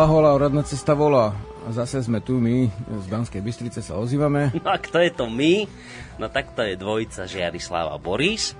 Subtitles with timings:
[0.00, 1.36] Hola, hola, radná cesta volá.
[1.68, 4.48] Zase sme tu my, z Banskej Bystrice sa ozývame.
[4.64, 5.68] No a kto je to my?
[6.16, 8.56] No tak to je dvojica Žiarislava Boris.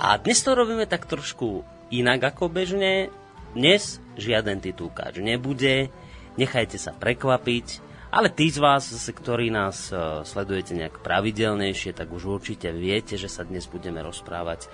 [0.00, 1.60] A dnes to robíme tak trošku
[1.92, 3.12] inak ako bežne.
[3.52, 5.92] Dnes žiaden titulkáč nebude,
[6.40, 7.84] nechajte sa prekvapiť.
[8.08, 13.28] Ale tí z vás, ktorí nás uh, sledujete nejak pravidelnejšie, tak už určite viete, že
[13.28, 14.72] sa dnes budeme rozprávať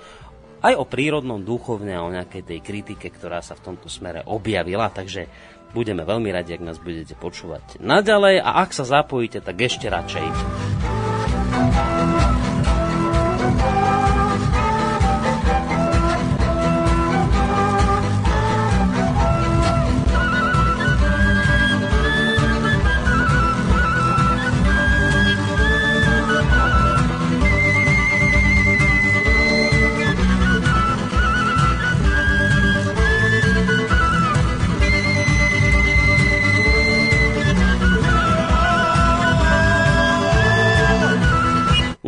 [0.62, 4.88] aj o prírodnom duchovne a o nejakej tej kritike, ktorá sa v tomto smere objavila.
[4.88, 5.26] Takže
[5.74, 10.81] budeme veľmi radi, ak nás budete počúvať naďalej a ak sa zapojíte, tak ešte radšej.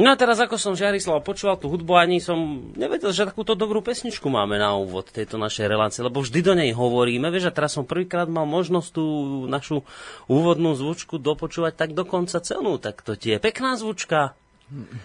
[0.04, 3.80] No a teraz, ako som Žiarislav počúval tú hudbu, ani som nevedel, že takúto dobrú
[3.80, 7.32] pesničku máme na úvod tejto našej relácie, lebo vždy do nej hovoríme.
[7.32, 9.04] Vieš, a teraz som prvýkrát mal možnosť tú
[9.48, 9.80] našu
[10.28, 12.76] úvodnú zvučku dopočúvať tak dokonca celú.
[12.76, 14.36] Tak to tie je pekná zvučka.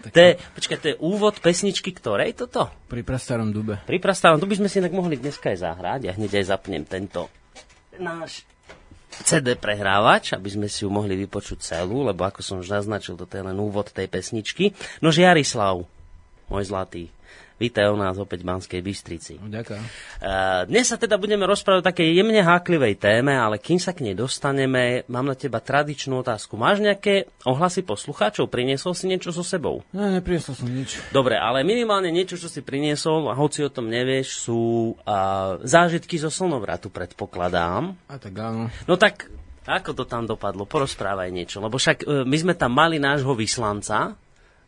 [0.04, 0.12] Tak...
[0.12, 2.68] To je, počkaj, to je úvod pesničky ktorej toto?
[2.92, 3.80] Pri prastarom dube.
[3.88, 6.00] Pri prastarom dube sme si inak mohli dneska aj zahrať.
[6.04, 7.32] Ja hneď aj zapnem tento
[7.96, 8.48] náš
[9.20, 13.36] CD prehrávač, aby sme si ju mohli vypočuť celú, lebo ako som už naznačil, toto
[13.36, 14.72] je len úvod tej pesničky.
[15.04, 15.84] No Jarislav,
[16.48, 17.12] môj zlatý,
[17.60, 19.36] Vítaj u nás opäť v Banskej Bystrici.
[19.36, 19.84] Ďakujem.
[19.84, 24.08] Uh, dnes sa teda budeme rozprávať o takej jemne háklivej téme, ale kým sa k
[24.08, 26.56] nej dostaneme, mám na teba tradičnú otázku.
[26.56, 28.48] Máš nejaké ohlasy poslucháčov?
[28.48, 29.84] Priniesol si niečo so sebou?
[29.92, 31.04] Ne, nepriniesol som nič.
[31.12, 36.16] Dobre, ale minimálne niečo, čo si priniesol, a hoci o tom nevieš, sú uh, zážitky
[36.16, 37.92] zo slnovratu, predpokladám.
[38.08, 38.72] A tak áno.
[38.88, 39.28] No tak
[39.68, 40.64] ako to tam dopadlo?
[40.64, 41.60] Porozprávaj niečo.
[41.60, 44.16] Lebo však uh, my sme tam mali nášho vyslanca,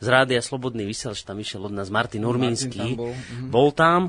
[0.03, 2.75] z Rádia Slobodný vysielač, tam išiel od nás Martin Urmínsky.
[2.75, 3.13] Martin tam bol.
[3.15, 3.47] Mhm.
[3.55, 4.01] bol tam.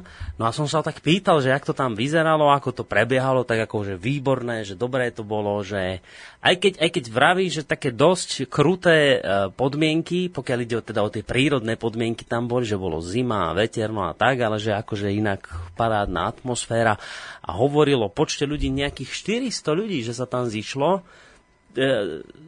[0.41, 3.69] No a som sa tak pýtal, že ako to tam vyzeralo, ako to prebiehalo, tak
[3.69, 6.01] ako, že výborné, že dobré to bolo, že
[6.41, 11.05] aj keď, aj keď vraví, že také dosť kruté e, podmienky, pokiaľ ide o, teda
[11.05, 15.13] o tie prírodné podmienky tam boli, že bolo zima, veterno a tak, ale že akože
[15.13, 15.45] inak
[15.77, 16.97] parádna atmosféra
[17.45, 21.05] a hovorilo o počte ľudí nejakých 400 ľudí, že sa tam zišlo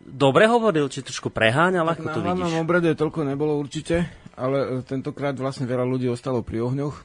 [0.06, 2.52] dobre hovoril, či trošku preháňal, ako to vidíš?
[2.54, 4.06] Na obrade toľko nebolo určite,
[4.38, 6.96] ale e, tentokrát vlastne veľa ľudí ostalo pri ohňoch,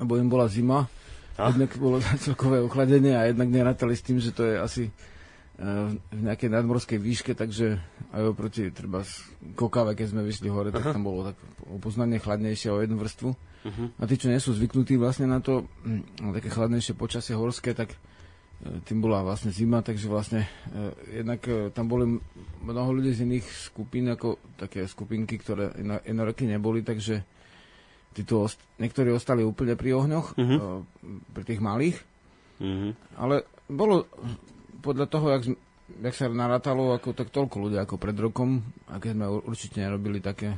[0.00, 0.86] lebo im bola zima.
[1.34, 1.50] A?
[1.50, 4.92] Jednak bolo celkové ochladenie a jednak nerátali s tým, že to je asi e,
[5.92, 7.82] v nejakej nadmorskej výške, takže
[8.14, 9.18] aj oproti treba z
[9.58, 10.78] Kokave, keď sme vyšli hore, Aha.
[10.78, 13.30] tak tam bolo tak opoznanie chladnejšie o jednu vrstvu.
[13.64, 13.88] Uh-huh.
[13.96, 15.64] A tí, čo nie sú zvyknutí vlastne na to,
[16.20, 17.96] na také chladnejšie počasie horské, tak
[18.64, 22.16] tým bola vlastne zima, takže vlastne eh, jednak eh, tam boli
[22.64, 27.20] mnoho ľudí z iných skupín, ako také skupinky, ktoré jedno roky neboli, takže
[28.16, 30.86] títo ost- niektorí ostali úplne pri ohňoch, uh-huh.
[31.34, 31.98] pri tých malých,
[32.62, 32.94] uh-huh.
[33.18, 34.06] ale bolo
[34.80, 35.42] podľa toho, jak,
[35.98, 40.22] jak sa narátalo, ako, tak toľko ľudí ako pred rokom, a keď sme určite nerobili
[40.22, 40.54] také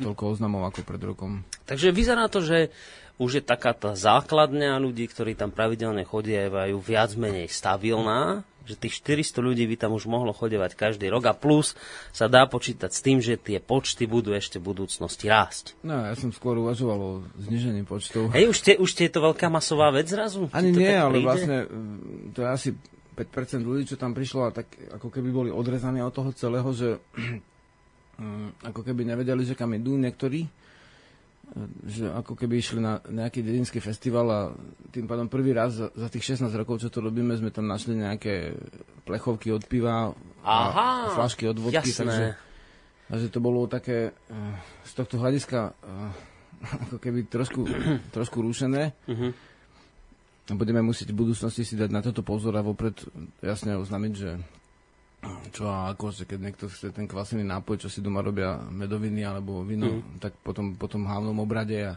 [0.00, 1.42] toľko oznamov ako pred rokom.
[1.66, 2.70] Takže vyzerá to, že
[3.18, 9.04] už je taká tá základňa ľudí, ktorí tam pravidelne chodievajú, viac menej stabilná, že tých
[9.04, 11.76] 400 ľudí by tam už mohlo chodevať každý rok a plus
[12.10, 15.76] sa dá počítať s tým, že tie počty budú ešte v budúcnosti rásť.
[15.84, 17.12] No, ja som skôr uvažoval o
[17.44, 18.32] znižení počtov.
[18.32, 20.48] Hej, už, už je to veľká masová vec zrazu?
[20.50, 22.68] Ani nie, ale vlastne mm, to je asi
[23.14, 24.66] 5% ľudí, čo tam prišlo a tak
[24.96, 26.96] ako keby boli odrezaní od toho celého, že
[28.24, 30.48] mm, ako keby nevedeli, že kam idú niektorí
[31.86, 34.40] že ako keby išli na nejaký dedinský festival a
[34.90, 37.94] tým pádom prvý raz za, za tých 16 rokov, čo to robíme, sme tam našli
[37.94, 38.58] nejaké
[39.06, 40.10] plechovky od piva
[40.42, 42.00] Aha, a flašky od vodky, jasné.
[42.04, 42.26] takže,
[43.06, 46.34] takže to bolo také eh, z tohto hľadiska eh,
[46.88, 47.62] ako keby trošku,
[48.16, 48.96] trošku rušené.
[49.06, 49.30] Uh-huh.
[50.58, 52.98] Budeme musieť v budúcnosti si dať na toto pozor a vopred
[53.40, 54.36] jasne oznámiť, že
[55.54, 59.22] čo a ako, že keď niekto chce ten kvasený nápoj, čo si doma robia medoviny
[59.22, 60.18] alebo víno, mm.
[60.18, 61.94] tak potom po tom hlavnom obrade a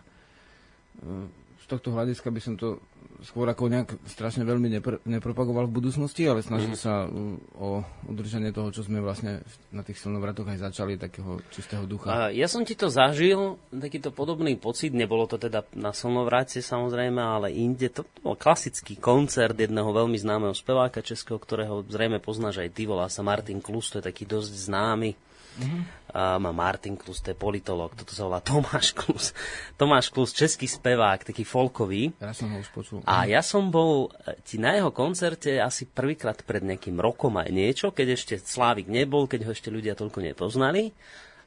[1.67, 2.79] tohto hľadiska by som to
[3.25, 6.79] skôr ako nejak strašne veľmi nepr- nepropagoval v budúcnosti, ale snažil mm.
[6.79, 7.11] sa uh,
[7.57, 9.41] o udržanie toho, čo sme vlastne
[9.73, 12.29] na tých silnovratoch aj začali, takého čistého ducha.
[12.29, 17.53] Ja som ti to zažil, takýto podobný pocit, nebolo to teda na silnovrate samozrejme, ale
[17.53, 17.89] inde.
[17.89, 23.09] To bol klasický koncert jedného veľmi známeho speváka českého, ktorého zrejme poznáš aj ty, volá
[23.09, 25.11] sa Martin Klus, to je taký dosť známy.
[25.57, 29.35] Mm-hmm má Martin Klus, to je politolog, toto sa volá Tomáš Klus.
[29.79, 32.15] Tomáš Klus, český spevák, taký folkový.
[32.23, 33.03] Ja som ho už počul.
[33.03, 37.51] A ja som bol e, ti na jeho koncerte asi prvýkrát pred nejakým rokom aj
[37.51, 40.95] niečo, keď ešte Slávik nebol, keď ho ešte ľudia toľko nepoznali.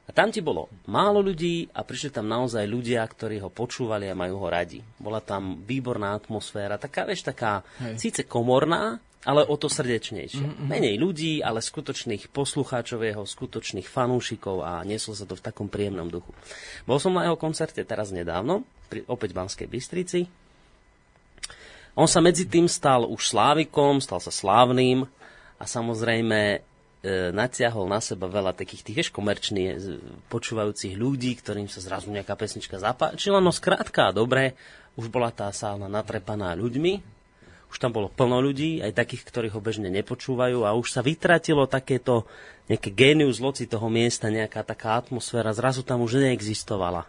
[0.09, 4.17] A tam ti bolo málo ľudí a prišli tam naozaj ľudia, ktorí ho počúvali a
[4.17, 4.81] majú ho radi.
[4.97, 7.95] Bola tam výborná atmosféra, taká, vieš, taká Hej.
[8.01, 10.41] síce komorná, ale o to srdečnejšie.
[10.41, 10.67] Mm-hmm.
[10.67, 16.09] Menej ľudí, ale skutočných poslucháčov jeho, skutočných fanúšikov a nieslo sa to v takom príjemnom
[16.09, 16.33] duchu.
[16.89, 20.19] Bol som na jeho koncerte teraz nedávno, pri, opäť v Banskej Bystrici.
[21.93, 25.05] On sa medzi tým stal už slávikom, stal sa slávnym
[25.61, 26.59] a samozrejme e,
[27.29, 29.77] natiahol na seba veľa takých tých, komerčných
[30.33, 33.43] počúvajúcich ľudí, ktorým sa zrazu nejaká pesnička zapáčila.
[33.43, 34.57] No skrátka, dobre,
[34.97, 37.20] už bola tá sála natrepaná ľuďmi,
[37.71, 41.63] už tam bolo plno ľudí, aj takých, ktorí ho bežne nepočúvajú a už sa vytratilo
[41.71, 42.27] takéto
[42.67, 47.07] nejaké génius loci toho miesta, nejaká taká atmosféra, zrazu tam už neexistovala.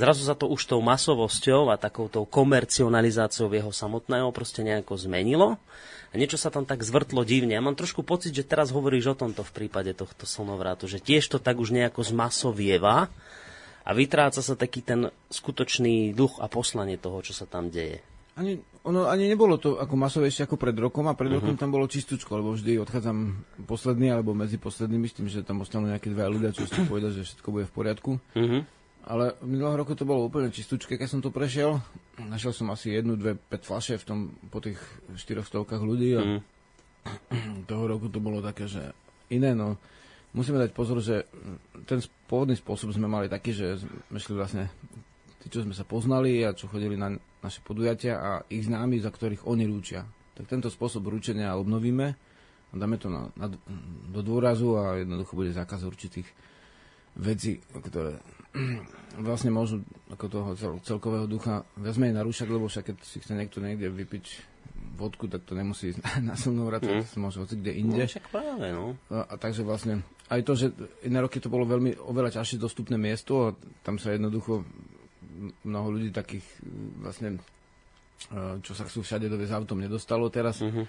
[0.00, 5.60] Zrazu sa to už tou masovosťou a takouto komercionalizáciou jeho samotného proste nejako zmenilo
[6.08, 7.52] a niečo sa tam tak zvrtlo divne.
[7.52, 11.28] Ja mám trošku pocit, že teraz hovoríš o tomto v prípade tohto slnovratu, že tiež
[11.28, 13.12] to tak už nejako zmasovieva
[13.84, 18.00] a vytráca sa taký ten skutočný duch a poslanie toho, čo sa tam deje.
[18.40, 21.44] Ani, ono ani nebolo to ako masovejšie ako pred rokom a pred uh-huh.
[21.44, 25.60] rokom tam bolo čistúčko, lebo vždy odchádzam posledný alebo medzi poslednými s tým, že tam
[25.60, 28.10] ostanú nejaké dva ľudia, čo si povedať, že všetko bude v poriadku.
[28.16, 28.62] Uh-huh.
[29.04, 31.80] Ale minulého roku to bolo úplne čistúčke, keď som to prešiel.
[32.20, 34.18] Našiel som asi jednu, dve, pet flaše v tom,
[34.48, 34.80] po tých
[35.16, 36.40] štyroch stovkách ľudí a uh-huh.
[37.70, 38.96] toho roku to bolo také, že
[39.28, 39.76] iné, no
[40.32, 41.26] musíme dať pozor, že
[41.86, 41.98] ten
[42.30, 44.64] pôvodný spôsob sme mali taký, že sme šli vlastne
[45.40, 49.08] tí, čo sme sa poznali a čo chodili na naše podujatia a ich známi, za
[49.08, 50.04] ktorých oni rúčia.
[50.36, 52.06] Tak tento spôsob rúčenia obnovíme
[52.70, 53.48] a dáme to na, na,
[54.12, 56.28] do dôrazu a jednoducho bude zákaz určitých
[57.16, 58.20] vecí, ktoré
[59.26, 59.82] vlastne môžu
[60.12, 63.90] ako toho cel, celkového ducha viac menej narúšať, lebo však keď si chce niekto niekde
[63.90, 64.24] vypiť
[65.00, 65.98] vodku, tak to nemusí ísť
[66.28, 67.08] na, na vrat, mm.
[67.08, 68.04] to môže hoci kde inde.
[68.04, 68.94] No, však práve, no.
[69.08, 70.66] A, a takže vlastne aj to, že
[71.02, 74.62] iné roky to bolo veľmi oveľa ťažšie dostupné miesto a tam sa jednoducho
[75.64, 76.44] mnoho ľudí takých
[77.00, 80.60] vlastne, e, čo sa chcú všade doviezť autom, nedostalo teraz.
[80.60, 80.84] Uh-huh.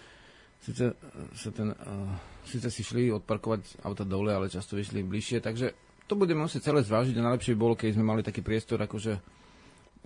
[0.61, 0.93] Sice,
[1.33, 2.13] sa ten, uh,
[2.45, 5.73] sice si šli odparkovať auta dole, ale často vyšli bližšie, takže
[6.05, 9.41] to budeme musieť celé zvážiť a najlepšie bolo, keď sme mali taký priestor, akože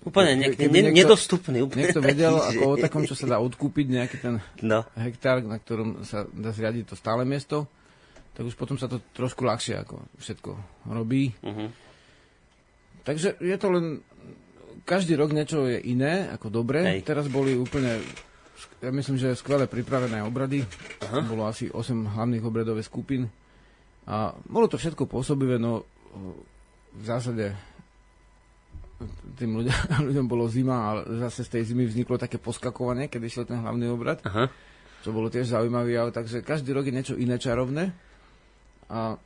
[0.03, 1.63] Úplne ne, ne, niekto, nedostupný.
[1.63, 4.83] Úplne niekto vedel, ako o takom, čo sa dá odkúpiť, nejaký ten no.
[4.99, 7.65] hektár, na ktorom sa dá zriadiť to stále miesto,
[8.35, 10.51] tak už potom sa to trošku ľahšie ako všetko
[10.91, 11.31] robí.
[11.39, 11.71] Uh-huh.
[13.07, 14.03] Takže je to len
[14.85, 16.85] každý rok niečo je iné, ako dobre.
[16.85, 17.01] Hej.
[17.03, 17.99] Teraz boli úplne,
[18.79, 20.61] ja myslím, že skvelé pripravené obrady.
[21.01, 21.25] Aha.
[21.25, 23.27] Bolo asi 8 hlavných obradových skupín.
[24.05, 25.83] A bolo to všetko pôsobivé, no
[26.95, 27.57] v zásade
[29.35, 29.75] tým ľuďom,
[30.13, 30.89] ľuďom bolo zima a
[31.27, 34.23] zase z tej zimy vzniklo také poskakovanie, keď išiel ten hlavný obrad.
[34.23, 34.47] Aha.
[35.03, 37.93] Čo bolo tiež zaujímavý, ale takže každý rok je niečo iné čarovné.
[38.89, 39.17] A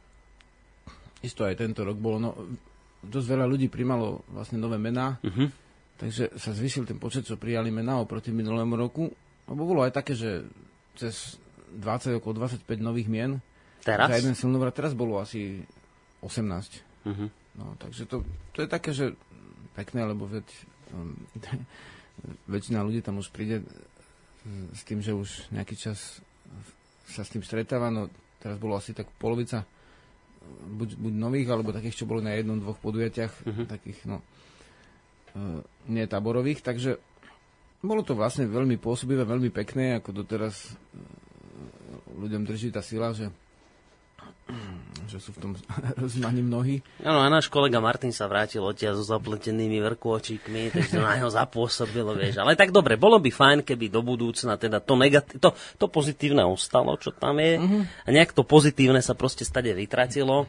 [1.20, 2.18] isto aj tento rok bolo.
[2.20, 2.32] No,
[3.04, 5.48] dosť veľa ľudí primalo vlastne nové mená, uh-huh.
[6.00, 9.08] takže sa zvyšil ten počet, čo prijali mená oproti minulému roku.
[9.50, 10.46] Lebo bolo aj také, že
[10.94, 11.40] cez
[11.74, 13.42] 20, okolo 25 nových mien.
[13.82, 14.12] Teraz?
[14.12, 15.64] Za jeden silnovrat teraz bolo asi
[16.22, 16.30] 18.
[16.30, 17.10] Uh-huh.
[17.10, 17.28] Mhm.
[17.60, 18.24] No, takže to,
[18.56, 19.12] to je také, že
[19.76, 20.48] pekné, lebo veď,
[20.96, 21.16] um,
[22.54, 23.64] väčšina ľudí tam už príde
[24.72, 26.24] s tým, že už nejaký čas
[27.10, 28.08] sa s tým stretáva, no
[28.40, 29.66] teraz bolo asi tak polovica
[30.70, 33.66] buď, buď nových, alebo takých, čo boli na jednom, dvoch podujatiach, uh-huh.
[33.68, 35.60] takých, no, uh,
[35.92, 37.00] nie taborových, takže
[37.80, 40.76] bolo to vlastne veľmi pôsobivé, veľmi pekné, ako doteraz uh,
[42.20, 43.32] ľuďom drží tá sila, že
[45.10, 45.52] že sú v tom
[46.04, 46.86] rozmaní mnohí.
[47.02, 51.30] Áno, a náš kolega Martin sa vrátil odtiaľ so zapletenými vrkôčikmi, takže to na neho
[51.34, 52.38] zapôsobilo, vieš.
[52.38, 56.46] Ale tak dobre, bolo by fajn, keby do budúcna teda to, negati- to, to pozitívne
[56.46, 57.82] ostalo, čo tam je, uh-huh.
[58.06, 60.46] a nejak to pozitívne sa proste stade vytratilo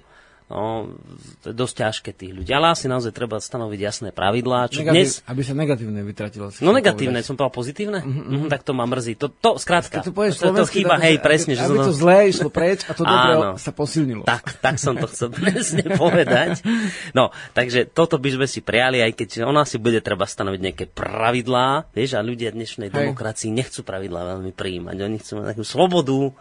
[0.51, 0.91] No,
[1.47, 2.51] to je dosť ťažké tých ľudí.
[2.51, 4.67] Ale asi naozaj treba stanoviť jasné pravidlá.
[4.67, 5.23] Čo Negatív, dnes...
[5.31, 6.51] Aby sa negatívne vytratilo.
[6.59, 7.31] No negatívne, povedať.
[7.31, 8.03] som povedal pozitívne?
[8.03, 8.27] Mm-hmm.
[8.27, 9.15] Mm-hmm, tak to ma mrzí.
[9.23, 10.03] To, to skrátka.
[10.03, 11.55] to, to, to, to chýba, hej, presne.
[11.55, 14.27] Že aby to zlé išlo preč a to dobré sa posilnilo.
[14.27, 16.67] Tak, tak som to chcel presne povedať.
[17.15, 20.85] No, takže toto by sme si prijali, aj keď ona si bude treba stanoviť nejaké
[20.91, 21.95] pravidlá.
[21.95, 22.97] Vieš, a ľudia dnešnej hej.
[23.07, 24.97] demokracii nechcú pravidlá veľmi prijímať.
[24.99, 26.35] Oni chcú mať takú slobodu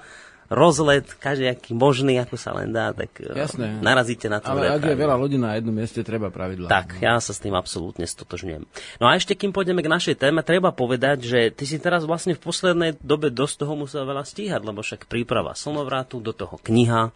[0.50, 3.80] rozlet, každý možný, ako sa len dá, tak e, Jasné.
[3.80, 4.50] narazíte na to.
[4.50, 6.68] Ale ak je veľa ľudí na jednom mieste, treba pravidla.
[6.68, 8.66] Tak, ja sa s tým absolútne stotožňujem.
[8.98, 12.34] No a ešte, kým pôjdeme k našej téme, treba povedať, že ty si teraz vlastne
[12.34, 17.14] v poslednej dobe dosť toho musel veľa stíhať, lebo však príprava slnovratu, do toho kniha,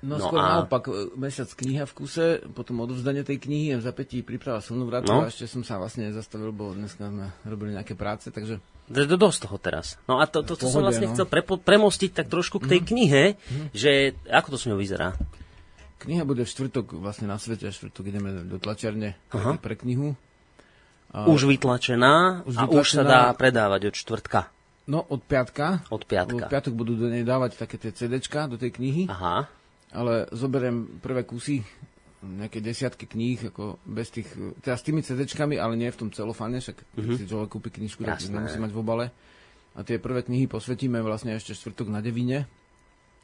[0.00, 0.64] No, no skôr a...
[0.64, 5.28] naopak, e, mesiac kniha v kuse, potom odovzdanie tej knihy, v zapätí príprava slnovratu no.
[5.28, 8.56] a ešte som sa vlastne nezastavil, bo dneska sme robili nejaké práce, takže...
[8.90, 9.94] Je dosť toho teraz.
[10.10, 11.14] No a to, to, to, to som vlastne no.
[11.14, 12.86] chcel prepo, premostiť tak trošku k tej mm.
[12.90, 13.66] knihe, mm.
[13.70, 15.14] že ako to s ňou vyzerá?
[16.02, 19.62] Kniha bude v štvrtok vlastne na svete, a štvrtok ideme do tlačiarne Aha.
[19.62, 20.18] pre knihu.
[21.14, 22.82] A už vytlačená už a vytlačená.
[22.82, 24.50] už sa dá predávať od štvrtka.
[24.90, 25.86] No, od piatka.
[25.86, 26.46] Od piatka.
[26.46, 29.06] Od piatok budú do nej dávať také tie CDčka do tej knihy.
[29.06, 31.66] Aha ale zoberiem prvé kusy,
[32.20, 34.28] nejaké desiatky kníh, ako bez tých,
[34.60, 35.24] teda s tými cd
[35.56, 37.16] ale nie v tom celofáne, však mm-hmm.
[37.16, 39.06] si človek kúpi knižku, tak nemusí mať v obale.
[39.72, 42.44] A tie prvé knihy posvetíme vlastne ešte štvrtok na Devine,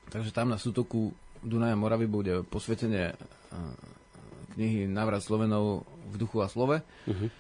[0.09, 1.13] takže tam na sútoku
[1.45, 3.13] Dunaja Moravy bude posvetenie
[4.57, 6.81] knihy Návrat Slovenov v duchu a slove.
[7.05, 7.31] Mm-hmm.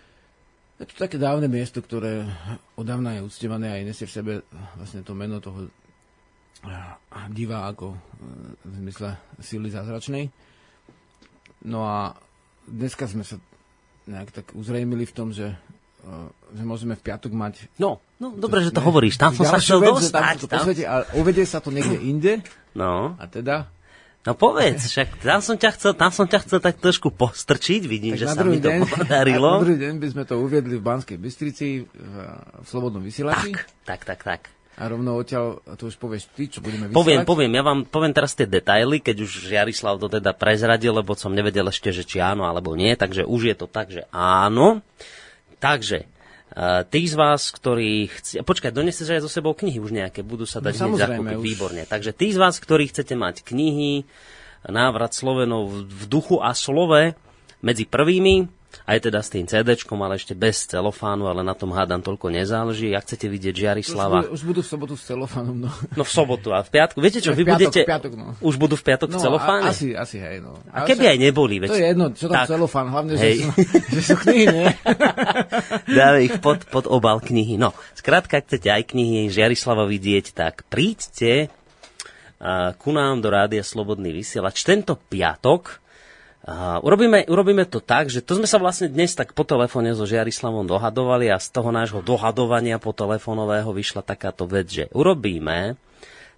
[0.77, 2.29] Je to také dávne miesto, ktoré
[2.77, 4.33] odávna je uctievané a nesie v sebe
[4.77, 5.73] vlastne to meno toho
[7.33, 7.99] divá ako e,
[8.61, 9.09] v zmysle
[9.41, 10.29] síly zázračnej.
[11.65, 12.19] No a
[12.67, 13.41] dneska sme sa
[14.07, 15.55] nejak tak uzrejmili v tom, že,
[16.03, 16.09] e,
[16.55, 17.67] že môžeme v piatok mať...
[17.79, 20.37] No, no dobre, že to ne, hovoríš, tam som sa chcel dostať.
[20.37, 22.33] Tam, to posvete, ale uvedie sa to niekde inde.
[22.75, 23.19] No.
[23.19, 23.71] A teda...
[24.27, 28.19] No povedz, však tam som ťa chcel, tam som ťa chcel tak trošku postrčiť, vidím,
[28.19, 29.51] tak že sa mi to deň, podarilo.
[29.59, 32.15] Na druhý deň by sme to uviedli v Banskej Bystrici, v,
[32.59, 33.55] v Slobodnom vysielači.
[33.55, 34.41] Tak, tak, tak, tak.
[34.77, 37.01] A rovno odtiaľ, to už povieš ty, čo budeme vysielať?
[37.01, 41.17] Poviem, poviem, ja vám poviem teraz tie detaily, keď už Jarislav to teda prezradil, lebo
[41.17, 44.85] som nevedel ešte, že či áno alebo nie, takže už je to tak, že áno.
[45.65, 46.05] Takže,
[46.53, 48.45] uh, tí z vás, ktorí chci...
[48.45, 51.45] Počkaj, doneste aj so sebou knihy už nejaké, budú sa dať no, hneď zakúpiť, už...
[51.49, 51.83] výborne.
[51.89, 54.05] Takže tí z vás, ktorí chcete mať knihy,
[54.69, 57.17] návrat Slovenov v duchu a slove
[57.65, 58.56] medzi prvými,
[58.87, 62.95] aj teda s tým CD, ale ešte bez celofánu, ale na tom hádam toľko nezáleží.
[62.95, 64.31] Ak chcete vidieť Žiarislava...
[64.31, 65.71] Už, už budú v sobotu s celofánom, no.
[65.99, 67.03] No v sobotu a v piatku.
[67.03, 67.81] Viete čo, vy piatok, budete...
[67.83, 68.27] Piatok, no.
[68.39, 69.65] Už budú v piatok no, v celofáne?
[69.67, 70.55] A, asi, asi, hej, no.
[70.71, 71.69] A, a keby aj neboli, veď...
[71.73, 73.43] To je jedno, čo tam tak, celofán, hlavne, hej.
[73.43, 73.51] že, sú,
[73.97, 74.67] že sú knihy, nie?
[75.99, 77.59] Dáme ich pod, pod obal knihy.
[77.59, 81.51] No, skrátka, ak chcete aj knihy Žiarislava vidieť, tak príďte
[82.77, 85.81] ku nám do Rádia Slobodný vysielač tento piatok
[86.47, 90.07] Uh, urobíme, urobíme to tak, že to sme sa vlastne dnes tak po telefóne so
[90.07, 95.75] Žiarislavom dohadovali a z toho nášho dohadovania po telefónového vyšla takáto vec, že urobíme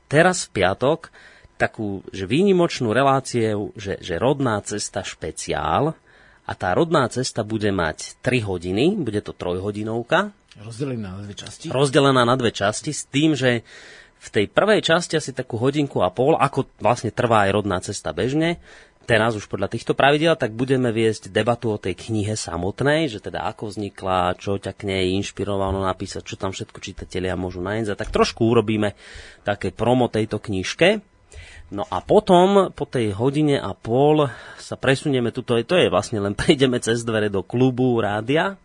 [0.08, 1.12] teraz v piatok
[1.60, 5.92] takú že výnimočnú reláciu, že, že rodná cesta špeciál
[6.48, 10.32] a tá rodná cesta bude mať 3 hodiny, bude to trojhodinovka.
[10.56, 11.68] Rozdelená na dve časti.
[11.68, 13.60] Rozdelená na dve časti s tým, že
[14.18, 18.10] v tej prvej časti asi takú hodinku a pol, ako vlastne trvá aj rodná cesta
[18.10, 18.58] bežne,
[19.08, 23.48] teraz už podľa týchto pravidel, tak budeme viesť debatu o tej knihe samotnej, že teda
[23.48, 27.96] ako vznikla, čo ťa k nej inšpirovalo napísať, čo tam všetko čitatelia môžu nájsť.
[27.96, 28.92] Tak trošku urobíme
[29.48, 31.00] také promo tejto knižke.
[31.72, 34.28] No a potom, po tej hodine a pol,
[34.60, 38.60] sa presunieme tuto, to je vlastne len prejdeme cez dvere do klubu rádia,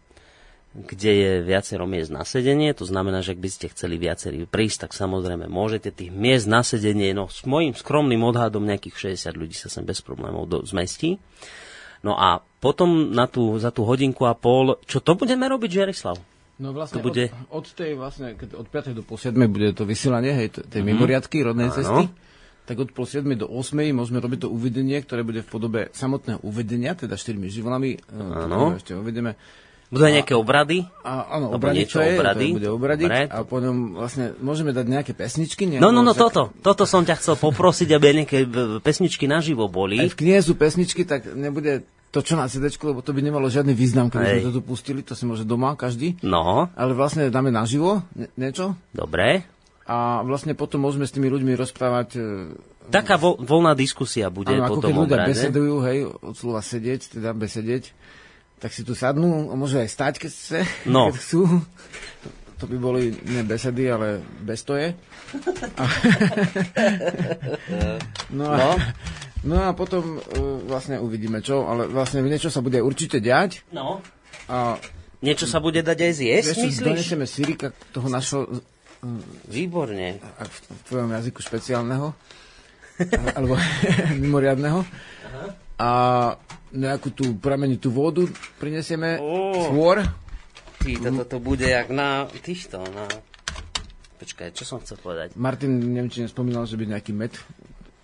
[0.74, 2.74] kde je viacero miest na sedenie.
[2.74, 6.66] To znamená, že ak by ste chceli viacerí prísť, tak samozrejme môžete tých miest na
[6.66, 11.22] sedenie, no s mojím skromným odhadom nejakých 60 ľudí sa sem bez problémov do, zmestí.
[12.02, 16.18] No a potom na tú, za tú hodinku a pol, čo to budeme robiť, Žerislav?
[16.58, 17.30] No vlastne to bude...
[17.54, 18.98] od, od tej vlastne, keď od 5.
[18.98, 19.38] do pol 7.
[19.48, 20.90] bude to vysielanie, hej, tej mm-hmm.
[20.90, 21.78] mimoriadky rodnej Áno.
[21.78, 22.04] cesty,
[22.66, 23.24] tak od pol 7.
[23.38, 23.78] do 8.
[23.94, 28.02] môžeme robiť to uvedenie, ktoré bude v podobe samotného uvedenia, teda štyrmi živolami.
[28.12, 28.76] Áno.
[28.76, 29.38] Ešte uvedeme
[29.90, 30.88] budú aj nejaké obrady?
[31.04, 32.48] A, áno, obrady, niečo je, obrady.
[32.54, 33.04] To bude obrady.
[33.10, 35.68] A potom vlastne môžeme dať nejaké pesničky.
[35.80, 38.40] No, no, no, toto, toto som ťa chcel poprosiť, aby nejaké
[38.80, 40.00] pesničky naživo boli.
[40.00, 43.50] Aj v knihe sú pesničky, tak nebude to, čo na CD, lebo to by nemalo
[43.50, 46.14] žiadny význam, keby sme to tu pustili, to si môže doma každý.
[46.22, 46.70] No.
[46.78, 48.78] Ale vlastne dáme naživo ne- niečo.
[48.94, 49.50] Dobre.
[49.90, 52.22] A vlastne potom môžeme s tými ľuďmi rozprávať e,
[52.84, 57.20] Taká vo, voľná diskusia bude ano, potom ako keď ľudia besedujú, hej, od slova sedieť,
[57.20, 57.84] teda besedieť
[58.64, 61.12] tak si tu sadnú, môžu aj stať, keď, chce, no.
[61.12, 61.42] keď chcú.
[62.64, 64.96] To by boli ne besedy, ale bestoje.
[65.76, 65.84] A
[68.40, 68.72] no, a, no.
[69.44, 73.68] no a potom uh, vlastne uvidíme čo, ale vlastne niečo sa bude určite diať.
[73.76, 74.00] No.
[74.48, 74.80] A
[75.20, 76.88] Niečo sa bude dať aj zjesť, vieš, myslíš?
[76.88, 78.48] Donesieme syrika toho našho...
[79.52, 80.20] Výborne.
[80.20, 82.16] V, v tvojom jazyku špeciálneho.
[83.36, 83.60] alebo
[84.24, 84.88] mimoriadného.
[84.88, 85.46] Aha.
[85.80, 85.90] A
[86.74, 88.26] nejakú tú pramenitú vodu
[88.58, 89.70] prinesieme, oh.
[89.70, 90.04] svor.
[90.82, 93.08] Ty, toto to bude jak na týchto, na...
[94.20, 95.36] Počkaj, čo som chcel povedať?
[95.40, 97.32] Martin, neviem, či nespomínal, že by nejaký med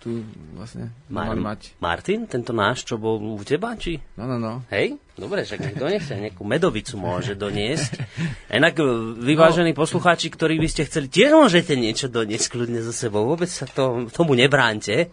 [0.00, 0.24] tu
[0.56, 1.76] vlastne Mar- mať.
[1.76, 4.00] Martin, tento náš, čo bol u teba, či?
[4.16, 4.64] No, no, no.
[4.72, 8.00] Hej, dobre, však nech donesie, nejakú medovicu môže doniesť.
[8.56, 8.84] Inak e,
[9.20, 9.80] vyvážení no.
[9.84, 14.08] poslucháči, ktorí by ste chceli, tiež môžete niečo doniesť kľudne so sebou, vôbec sa to,
[14.08, 15.12] tomu nebránte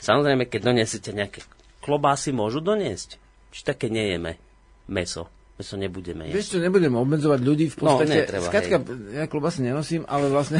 [0.00, 1.44] Samozrejme, keď doniesiete nejaké
[1.80, 3.16] klobásy, môžu doniesť.
[3.48, 4.36] Či také nejeme
[4.86, 5.26] meso.
[5.54, 6.34] Meso nebudeme jesť.
[6.34, 8.16] Vieš čo, nebudeme obmedzovať ľudí v No, podstate.
[8.16, 8.76] netreba, Skratka,
[9.12, 10.56] ja klobasy nenosím, ale vlastne...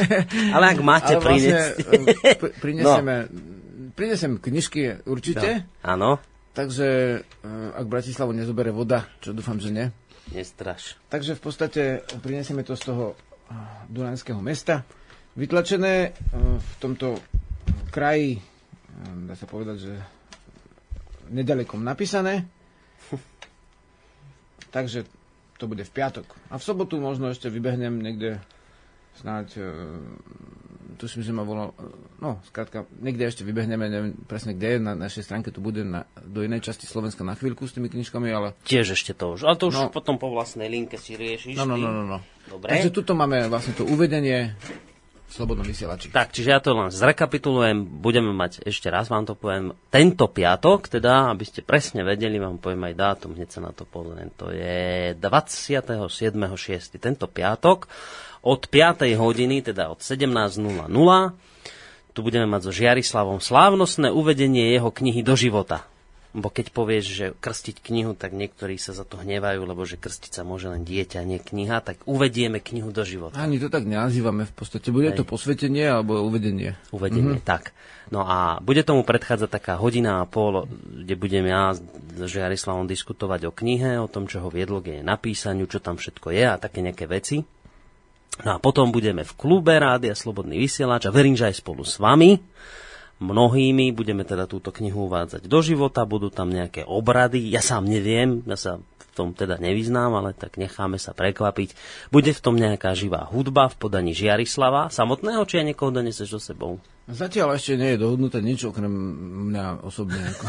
[0.56, 1.76] Ale ak máte ale vlastne priniesť.
[2.24, 3.14] e, prinesieme,
[3.92, 6.16] prinesem knižky určite, Áno,
[6.50, 6.86] takže
[7.20, 9.86] e, ak Bratislavu nezobere voda, čo dúfam, že nie,
[10.30, 10.96] nestraš.
[11.06, 11.82] Takže v podstate
[12.16, 13.54] prinesieme to z toho eh,
[13.86, 14.80] Dunajského mesta.
[15.34, 17.20] Vytlačené v tomto
[17.88, 18.40] kraji,
[19.22, 19.92] dá sa povedať, že
[21.30, 22.48] nedalekom napísané.
[24.74, 25.04] Takže
[25.58, 26.26] to bude v piatok.
[26.48, 28.38] A v sobotu možno ešte vybehnem niekde
[29.18, 29.66] snáď, eh,
[30.94, 31.82] tuším, že ma volal, eh,
[32.22, 36.46] no, skrátka, niekde ešte vybehneme, neviem presne kde, na našej stránke to bude na, do
[36.46, 39.42] inej časti Slovenska na chvíľku s tými knižkami, ale Tiež ešte to už.
[39.42, 39.90] Ale to už No.
[39.90, 41.58] potom po vlastnej linke si riešiš.
[41.58, 42.18] No, no, no, no, no.
[42.46, 42.70] Dobre.
[42.70, 44.54] Takže tuto máme vlastne to uvedenie
[45.28, 46.08] Slobodnom vysielači.
[46.08, 50.88] Tak, čiže ja to len zrekapitulujem, budeme mať, ešte raz vám to poviem, tento piatok,
[50.88, 54.48] teda, aby ste presne vedeli, vám poviem aj dátum, hneď sa na to pozriem, to
[54.48, 56.96] je 27.6.
[56.96, 57.92] Tento piatok
[58.40, 59.04] od 5.
[59.20, 60.88] hodiny, teda od 17.00,
[62.16, 65.84] tu budeme mať so Žiarislavom slávnostné uvedenie jeho knihy do života.
[66.36, 70.36] Bo keď povieš, že krstiť knihu, tak niektorí sa za to hnevajú, lebo že krstiť
[70.36, 73.40] sa môže len dieťa, nie kniha, tak uvedieme knihu do života.
[73.40, 74.92] Ani to tak nenazývame v podstate.
[74.92, 76.76] Bude to posvetenie alebo uvedenie.
[76.92, 77.40] uvedenie.
[77.40, 77.48] Mm-hmm.
[77.48, 77.72] Tak.
[78.12, 81.80] No a bude tomu predchádzať taká hodina a pol, kde budem ja s
[82.20, 86.32] Žiarislavom diskutovať o knihe, o tom, čo ho viedlo k jej napísaniu, čo tam všetko
[86.32, 87.40] je a také nejaké veci.
[88.44, 91.98] No a potom budeme v klube Rádia Slobodný vysielač a verím, že aj spolu s
[91.98, 92.38] vami,
[93.18, 98.46] mnohými, budeme teda túto knihu uvádzať do života, budú tam nejaké obrady, ja sám neviem,
[98.46, 101.74] ja sa v tom teda nevyznám, ale tak necháme sa prekvapiť.
[102.14, 106.40] Bude v tom nejaká živá hudba v podaní Žiarislava samotného, či aj niekoho doneseš so
[106.40, 106.78] sebou?
[107.08, 108.92] Zatiaľ ešte nie je dohodnuté nič okrem
[109.48, 110.20] mňa osobne.
[110.28, 110.44] Ako.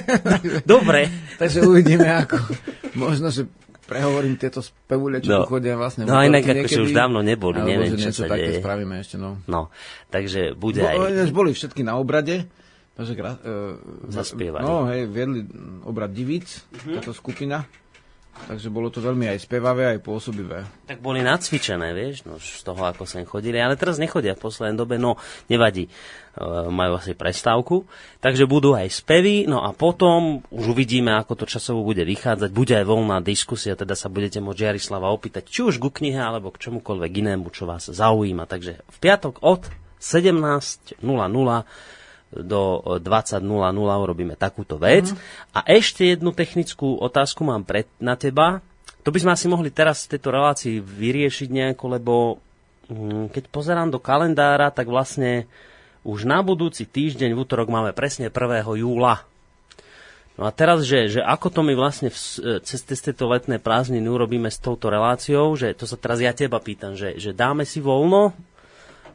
[0.76, 1.08] Dobre.
[1.40, 2.36] Takže uvidíme ako.
[2.92, 3.48] Možno, že
[3.88, 5.48] prehovorím tieto spevule, čo No.
[5.48, 6.04] chodia vlastne.
[6.04, 8.60] No inak akože už dávno neboli, Alebo neviem, že čo niečo sa také deje.
[8.60, 9.40] spravíme ešte, no.
[9.44, 9.72] No,
[10.06, 11.32] takže bude Bo, aj...
[11.32, 12.44] boli všetky na obrade.
[12.94, 13.24] Takže e,
[14.06, 14.60] Zaspievali.
[14.60, 15.46] No, hej, viedli
[15.82, 16.98] obrad divíc, Mhm.
[16.98, 17.64] táto skupina.
[18.38, 20.62] Takže bolo to veľmi aj spevavé, aj pôsobivé.
[20.84, 24.76] Tak boli nacvičené, vieš, no, z toho, ako sem chodili, ale teraz nechodia v poslednej
[24.76, 25.90] dobe, no nevadí,
[26.70, 27.84] majú asi prestávku,
[28.22, 32.74] takže budú aj spevy, no a potom už uvidíme, ako to časovo bude vychádzať, bude
[32.78, 36.62] aj voľná diskusia, teda sa budete môcť Jarislava opýtať, či už ku knihe, alebo k
[36.68, 38.46] čomukoľvek inému, čo vás zaujíma.
[38.46, 39.66] Takže v piatok od
[39.98, 41.02] 17.00
[42.28, 42.62] do
[43.00, 43.40] 20.00
[44.04, 45.08] urobíme takúto vec.
[45.56, 48.60] A ešte jednu technickú otázku mám pred, na teba.
[49.00, 52.14] To by sme asi mohli teraz v tejto relácii vyriešiť nejako, lebo
[52.92, 55.48] mm, keď pozerám do kalendára, tak vlastne
[56.08, 58.32] už na budúci týždeň v útorok máme presne 1.
[58.80, 59.28] júla.
[60.40, 63.60] No a teraz, že, že ako to my vlastne v, e, cez, cez tieto letné
[63.60, 67.68] prázdniny urobíme s touto reláciou, že to sa teraz ja teba pýtam, že, že dáme
[67.68, 68.32] si voľno,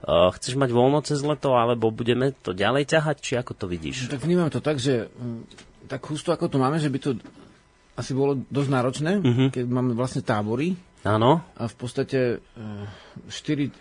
[0.04, 4.12] Uh, chceš mať voľno cez leto, alebo budeme to ďalej ťahať, či ako to vidíš?
[4.12, 5.48] Tak vnímam to tak, že mm,
[5.88, 7.16] tak husto ako to máme, že by to
[7.96, 9.56] asi bolo dosť náročné, Mhm.
[9.56, 12.40] keď máme vlastne tábory Áno, a v podstate
[13.28, 13.32] 4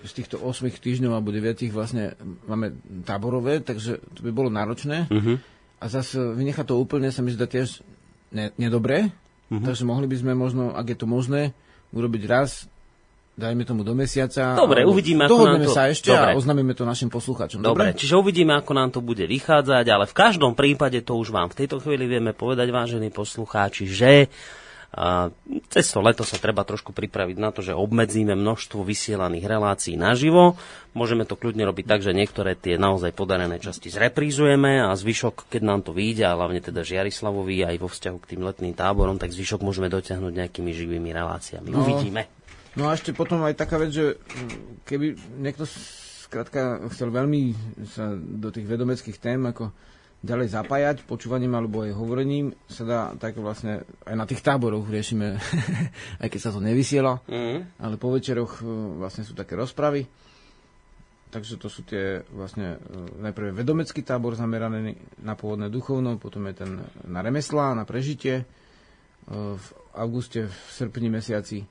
[0.02, 2.18] z týchto 8 týždňov alebo 9 vlastne
[2.50, 2.74] máme
[3.06, 5.06] táborové, takže to by bolo náročné.
[5.06, 5.38] Mhm.
[5.78, 7.82] A zase vynechať to úplne sa mi zdá tiež
[8.30, 9.10] ne, nedobré,
[9.50, 9.66] Mhm.
[9.66, 11.54] takže mohli by sme možno, ak je to možné,
[11.90, 12.66] urobiť raz
[13.32, 14.52] dajme tomu do mesiaca.
[14.52, 16.32] Dobre, uvidíme, ako nám to- sa ešte Dobre.
[16.32, 17.64] a oznámime to našim poslucháčom.
[17.64, 21.48] Dobre, čiže uvidíme, ako nám to bude vychádzať, ale v každom prípade to už vám
[21.48, 24.28] v tejto chvíli vieme povedať, vážení poslucháči, že
[24.92, 25.32] a,
[25.72, 30.60] cez to leto sa treba trošku pripraviť na to, že obmedzíme množstvo vysielaných relácií naživo.
[30.92, 35.62] Môžeme to kľudne robiť tak, že niektoré tie naozaj podarené časti zreprízujeme a zvyšok, keď
[35.64, 39.32] nám to vyjde, a hlavne teda Žiarislavovi aj vo vzťahu k tým letným táborom, tak
[39.32, 41.72] zvyšok môžeme dotiahnuť nejakými živými reláciami.
[41.72, 41.88] No.
[41.88, 42.28] Uvidíme.
[42.76, 44.20] No a ešte potom aj taká vec, že
[44.84, 45.64] keby niekto
[46.28, 47.52] skrátka chcel veľmi
[47.88, 49.72] sa do tých vedomeckých tém ako
[50.22, 55.34] ďalej zapájať počúvaním alebo aj hovorením, sa dá tak vlastne aj na tých táboroch riešime,
[56.22, 57.76] aj keď sa to nevysiela, Mhm.
[57.76, 58.64] ale po večeroch e,
[58.96, 60.06] vlastne sú také rozpravy.
[61.26, 62.78] Takže to sú tie vlastne e,
[63.18, 66.70] najprv vedomecký tábor zameraný na pôvodné duchovno, potom je ten
[67.02, 68.34] na remeslá, na prežitie.
[68.38, 68.44] E,
[69.52, 71.66] V auguste, v srpni mesiaci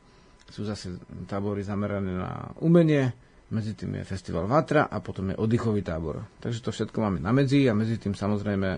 [0.46, 3.16] sú zase tábory zamerané na umenie,
[3.52, 6.24] medzi tým je festival Vatra a potom je oddychový tábor.
[6.40, 8.70] Takže to všetko máme na medzi a medzi tým samozrejme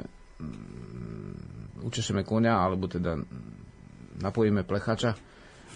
[0.41, 3.17] mm, učešeme konia, alebo teda
[4.19, 5.13] napojíme plechača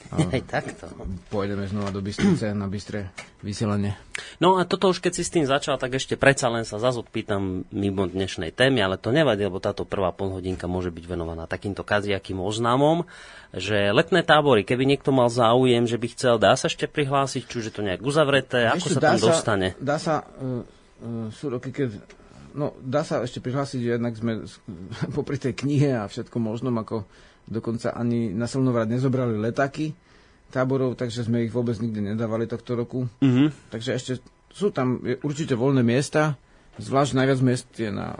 [0.08, 0.88] Aj takto.
[1.28, 3.12] pôjdeme znova do Bystrice na Bystre
[3.44, 4.00] vysielanie.
[4.40, 7.04] No a toto už keď si s tým začal, tak ešte predsa len sa zase
[7.04, 11.84] odpýtam mimo dnešnej témy, ale to nevadí, lebo táto prvá polhodinka môže byť venovaná takýmto
[11.84, 13.04] kaziakým oznámom,
[13.52, 17.56] že letné tábory, keby niekto mal záujem, že by chcel, dá sa ešte prihlásiť, či
[17.60, 19.68] už je to nejak uzavreté, ako sa tam sa, dostane?
[19.78, 20.64] Dá sa, uh,
[21.04, 22.00] uh, sú roky, keď
[22.58, 24.42] No, dá sa ešte prihlásiť, že jednak sme
[25.16, 27.06] popri tej knihe a všetko možnom, ako
[27.48, 29.96] dokonca ani na Slnovrad nezobrali letáky,
[30.48, 33.08] táborov, takže sme ich vôbec nikdy nedávali tohto roku.
[33.20, 33.72] Mm-hmm.
[33.72, 34.12] Takže ešte
[34.52, 36.40] sú tam určite voľné miesta,
[36.80, 38.16] zvlášť najviac miest je na,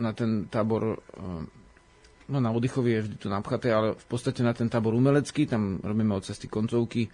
[0.00, 1.44] na ten tábor, eh,
[2.28, 5.82] no na oddychový je vždy tu napchaté, ale v podstate na ten tábor umelecký, tam
[5.84, 7.06] robíme od cesty koncovky,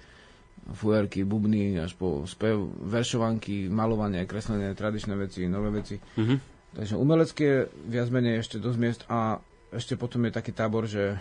[0.64, 2.56] fujerky, bubny, až po spev,
[2.88, 5.98] veršovanky, malovanie, kreslenie, tradičné veci, nové veci.
[5.98, 6.38] Mm-hmm.
[6.74, 9.38] Takže umelecké viac menej ešte dosť miest a
[9.74, 11.18] ešte potom je taký tábor, že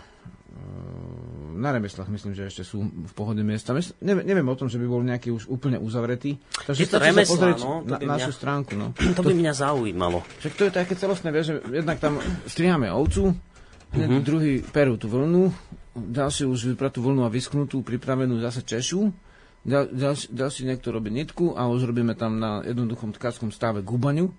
[0.54, 3.74] Ehm, na remeslách myslím, že ešte sú v pohode miesta.
[4.02, 6.38] Neviem, neviem o tom, že by bol nejaký už úplne uzavretý.
[6.66, 7.82] Takže je to remesla, no?
[7.86, 8.74] To na, mňa, našu stránku.
[8.74, 8.94] No.
[9.18, 10.22] To by mňa zaujímalo.
[10.42, 14.20] Však to je také celostné, vieš, že jednak tam striháme ovcu, uh-huh.
[14.22, 15.54] druhý perú tú vlnu,
[15.94, 19.14] ďalší už vypratú vlnu a vyschnutú, pripravenú zase češu,
[19.62, 24.34] ďal, ďalší, ďalší niekto robí nitku a už robíme tam na jednoduchom tkárskom stave gubaňu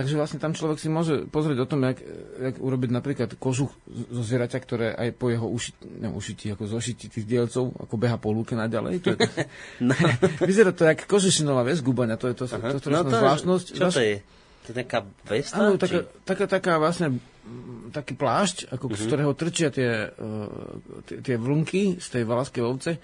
[0.00, 2.00] Takže vlastne tam človek si môže pozrieť o tom, jak,
[2.40, 7.12] jak urobiť napríklad kožuch zo zvieraťa, ktoré aj po jeho uši, ne, ušití, ako zošití
[7.12, 9.04] tých dielcov, ako beha po lúke naďalej.
[9.04, 9.28] To je,
[9.84, 9.92] no.
[10.48, 12.80] Vyzerá to jak kožešinová väz gubaňa, to je to, Aha.
[12.80, 13.66] to, to, to no to zvláštnosť.
[13.76, 14.16] Čo to je?
[14.64, 15.60] To je taká vesta?
[15.60, 17.20] Áno, taká, taká, taká vlastne
[17.92, 18.96] taký plášť, ako, uh-huh.
[18.96, 19.08] z mhm.
[19.12, 22.96] ktorého trčia tie, uh, tie, tie vlnky z tej valaskej ovce,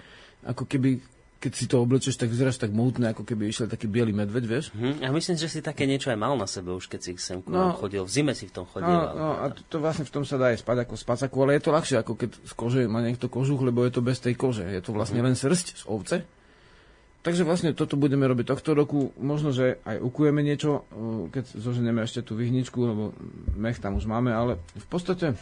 [0.49, 0.97] ako keby
[1.37, 4.65] keď si to oblečeš, tak vyzeráš tak mohutné, ako keby išiel taký biely medveď, vieš?
[4.73, 7.45] Hm, ja myslím, že si také niečo aj mal na sebe už, keď si sem
[7.45, 8.01] no, chodil.
[8.01, 8.89] V zime si v tom chodil.
[8.89, 11.61] No, no a to, to, vlastne v tom sa dá aj spať ako spacaku, ale
[11.61, 14.33] je to ľahšie, ako keď z kože má niekto kožuch, lebo je to bez tej
[14.33, 14.65] kože.
[14.65, 15.25] Je to vlastne hm.
[15.29, 16.25] len srst z ovce.
[17.21, 19.11] Takže vlastne toto budeme robiť tohto roku.
[19.19, 20.87] Možno, že aj ukujeme niečo,
[21.33, 23.11] keď zoženeme ešte tú vyhničku, lebo
[23.51, 25.35] mech tam už máme, ale v podstate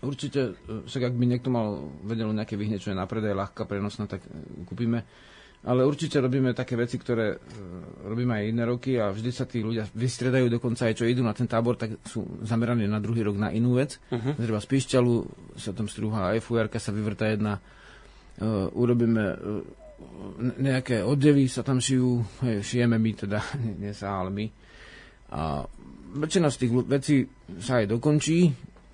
[0.00, 3.68] Určite, e, však ak by niekto mal vedelo nejaké vyhne, čo je na predaj, ľahká,
[3.68, 5.04] prenosná, tak e, kúpime.
[5.60, 7.38] Ale určite robíme také veci, ktoré e,
[8.08, 11.36] robíme aj iné roky a vždy sa tí ľudia vystredajú, dokonca aj čo idú na
[11.36, 14.00] ten tábor, tak sú zameraní na druhý rok na inú vec.
[14.08, 14.32] Uh-huh.
[14.40, 15.14] Treba z píšťalu
[15.60, 17.60] sa tam strúha aj fujarka sa vyvrta jedna.
[18.40, 19.36] Uh, urobíme
[20.60, 24.46] nejaké oddevy sa tam šijú, hej, šijeme my teda, nie, nie sa, ale my.
[25.30, 25.62] A
[26.16, 27.16] väčšina z tých vecí
[27.62, 28.38] sa aj dokončí,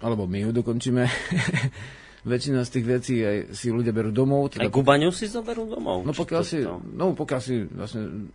[0.00, 1.02] alebo my ju dokončíme.
[2.26, 4.50] Väčšina z tých vecí aj si ľudia berú domov.
[4.50, 6.02] Teda aj Kubaňu si zoberú domov?
[6.02, 8.34] No pokiaľ si, no pokiaľ si vlastne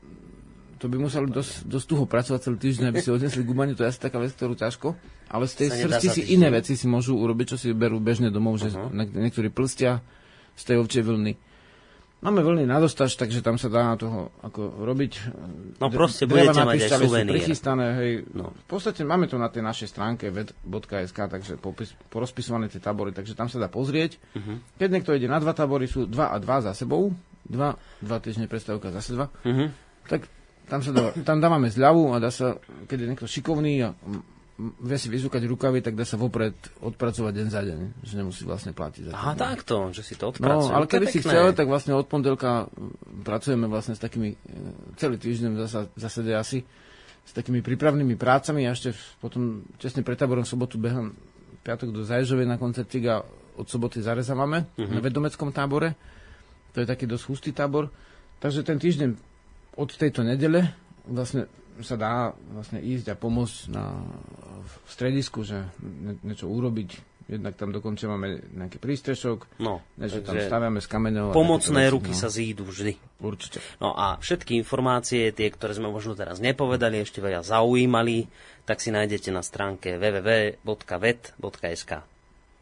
[0.81, 3.91] to by museli dosť, dosť tuho pracovať celý týždeň, aby si odnesli gubaniu, to je
[3.91, 4.95] asi taká vec, ktorú ťažko.
[5.29, 8.57] Ale z tej srsti si iné veci si môžu urobiť, čo si berú bežne domov,
[8.57, 8.89] uh-huh.
[8.89, 9.99] že niektorí plstia
[10.55, 11.50] z tej ovčej vlny
[12.21, 15.33] Máme vlny na dostač, takže tam sa dá na toho ako robiť.
[15.81, 17.33] No proste budete mať aj suvenír.
[17.33, 18.11] prichystané, hej.
[18.37, 18.53] No.
[18.53, 23.33] V podstate máme to na tej našej stránke ved.sk, takže popis, porozpisované tie tábory, takže
[23.33, 24.21] tam sa dá pozrieť.
[24.37, 24.61] Uh-huh.
[24.77, 27.09] Keď niekto ide na dva tábory, sú dva a dva za sebou,
[27.41, 27.73] dva,
[28.05, 29.73] dva týždne predstavka zase dva, uh-huh.
[30.05, 30.29] tak
[30.69, 33.97] tam, sa dá, tam dávame zľavu a dá sa, keď je niekto šikovný a
[34.61, 36.53] vie si vyzúkať rukavy, tak dá sa vopred
[36.85, 39.09] odpracovať deň za deň, že nemusí vlastne platiť.
[39.09, 40.69] Za Aha, takto, že si to odpracuje.
[40.69, 42.69] No, ale keby si chcel, tak vlastne od pondelka
[43.25, 44.37] pracujeme vlastne s takými, e,
[45.01, 46.61] celý týždeň zasa, zasede asi,
[47.21, 51.13] s takými prípravnými prácami a ešte potom tesne pred táborom sobotu behám
[51.61, 53.21] piatok do Zaježovej na koncertík a
[53.57, 54.89] od soboty zarezávame uh-huh.
[54.89, 55.93] na vedomeckom tábore.
[56.73, 57.93] To je taký dosť hustý tábor.
[58.41, 59.13] Takže ten týždeň
[59.77, 60.73] od tejto nedele
[61.05, 61.45] vlastne
[61.79, 63.95] sa dá vlastne ísť a pomôcť na,
[64.61, 67.09] v stredisku, že ne, niečo urobiť.
[67.31, 71.31] Jednak tam dokonca máme nejaký prístrešok, no, niečo tam staviame z kameňov.
[71.31, 72.19] Pomocné ruky no.
[72.19, 72.99] sa zídu vždy.
[73.23, 73.63] Určite.
[73.79, 78.27] No a všetky informácie, tie, ktoré sme možno teraz nepovedali, ešte veľa zaujímali,
[78.67, 81.91] tak si nájdete na stránke www.vet.sk.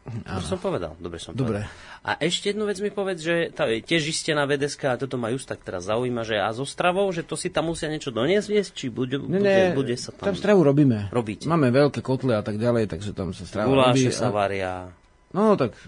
[0.00, 1.68] Dobre som povedal, dobre som dobre.
[1.68, 1.72] povedal.
[2.00, 5.28] A ešte jednu vec mi povedz, že tá, tiež ste na VDSK a toto ma
[5.28, 8.72] just tak teraz zaujíma, že a zo stravou, že to si tam musia niečo doniesť,
[8.72, 10.32] či bude, ne, bude, bude sa tam...
[10.32, 11.12] Tam stravu robíme.
[11.12, 11.44] Robiť.
[11.44, 14.16] Máme veľké kotle a tak ďalej, takže tam sa strava Guláše robí.
[14.16, 14.88] sa varia.
[15.30, 15.78] No, tak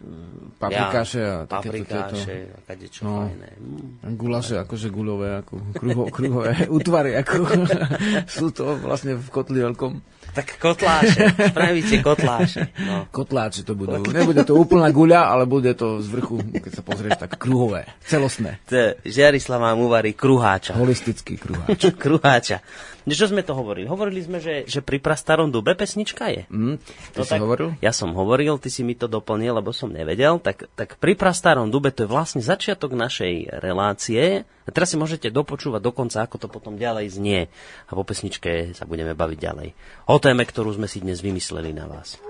[0.62, 3.50] paprikáše a takéto paprikáše a kadečo no, fajné.
[3.58, 4.14] Mm.
[4.14, 7.50] Gulaše, akože guľové, ako kruho, kruhové útvary, ako
[8.38, 9.98] sú to vlastne v kotli veľkom.
[10.32, 12.72] Tak kotláše, spravíte kotláše.
[12.80, 13.04] No.
[13.12, 14.00] Kotláče to budú.
[14.08, 18.56] Nebude to úplná guľa, ale bude to z vrchu, keď sa pozrieš, tak kruhové, celostné.
[18.72, 20.72] To Žiarislav vám uvarí kruháča.
[20.72, 21.92] Holistický kruháč.
[22.04, 22.64] kruháča.
[23.02, 23.90] Čo sme to hovorili?
[23.90, 26.46] Hovorili sme, že, že pri prastarom dube pesnička je.
[26.46, 27.74] Mm, ty to si tak, hovoril?
[27.82, 31.16] Ja som hovoril, ty si mi to doplnil doplnil, lebo som nevedel, tak, tak pri
[31.16, 34.44] prastarom dube to je vlastne začiatok našej relácie.
[34.62, 37.50] A teraz si môžete dopočúvať dokonca, ako to potom ďalej znie.
[37.90, 39.68] A po pesničke sa budeme baviť ďalej.
[40.06, 42.22] O téme, ktorú sme si dnes vymysleli na vás.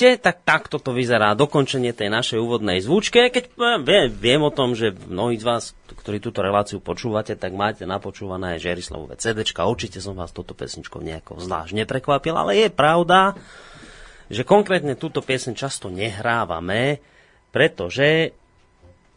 [0.00, 3.28] Vidíte, tak takto to vyzerá dokončenie tej našej úvodnej zvučke.
[3.28, 7.52] Keď eh, viem, viem o tom, že mnohí z vás, ktorí túto reláciu počúvate, tak
[7.52, 9.44] máte napočúvané aj Žerislavové CD.
[9.44, 13.36] Určite som vás toto pesničkou nejako zvlášť neprekvapil, ale je pravda,
[14.32, 17.04] že konkrétne túto piesň často nehrávame,
[17.52, 18.32] pretože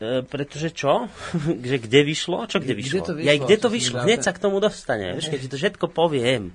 [0.04, 1.08] E, pretože čo?
[1.70, 2.44] že kde vyšlo?
[2.52, 2.92] Čo kde vyšlo?
[2.92, 3.30] Kde to vyšlo?
[3.32, 3.98] Ja, kde to vyšlo?
[4.04, 5.16] Hneď sa k tomu dostane.
[5.16, 6.52] Vieš, keď ti to všetko poviem.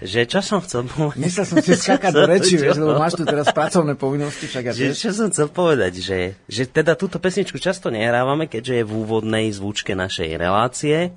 [0.00, 1.20] Že čo som chcel povedať?
[1.20, 4.48] Myslel som si skákať do reči, vieš, lebo máš tu teraz pracovné povinnosti.
[4.48, 6.00] Však že, čo som chcel povedať?
[6.00, 11.12] Že, že teda túto pesničku často nehrávame, keďže je v úvodnej zvučke našej relácie.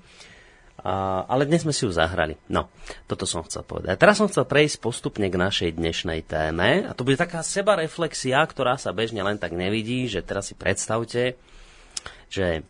[0.82, 2.42] A, ale dnes sme si ju zahrali.
[2.50, 2.74] No,
[3.06, 3.94] toto som chcel povedať.
[3.94, 6.90] A teraz som chcel prejsť postupne k našej dnešnej téme.
[6.90, 11.38] A to bude taká sebareflexia, ktorá sa bežne len tak nevidí, že teraz si predstavte,
[12.32, 12.64] že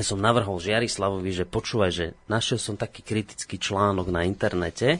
[0.00, 4.98] som navrhol Žiarislavovi, že počúvaj, že našiel som taký kritický článok na internete,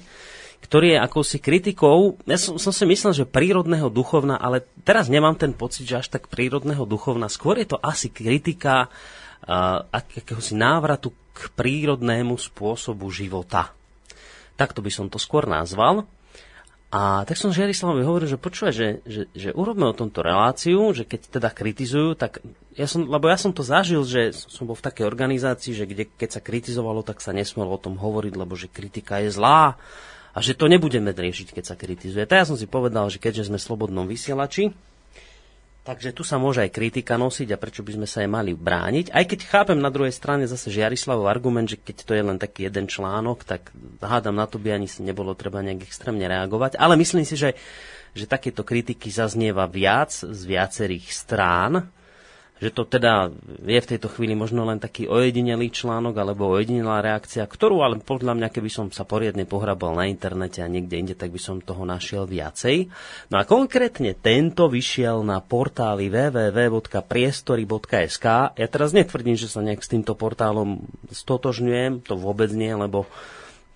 [0.64, 5.36] ktorý je akousi kritikou, ja som, som si myslel, že prírodného duchovna, ale teraz nemám
[5.36, 11.12] ten pocit, že až tak prírodného duchovna, skôr je to asi kritika uh, akéhosi návratu
[11.36, 13.76] k prírodnému spôsobu života.
[14.56, 16.08] Takto by som to skôr nazval.
[16.94, 21.02] A tak som Žiarislavovi hovoril, že počúvaj, že, že, že urobme o tomto reláciu, že
[21.02, 22.38] keď teda kritizujú, tak
[22.78, 26.06] ja som, lebo ja som to zažil, že som bol v takej organizácii, že kde,
[26.06, 29.74] keď sa kritizovalo, tak sa nesmelo o tom hovoriť, lebo že kritika je zlá
[30.30, 32.30] a že to nebudeme riešiť, keď sa kritizuje.
[32.30, 34.70] Tak ja som si povedal, že keďže sme slobodnom vysielači,
[35.84, 39.12] Takže tu sa môže aj kritika nosiť a prečo by sme sa aj mali brániť.
[39.12, 42.72] Aj keď chápem na druhej strane zase Žiarislavov argument, že keď to je len taký
[42.72, 43.68] jeden článok, tak
[44.00, 46.80] hádam na to by ani nebolo treba nejak extrémne reagovať.
[46.80, 47.52] Ale myslím si, že,
[48.16, 51.92] že takéto kritiky zaznieva viac z viacerých strán
[52.62, 53.34] že to teda
[53.66, 58.38] je v tejto chvíli možno len taký ojedinelý článok alebo ojedinelá reakcia, ktorú ale podľa
[58.38, 61.82] mňa, keby som sa poriadne pohrabal na internete a niekde inde, tak by som toho
[61.82, 62.94] našiel viacej.
[63.34, 68.26] No a konkrétne tento vyšiel na portáli www.priestory.sk.
[68.54, 73.10] Ja teraz netvrdím, že sa nejak s týmto portálom stotožňujem, to vôbec nie, lebo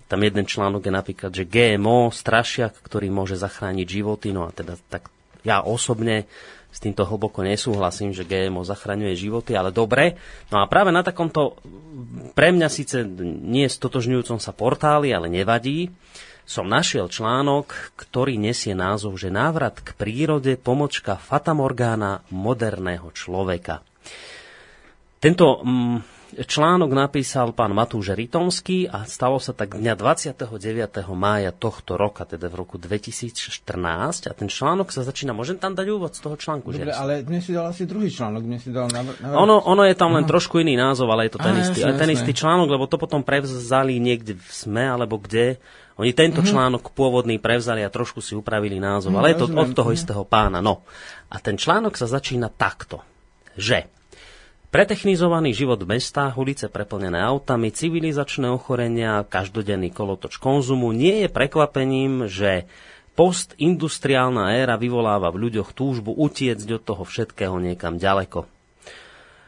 [0.08, 4.80] tam jeden článok je napríklad, že GMO, strašiak, ktorý môže zachrániť životy, no a teda
[4.88, 5.12] tak
[5.44, 6.26] ja osobne
[6.68, 10.20] s týmto hlboko nesúhlasím, že GMO zachraňuje životy, ale dobre.
[10.52, 11.58] No a práve na takomto,
[12.36, 15.88] pre mňa síce nie stotožňujúcom sa portáli, ale nevadí,
[16.48, 23.84] som našiel článok, ktorý nesie názov, že návrat k prírode pomočka fatamorgána moderného človeka.
[25.20, 30.46] Tento mm, Článok napísal pán Matúš Ritomský a stalo sa tak dňa 29.
[31.10, 34.30] mája tohto roka, teda v roku 2014.
[34.30, 36.70] A ten článok sa začína, môžem tam dať úvod z toho článku?
[36.70, 36.94] Dobre, že?
[36.94, 38.46] ale dnes si dal asi druhý článok.
[38.46, 39.34] Dnes si dal na, na...
[39.34, 40.30] Ono, ono je tam len Aha.
[40.30, 43.02] trošku iný názov, ale je to ten, Aha, istý, jasne, ten istý článok, lebo to
[43.02, 45.58] potom prevzali niekde v SME, alebo kde.
[45.98, 46.54] Oni tento uh-huh.
[46.54, 49.98] článok pôvodný prevzali a trošku si upravili názov, uh-huh, ale je to od toho uh-huh.
[49.98, 50.62] istého pána.
[50.62, 50.86] No.
[51.34, 53.02] A ten článok sa začína takto,
[53.58, 53.90] že
[54.68, 62.28] Pretechnizovaný život v mestách, ulice preplnené autami, civilizačné ochorenia, každodenný kolotoč konzumu nie je prekvapením,
[62.28, 62.68] že
[63.16, 68.44] postindustriálna éra vyvoláva v ľuďoch túžbu utiecť od toho všetkého niekam ďaleko.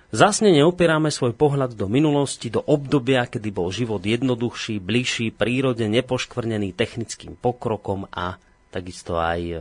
[0.09, 6.72] Zasne neopierame svoj pohľad do minulosti, do obdobia, kedy bol život jednoduchší, bližší prírode, nepoškvrnený
[6.72, 8.40] technickým pokrokom a
[8.72, 9.56] takisto aj e,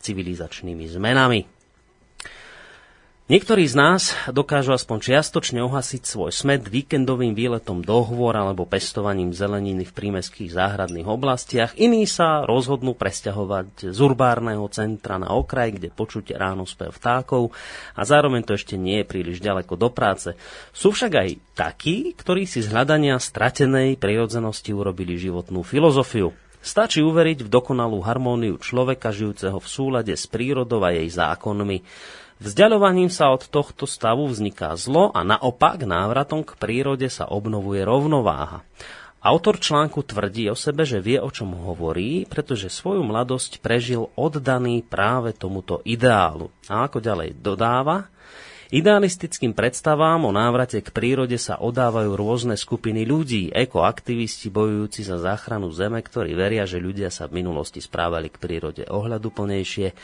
[0.00, 1.57] civilizačnými zmenami.
[3.28, 9.36] Niektorí z nás dokážu aspoň čiastočne ohasiť svoj smet víkendovým výletom do hôr alebo pestovaním
[9.36, 11.76] zeleniny v prímeských záhradných oblastiach.
[11.76, 17.52] Iní sa rozhodnú presťahovať z urbárneho centra na okraj, kde počuť ráno spev vtákov
[17.92, 20.32] a zároveň to ešte nie je príliš ďaleko do práce.
[20.72, 26.32] Sú však aj takí, ktorí si z hľadania stratenej prirodzenosti urobili životnú filozofiu.
[26.58, 31.84] Stačí uveriť v dokonalú harmóniu človeka žijúceho v súlade s prírodou a jej zákonmi.
[32.38, 38.62] Vzdialovaním sa od tohto stavu vzniká zlo a naopak návratom k prírode sa obnovuje rovnováha.
[39.18, 44.86] Autor článku tvrdí o sebe, že vie, o čom hovorí, pretože svoju mladosť prežil oddaný
[44.86, 46.54] práve tomuto ideálu.
[46.70, 48.06] A ako ďalej dodáva,
[48.68, 55.72] Idealistickým predstavám o návrate k prírode sa odávajú rôzne skupiny ľudí, ekoaktivisti bojujúci za záchranu
[55.72, 59.96] zeme, ktorí veria, že ľudia sa v minulosti správali k prírode ohľaduplnejšie,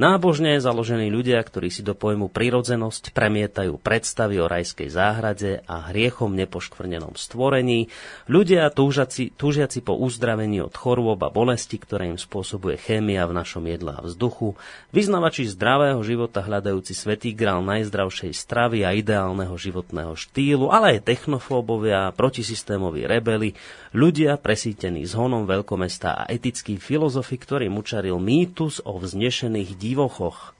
[0.00, 6.32] Nábožne založení ľudia, ktorí si do pojmu prirodzenosť premietajú predstavy o rajskej záhrade a hriechom
[6.40, 7.92] nepoškvrnenom stvorení,
[8.24, 13.60] ľudia túžaci, túžiaci po uzdravení od chorôb a bolesti, ktoré im spôsobuje chémia v našom
[13.68, 14.56] jedle a vzduchu,
[14.88, 17.60] vyznavači zdravého života hľadajúci svetý grál
[18.10, 23.54] najzdravšej stravy a ideálneho životného štýlu, ale aj technofóbovia, protisystémoví rebeli,
[23.94, 30.58] ľudia presítení zhonom veľkomesta a etickí filozofi, ktorým učaril mýtus o vznešených divochoch.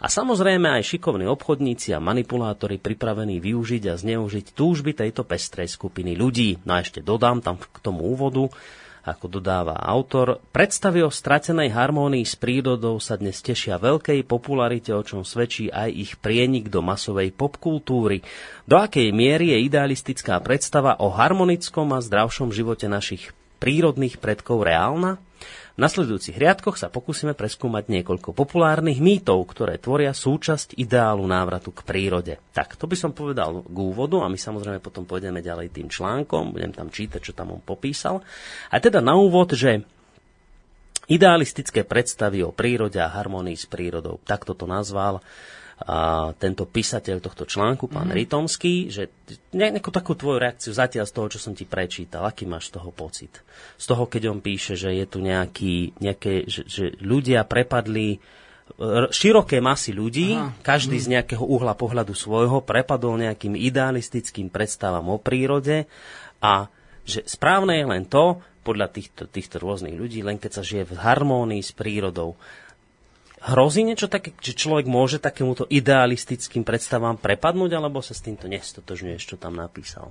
[0.00, 6.16] A samozrejme aj šikovní obchodníci a manipulátori pripravení využiť a zneužiť túžby tejto pestrej skupiny
[6.16, 6.64] ľudí.
[6.64, 8.48] No a ešte dodám tam k tomu úvodu,
[9.04, 15.04] ako dodáva autor, predstavy o stratenej harmónii s prírodou sa dnes tešia veľkej popularite, o
[15.04, 18.24] čom svedčí aj ich prienik do masovej popkultúry.
[18.64, 25.20] Do akej miery je idealistická predstava o harmonickom a zdravšom živote našich prírodných predkov reálna?
[25.74, 31.82] V nasledujúcich riadkoch sa pokúsime preskúmať niekoľko populárnych mýtov, ktoré tvoria súčasť ideálu návratu k
[31.82, 32.38] prírode.
[32.54, 36.54] Tak, to by som povedal k úvodu a my samozrejme potom pôjdeme ďalej tým článkom,
[36.54, 38.22] budem tam čítať, čo tam on popísal.
[38.70, 39.82] A teda na úvod, že
[41.10, 45.26] idealistické predstavy o prírode a harmonii s prírodou, takto to nazval
[45.74, 48.14] a tento písateľ tohto článku, pán mm.
[48.14, 49.10] Ritomský, že
[49.50, 52.94] nejakú takú tvoju reakciu zatiaľ z toho, čo som ti prečítal, aký máš z toho
[52.94, 53.42] pocit?
[53.74, 58.22] Z toho, keď on píše, že je tu nejaký, nejaké, že, že ľudia prepadli
[59.12, 60.56] široké masy ľudí, Aha.
[60.64, 65.84] každý z nejakého uhla pohľadu svojho prepadol nejakým idealistickým predstavám o prírode
[66.40, 66.72] a
[67.04, 70.96] že správne je len to, podľa týchto, týchto rôznych ľudí, len keď sa žije v
[70.96, 72.40] harmónii s prírodou.
[73.44, 79.22] Hrozí niečo také, že človek môže takémuto idealistickým predstavám prepadnúť, alebo sa s týmto nestotožňuješ,
[79.22, 80.08] čo tam napísal?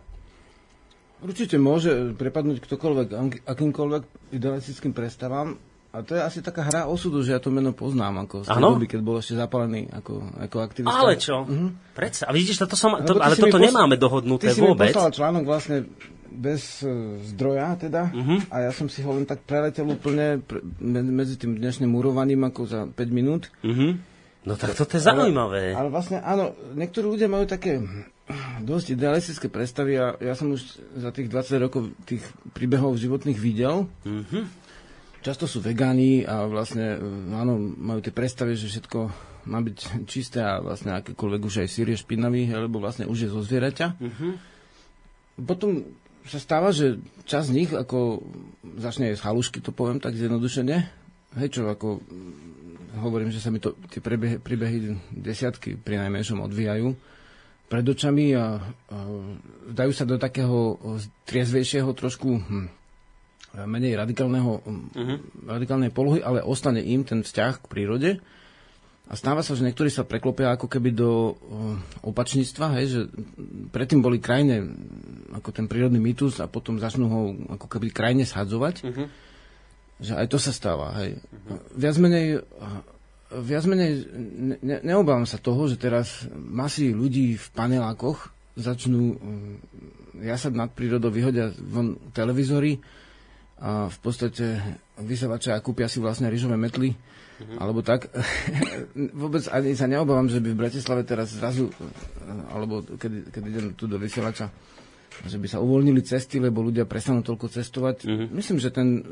[1.23, 3.07] Určite môže prepadnúť ktokoľvek,
[3.47, 4.03] akýmkoľvek
[4.38, 5.57] idealistickým predstavám.
[5.93, 8.61] A to je asi taká hra osudu, že ja to meno poznám, ako z tej
[8.65, 10.97] doby, keď bol ešte zapálený ako, ako aktivista.
[11.05, 11.45] Ale čo?
[11.93, 14.61] Predsa, a vidíš, toto som, to, ty ale si toto posla- nemáme dohodnuté Ty si
[14.65, 14.89] vôbec.
[14.89, 15.86] mi poslal článok vlastne
[16.34, 16.89] bez uh,
[17.23, 18.49] zdroja teda Mhm.
[18.49, 22.43] a ja som si ho len tak preletel úplne pre, me- medzi tým dnešným murovaním
[22.43, 23.53] ako za 5 minút.
[23.61, 24.11] Mhm.
[24.43, 25.71] No tak toto je zaujímavé.
[25.71, 27.79] Ale vlastne áno, niektorí ľudia majú také
[28.59, 30.61] dosť idealistické predstavy a ja som už
[30.95, 33.88] za tých 20 rokov tých príbehov životných videl.
[34.03, 34.65] Mhm.
[35.23, 38.99] Často sú vegáni a vlastne e, áno, majú tie predstavy, že všetko
[39.43, 43.29] má byť čisté a vlastne akékoľvek už aj sír je špinavý, alebo vlastne už je
[43.31, 43.95] zo zvieraťa.
[45.39, 45.88] Potom
[46.28, 48.24] sa stáva, že časť z nich ako
[48.80, 50.78] začne jesť halušky, to poviem tak zjednodušene.
[51.39, 56.45] Hej, čo ako mm, hovorím, že sa mi to tie prebehy, príbehy desiatky pri najmenšom
[56.45, 56.93] odvíjajú
[57.71, 58.61] pred očami a,
[58.93, 58.97] a
[59.74, 60.78] dajú sa do takého
[61.26, 62.67] triezvejšieho trošku hm,
[63.65, 64.61] menej radikálneho,
[64.93, 65.17] mm
[65.49, 68.09] radikálnej polohy, ale ostane im ten vzťah k prírode.
[69.12, 71.34] A stáva sa, že niektorí sa preklopia ako keby do o,
[72.08, 73.01] opačníctva, hej, že
[73.76, 74.64] predtým boli krajine
[75.36, 78.88] ako ten prírodný mýtus a potom začnú ho ako keby krajine shadzovať.
[79.99, 80.95] Že aj to sa stáva.
[81.04, 81.20] Hej.
[81.76, 82.47] Viac menej,
[83.43, 89.54] viac menej ne, ne, neobávam sa toho, že teraz masy ľudí v panelákoch začnú mm,
[90.24, 92.80] jasať nad prírodou, vyhodia von televízory
[93.60, 94.62] a v podstate
[95.01, 96.93] vysavače a kúpia si vlastne rýžové metly
[97.57, 98.09] alebo tak.
[99.21, 101.69] Vôbec ani sa neobávam, že by v Bratislave teraz zrazu,
[102.51, 104.53] alebo keď, keď idem tu do vysielača,
[105.21, 108.09] že by sa uvoľnili cesty, lebo ľudia prestanú toľko cestovať.
[108.34, 109.05] Myslím, že ten,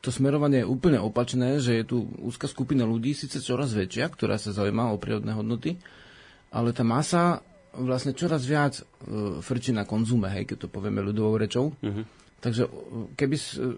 [0.00, 4.40] to smerovanie je úplne opačné, že je tu úzka skupina ľudí, síce čoraz väčšia, ktorá
[4.40, 5.76] sa zaujíma o prírodné hodnoty,
[6.48, 8.84] ale tá masa vlastne čoraz viac e,
[9.40, 11.72] frčí na konzume, hej, keď to povieme ľudovou rečou.
[12.42, 12.70] Takže e,
[13.14, 13.36] keby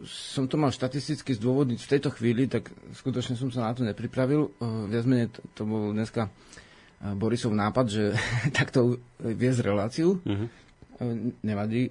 [0.08, 4.48] som to mal štatisticky zdôvodniť v tejto chvíli, tak skutočne som sa na to nepripravil.
[4.48, 4.50] E,
[4.88, 6.30] Viac menej to, to bol dneska e,
[7.12, 8.04] Borisov nápad, že
[8.58, 10.16] takto viesť reláciu.
[10.24, 10.48] E,
[11.42, 11.90] Nevadí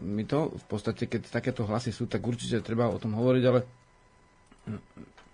[0.00, 0.54] mi to.
[0.54, 3.60] V podstate, keď takéto hlasy sú, tak určite treba o tom hovoriť, ale...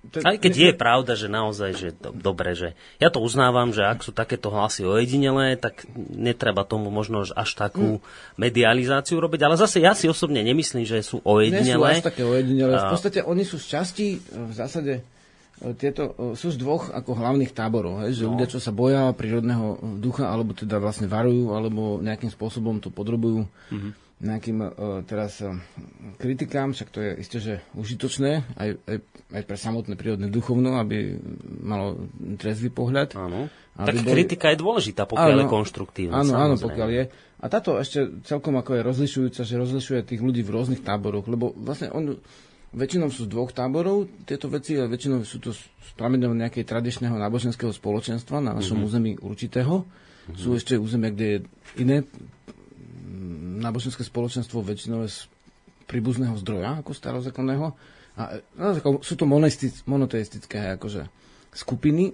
[0.03, 3.84] To- Aj keď je pravda, že naozaj, že to, dobre, že ja to uznávam, že
[3.84, 8.01] ak sú takéto hlasy ojedinelé, tak netreba tomu možno až takú
[8.34, 11.88] medializáciu robiť, ale zase ja si osobne nemyslím, že sú Nie sú ojedinelé.
[11.94, 12.72] až také ojedinele.
[12.72, 15.05] V podstate oni sú z časti, v zásade,
[15.59, 18.01] e, tieto e, sú z dvoch ako hlavných táborov.
[18.01, 18.16] Hej?
[18.16, 18.30] Že No.
[18.32, 23.44] ľudia, čo sa boja prírodného ducha, alebo teda vlastne varujú, alebo nejakým spôsobom to podrobujú
[23.68, 23.90] Mhm.
[24.20, 24.68] Nejakým e,
[25.08, 25.48] teraz e,
[26.20, 28.96] kritikám, však to je isté, že užitočné aj, aj,
[29.32, 31.16] aj pre samotné prírodné duchovno, aby
[31.64, 32.04] malo
[32.36, 33.16] trezvý pohľad.
[33.16, 33.48] Áno.
[33.80, 36.20] Tak boli- kritika je dôležitá, pokiaľ je konštruktívna.
[36.20, 37.04] Áno, áno, pokiaľ je.
[37.40, 41.56] A táto ešte celkom ako je rozlišujúca, že rozlišuje tých ľudí v rôznych táboroch, lebo
[41.56, 42.20] vlastne on,
[42.76, 47.16] väčšinou sú z dvoch táborov tieto veci, a väčšinou sú to z prameňov nejakej tradičného
[47.16, 49.88] náboženského spoločenstva na našom území určitého.
[50.36, 51.38] Sú ešte územia, kde je
[51.80, 51.96] iné
[53.61, 55.20] náboženské spoločenstvo väčšinou je z
[55.90, 57.66] príbuzného zdroja ako starozákonného.
[58.18, 59.26] A e, no, sú to
[59.86, 61.11] monoteistické akože
[61.50, 62.12] skupiny e,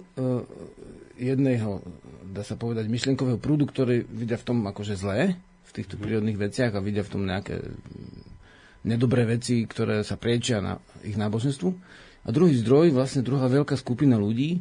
[1.17, 1.81] jedného,
[2.25, 5.37] dá sa povedať, myšlienkového prúdu, ktorý vidia v tom akože zlé,
[5.67, 10.61] v týchto prírodných veciach a vidia v tom nejaké mm, nedobré veci, ktoré sa priečia
[10.61, 11.69] na ich náboženstvu.
[12.27, 14.59] A druhý zdroj, vlastne druhá veľká skupina ľudí,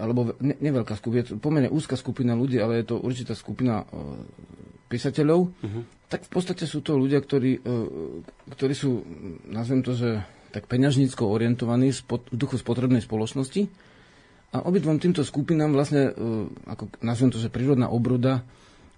[0.00, 3.84] alebo ne, neveľká skupina, pomerne úzka skupina ľudí, ale je to určitá skupina
[4.86, 5.50] písateľov,
[6.06, 7.70] tak v podstate sú to ľudia, ktorí, e,
[8.54, 9.02] ktorí sú,
[9.50, 10.22] nazvem to, že
[10.54, 12.00] tak peňažnícko orientovaní v
[12.32, 13.66] duchu spotrebnej spoločnosti.
[14.54, 18.46] A obidvom týmto skupinám vlastne, e, ako nazvem to, že prírodná obroda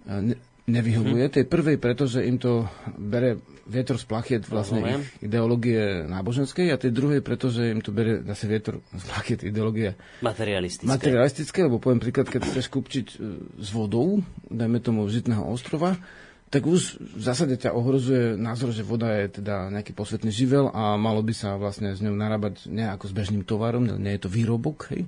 [0.04, 0.36] e,
[0.68, 1.24] nevyhovuje.
[1.26, 1.34] Mhm.
[1.34, 5.00] Tej prvej, pretože im to bere vietor z plachiet vlastne Rozumiem.
[5.04, 9.92] ich ideológie náboženskej a tej druhej, pretože im to bere zase vietor z plachiet ideológie
[10.24, 10.88] Materialistické.
[10.88, 13.16] materialistické, lebo poviem príklad, keď chceš kúpčiť e,
[13.60, 16.00] s vodou, dajme tomu žitného ostrova,
[16.48, 20.96] tak už v zásade ťa ohrozuje názor, že voda je teda nejaký posvetný živel a
[20.96, 24.32] malo by sa vlastne s ňou narábať nie ako s bežným tovarom, nie je to
[24.32, 25.04] výrobok, hej.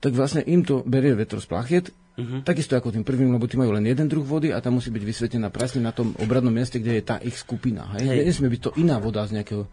[0.00, 2.44] Tak vlastne im to berie vetro z plachiet, Mhm.
[2.44, 5.00] takisto ako tým prvým, lebo tí majú len jeden druh vody a tam musí byť
[5.00, 7.88] vysvetená presne na tom obradnom mieste, kde je tá ich skupina.
[7.96, 8.04] Hej.
[8.04, 8.18] Hej.
[8.28, 9.64] Nesmie byť to iná voda z nejakého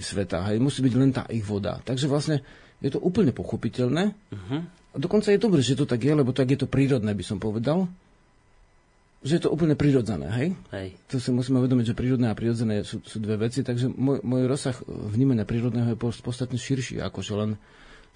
[0.00, 0.56] sveta, hej.
[0.56, 1.80] musí byť len tá ich voda.
[1.84, 2.40] Takže vlastne
[2.80, 4.16] je to úplne pochopiteľné.
[4.32, 4.56] Mhm.
[4.92, 7.36] A dokonca je dobré, že to tak je, lebo tak je to prírodné, by som
[7.36, 7.84] povedal.
[9.20, 10.48] Že je to úplne prirodzené, hej?
[10.72, 10.96] Hej.
[11.12, 14.48] To si musíme uvedomiť, že prírodné a prirodzené sú, sú dve veci, takže môj, môj
[14.48, 17.50] rozsah vnímania prírodného je podstatne širší, ako že len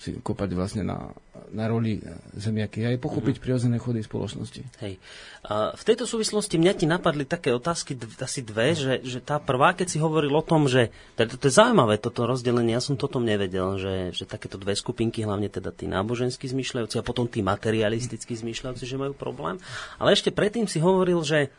[0.01, 1.13] si kopať vlastne na,
[1.53, 2.01] na roli
[2.33, 3.45] zemiaky aj pochopiť mm-hmm.
[3.45, 4.65] prirodzené chody spoločnosti.
[4.81, 4.97] Hej.
[5.45, 9.37] A v tejto súvislosti mňa ti napadli také otázky, dv, asi dve, že, že tá
[9.37, 10.89] prvá, keď si hovoril o tom, že
[11.21, 15.21] to, to je zaujímavé toto rozdelenie, ja som toto nevedel, že, že takéto dve skupinky,
[15.21, 19.61] hlavne teda tí náboženskí zmyšľajúci a potom tí materialistickí zmyšľajúci, že majú problém.
[20.01, 21.53] Ale ešte predtým si hovoril, že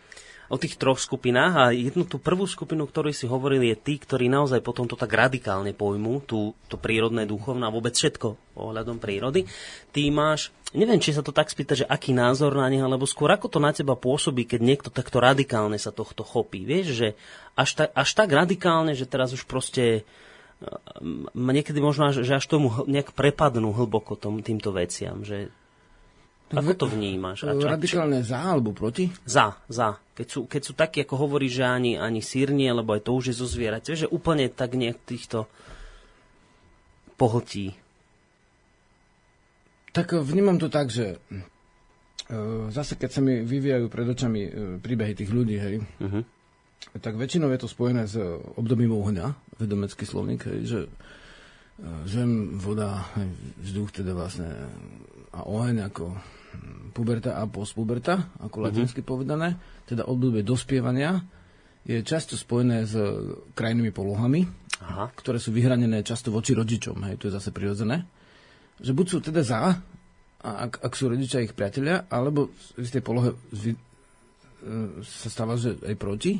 [0.52, 4.28] o tých troch skupinách a jednu tú prvú skupinu, ktorú si hovoril, je tí, ktorí
[4.28, 9.48] naozaj potom to tak radikálne pojmú, tú, to prírodné, duchovné a vôbec všetko ohľadom prírody.
[9.96, 13.32] Ty máš, neviem, či sa to tak spýta, že aký názor na nich, alebo skôr
[13.32, 16.68] ako to na teba pôsobí, keď niekto takto radikálne sa tohto chopí.
[16.68, 17.08] Vieš, že
[17.56, 20.04] až, ta, až tak radikálne, že teraz už proste
[21.34, 25.50] niekedy možno, že až tomu nejak prepadnú hlboko tom, týmto veciam, že
[26.52, 27.48] ako to vnímaš?
[27.48, 29.08] A čo, Radikálne za alebo proti?
[29.24, 29.96] Za, za.
[30.12, 33.16] Keď sú, keď sú takí, ako hovorí, že ani, ani sír nie, lebo aj to
[33.16, 33.88] už je zo zvierat.
[33.88, 35.48] Že úplne tak nejak týchto
[37.16, 37.78] pohltí.
[39.92, 42.38] Tak vnímam to tak, že e,
[42.72, 46.24] zase keď sa mi vyvíjajú pred očami e, príbehy tých ľudí, hej, uh-huh.
[47.04, 48.16] tak väčšinou je to spojené s
[48.56, 50.80] obdobím ohňa, vedomecký slovník, hej, že
[52.06, 53.10] zem, voda,
[53.60, 54.48] vzduch, teda vlastne
[55.32, 56.14] a oheň ako
[56.92, 58.68] puberta a postpuberta, ako mm-hmm.
[58.68, 59.56] latinsky povedané,
[59.88, 61.24] teda obdobie dospievania,
[61.82, 62.94] je často spojené s
[63.58, 64.46] krajnými polohami,
[64.86, 65.10] Aha.
[65.18, 68.06] ktoré sú vyhranené často voči rodičom, hej, to je zase prirodzené.
[68.78, 69.82] Že buď sú teda za,
[70.46, 73.80] ak, ak sú rodičia ich priatelia, alebo z tej polohe zvy, e,
[75.02, 76.38] sa stáva, že aj proti.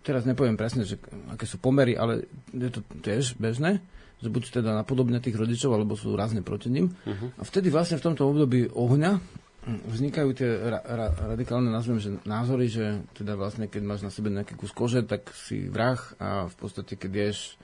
[0.00, 0.96] Teraz nepoviem presne, že
[1.28, 3.84] aké sú pomery, ale je to tiež bežné
[4.16, 6.88] že buď teda napodobne tých rodičov, alebo sú rázne proti ním.
[7.04, 7.28] Uh-huh.
[7.36, 9.20] A vtedy vlastne v tomto období ohňa
[9.66, 14.30] vznikajú tie ra, ra, radikálne, nazvem, že názory, že teda vlastne, keď máš na sebe
[14.30, 17.58] nejaký kus kože, tak si vrah a v podstate, keď ješ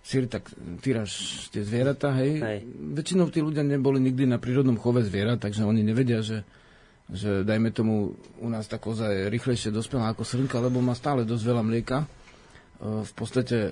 [0.00, 0.48] sír, tak
[0.80, 1.12] týraš
[1.52, 2.40] tie zvieratá, hej.
[2.40, 2.60] hej.
[2.96, 6.46] Väčšinou tí ľudia neboli nikdy na prírodnom chove zvierat, takže oni nevedia, že,
[7.12, 11.28] že dajme tomu, u nás tá koza je rýchlejšie dospelá ako srnka, lebo má stále
[11.28, 11.98] dosť veľa mlieka.
[12.00, 12.06] E,
[13.02, 13.70] v podstate e,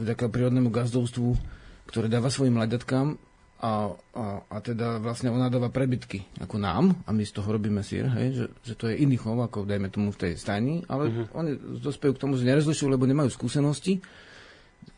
[0.00, 1.38] vďaka prírodnému gazdovstvu,
[1.86, 3.29] ktoré dáva svojim mladiatkám,
[3.60, 7.84] a, a, a teda vlastne ona dáva prebytky ako nám a my z toho robíme
[7.84, 11.12] sír, hej, že, že to je iný chov ako dajme tomu v tej stajni, ale
[11.12, 11.36] uh-huh.
[11.36, 14.00] oni dospejú k tomu, že nerozlišujú, lebo nemajú skúsenosti,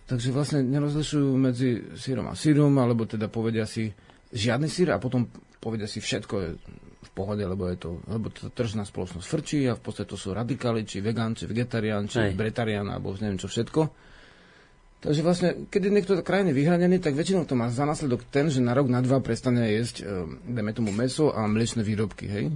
[0.07, 3.91] takže vlastne nerozlišujú medzi sírom a sírom, alebo teda povedia si
[4.31, 5.27] žiadny sír a potom
[5.59, 6.51] povedia si všetko je
[7.03, 10.31] v pohode, lebo je to, lebo to tržná spoločnosť frčí a v podstate to sú
[10.31, 12.39] radikáli, či vegán, či vegetarián, či Hej.
[12.39, 14.12] bretarián, alebo neviem čo všetko.
[15.03, 18.63] Takže vlastne, keď je niekto krajine vyhranený, tak väčšinou to má za následok ten, že
[18.63, 22.55] na rok, na dva prestane jesť, e, dajme tomu meso a mliečne výrobky, hej?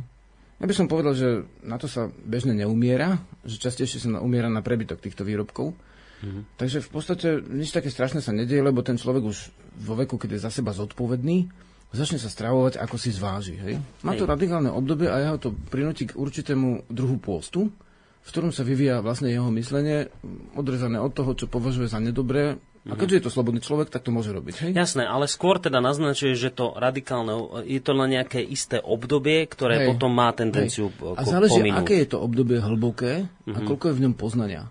[0.57, 1.28] Ja by som povedal, že
[1.66, 5.74] na to sa bežne neumiera, že častejšie sa umiera na prebytok týchto výrobkov.
[6.22, 6.42] Mm-hmm.
[6.57, 10.38] Takže v podstate nič také strašné sa nedieje, lebo ten človek už vo veku, keď
[10.38, 11.51] je za seba zodpovedný,
[11.92, 13.55] začne sa stravovať, ako si zváži.
[13.61, 13.74] Hej?
[14.01, 17.68] Má to radikálne obdobie a jeho to prinúti k určitému druhu pôstu,
[18.26, 20.10] v ktorom sa vyvíja vlastne jeho myslenie,
[20.58, 22.58] odrezané od toho, čo považuje za nedobré.
[22.86, 22.98] A mhm.
[22.98, 24.54] keďže je to slobodný človek, tak to môže robiť.
[24.66, 24.70] Hej?
[24.74, 29.82] Jasné, ale skôr teda naznačuje, že to radikálne, je to len nejaké isté obdobie, ktoré
[29.82, 29.86] hej.
[29.94, 31.18] potom má tendenciu hej.
[31.18, 31.82] A záleží, pominúť.
[31.82, 33.54] aké je to obdobie hlboké uh-huh.
[33.54, 33.66] a mhm.
[33.66, 34.62] koľko je v ňom poznania.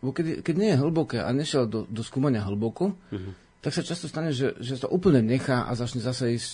[0.00, 3.84] Bo keď, keď nie je hlboké a nešiel do, do skúmania hlboko, uh-huh tak sa
[3.84, 6.50] často stane, že, že to úplne nechá a začne zase ísť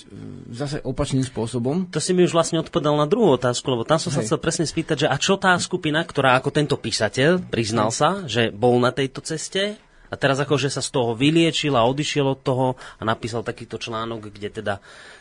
[0.50, 1.86] zase opačným spôsobom.
[1.94, 4.16] To si mi už vlastne odpovedal na druhú otázku, lebo tam som Hej.
[4.18, 8.26] sa chcel presne spýtať, že a čo tá skupina, ktorá ako tento písateľ priznal sa,
[8.26, 9.78] že bol na tejto ceste
[10.10, 12.66] a teraz akože sa z toho vyliečil a odišiel od toho
[12.98, 14.74] a napísal takýto článok, kde teda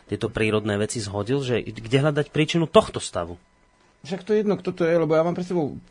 [0.09, 3.37] tieto prírodné veci zhodil, že kde hľadať príčinu tohto stavu.
[4.05, 5.81] Však to je jedno, kto to je, lebo ja mám pre sebou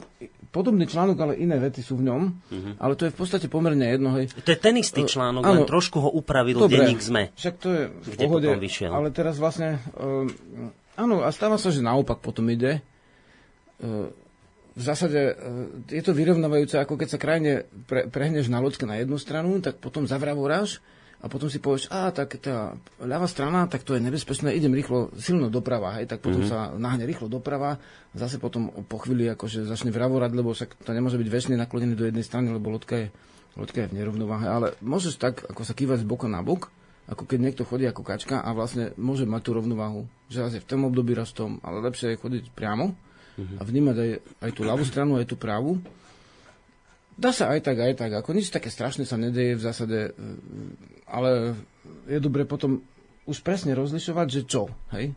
[0.55, 2.73] podobný článok, ale iné vety sú v ňom, uh-huh.
[2.79, 4.15] ale to je v podstate pomerne jedno.
[4.15, 4.31] Hej.
[4.39, 7.35] To je ten istý e, článok, uh, len trošku ho upravil Dobre, denník ZME.
[7.35, 8.47] Však to je v pohode,
[8.87, 10.31] ale teraz vlastne, uh,
[10.95, 12.79] áno, a stáva sa, že naopak potom ide.
[13.83, 14.15] Uh,
[14.75, 15.39] v zásade
[15.87, 19.79] je to vyrovnávajúce, ako keď sa krajine pre, prehneš na loďke na jednu stranu, tak
[19.79, 20.83] potom zavravoráš
[21.21, 25.15] a potom si povieš, a tak tá ľavá strana, tak to je nebezpečné, idem rýchlo,
[25.17, 26.75] silno doprava, hej, tak potom mm-hmm.
[26.75, 27.81] sa nahne rýchlo doprava,
[28.13, 32.05] zase potom po chvíli akože začne vravorať, lebo však to nemôže byť väčšine naklonený do
[32.09, 33.07] jednej strany, lebo loďka je,
[33.57, 36.69] loďka je v nerovnováhe, ale môžeš tak, ako sa kývať z boka na bok,
[37.05, 40.65] ako keď niekto chodí ako kačka a vlastne môže mať tú rovnováhu, že raz je
[40.65, 42.97] v tom období, raz v tom, ale lepšie je chodiť priamo
[43.37, 43.59] mm-hmm.
[43.61, 44.11] a vnímať aj,
[44.41, 45.81] aj tú ľavú stranu, aj tú právu.
[47.15, 48.11] Dá sa aj tak, aj tak.
[48.11, 49.99] Ako nič také strašné sa nedeje v zásade
[51.09, 51.59] ale
[52.09, 52.81] je dobre potom
[53.25, 55.17] už presne rozlišovať, že čo, hej?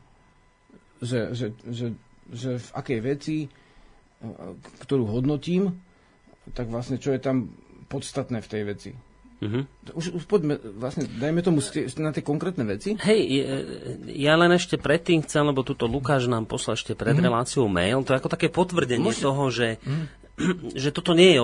[1.03, 1.87] Že, že, že,
[2.31, 3.37] že v akej veci,
[4.81, 5.77] ktorú hodnotím,
[6.55, 7.51] tak vlastne čo je tam
[7.91, 8.91] podstatné v tej veci.
[9.37, 9.69] Uh-huh.
[9.93, 11.61] Už, už poďme, vlastne, dajme tomu
[12.01, 12.97] na tie konkrétne veci.
[12.97, 13.21] Hej,
[14.09, 17.27] ja len ešte predtým chcem, lebo túto Lukáš nám poslal ešte pred uh-huh.
[17.29, 19.21] reláciou mail, to je ako také potvrdenie Môže...
[19.21, 20.25] toho, že uh-huh
[20.83, 21.41] že toto nie je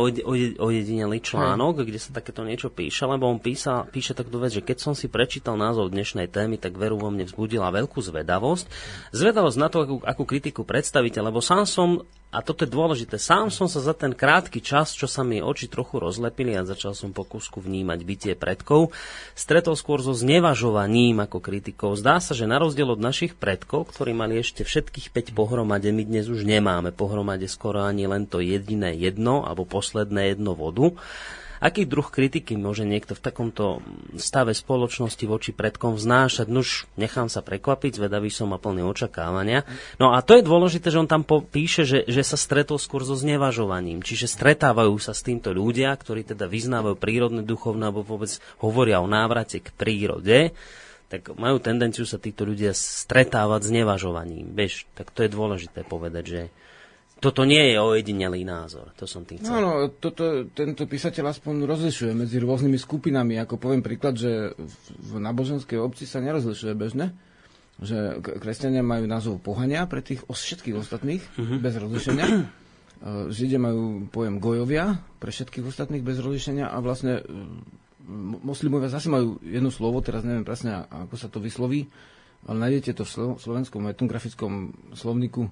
[0.61, 1.85] ojedinelý článok, hmm.
[1.89, 5.09] kde sa takéto niečo píše, lebo on písa, píše takú vec, že keď som si
[5.09, 8.65] prečítal názov dnešnej témy, tak veru vo mne vzbudila veľkú zvedavosť.
[9.09, 13.21] Zvedavosť na to, akú, akú kritiku predstavíte, lebo sám som a toto je dôležité.
[13.21, 16.97] Sám som sa za ten krátky čas, čo sa mi oči trochu rozlepili a začal
[16.97, 18.89] som po kusku vnímať bytie predkov,
[19.37, 21.93] stretol skôr so znevažovaním ako kritikov.
[22.01, 26.01] Zdá sa, že na rozdiel od našich predkov, ktorí mali ešte všetkých 5 pohromade, my
[26.01, 30.97] dnes už nemáme pohromade skoro ani len to jediné jedno alebo posledné jedno vodu.
[31.63, 33.79] Aký druh kritiky môže niekto v takomto
[34.19, 36.51] stave spoločnosti voči predkom vznášať?
[36.51, 39.63] Nuž, nechám sa prekvapiť, zvedavý som a plný očakávania.
[39.95, 43.15] No a to je dôležité, že on tam píše, že, že sa stretol skôr so
[43.15, 44.03] znevažovaním.
[44.03, 49.07] Čiže stretávajú sa s týmto ľudia, ktorí teda vyznávajú prírodné duchovné alebo vôbec hovoria o
[49.07, 50.51] návrate k prírode
[51.13, 54.49] tak majú tendenciu sa títo ľudia stretávať s nevažovaním.
[54.49, 56.41] Vieš, tak to je dôležité povedať, že
[57.23, 59.55] toto nie je ojedinelý názor, to som tým chcel.
[59.55, 63.39] No, no toto, tento písateľ aspoň rozlišuje medzi rôznymi skupinami.
[63.39, 64.51] Ako poviem príklad, že
[64.99, 67.15] v náboženskej obci sa nerozlišuje bežne,
[67.79, 71.57] že kresťania majú názov pohania pre tých všetkých ostatných uh-huh.
[71.63, 72.27] bez rozlišenia.
[73.03, 77.19] E, Židia majú pojem gojovia pre všetkých ostatných bez rozlišenia a vlastne
[78.39, 81.91] moslimovia zase majú jedno slovo, teraz neviem presne, ako sa to vysloví,
[82.47, 85.51] ale nájdete to v slovenskom etnografickom slovníku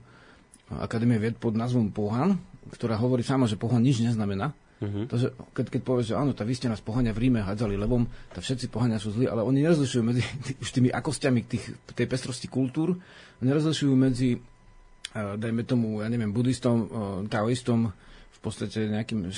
[0.79, 2.39] Akadémie vied pod názvom Pohan,
[2.71, 4.55] ktorá hovorí sama, že Pohan nič neznamená.
[4.81, 5.05] Uh-huh.
[5.05, 8.09] Takže keď, keď povieš, že áno, tá vy ste nás pohania v Ríme hádzali levom,
[8.33, 12.07] tak všetci pohania sú zlí, ale oni nerozlišujú medzi tý, už tými akostiami tých, tej
[12.09, 12.97] pestrosti kultúr,
[13.45, 16.89] nerozlišujú medzi, uh, dajme tomu, ja neviem, buddhistom, uh,
[17.29, 17.93] taoistom,
[18.33, 19.29] v podstate nejakým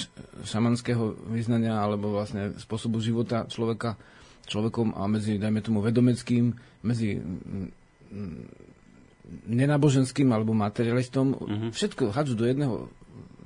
[0.48, 4.00] šamanského vyznania alebo vlastne spôsobu života človeka,
[4.48, 6.56] človekom a medzi, dajme tomu, vedomeckým,
[6.88, 7.20] medzi
[9.48, 11.70] nenáboženským alebo materialistom, uh-huh.
[11.74, 12.76] všetko hádžu do jedného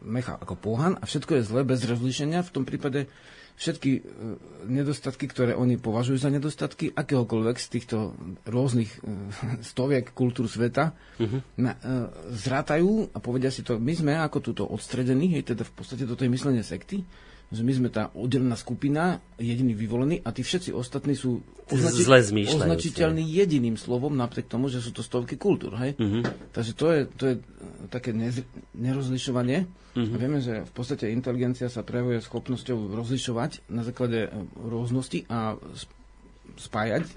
[0.08, 2.46] mecha ako pohan a všetko je zlé bez rozlíšenia.
[2.48, 3.12] V tom prípade
[3.58, 4.04] všetky uh,
[4.70, 7.98] nedostatky, ktoré oni považujú za nedostatky, akéhokoľvek z týchto
[8.46, 9.32] rôznych uh,
[9.74, 11.42] stoviek kultúr sveta, uh-huh.
[11.58, 15.74] na, uh, zrátajú a povedia si to, my sme ako túto odstredení, hej, teda v
[15.74, 17.02] podstate toto je myslenie sekty,
[17.48, 21.40] že my sme tá oddelená skupina, jediný vyvolený a tí všetci ostatní sú
[21.72, 22.04] označi-
[22.44, 25.72] označiteľní jediným slovom, napriek tomu, že sú to stovky kultúr.
[25.80, 25.96] Hej?
[25.96, 26.28] Uh-huh.
[26.52, 27.36] Takže to je, to je
[27.88, 28.44] také nez-
[28.76, 29.64] nerozlišovanie.
[29.64, 30.12] Uh-huh.
[30.12, 34.30] A vieme, že v podstate inteligencia sa prejavuje schopnosťou rozlišovať na základe e,
[34.60, 35.56] rôznosti a
[36.60, 37.14] spájať, e,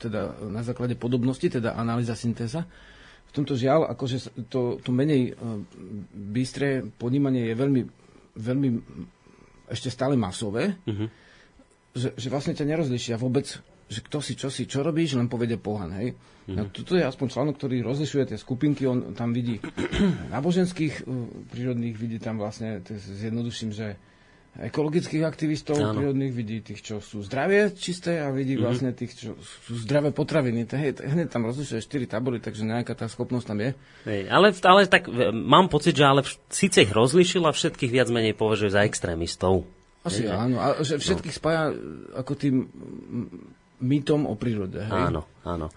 [0.00, 2.64] teda na základe podobnosti, teda analýza, syntéza.
[3.28, 5.38] V tomto žiaľ, akože to, to menej
[6.10, 7.82] bystré ponímanie je veľmi,
[8.34, 8.68] veľmi
[9.70, 11.08] ešte stále masové, uh-huh.
[11.94, 13.46] že, že vlastne ťa nerozlišia vôbec,
[13.86, 16.12] že kto si, čo si, čo robíš, len povede pohan, hej.
[16.12, 16.58] Uh-huh.
[16.58, 19.62] No, toto je aspoň článok, ktorý rozlišuje tie skupinky, on tam vidí
[20.34, 23.94] náboženských uh, prírodných, vidí tam vlastne, zjednoduším, že
[24.58, 25.94] ekologických aktivistov Áno.
[25.94, 28.66] prírodných, vidí tých, čo sú zdravie čisté a vidí mm-hmm.
[28.66, 30.66] vlastne tých, čo sú zdravé potraviny.
[30.66, 33.70] Hneď tam rozlišuje 4 tabory, takže nejaká tá schopnosť tam je.
[34.10, 38.34] Hej, ale, ale tak mám pocit, že ale síce ich rozlišil a všetkých viac menej
[38.34, 39.70] považuje za extrémistov.
[40.02, 41.40] Asi je, áno, a že všetkých no.
[41.44, 41.62] spája
[42.16, 42.54] ako tým
[43.80, 44.84] mýtom o prírode.
[44.84, 45.10] Hej?
[45.10, 45.72] Áno, áno.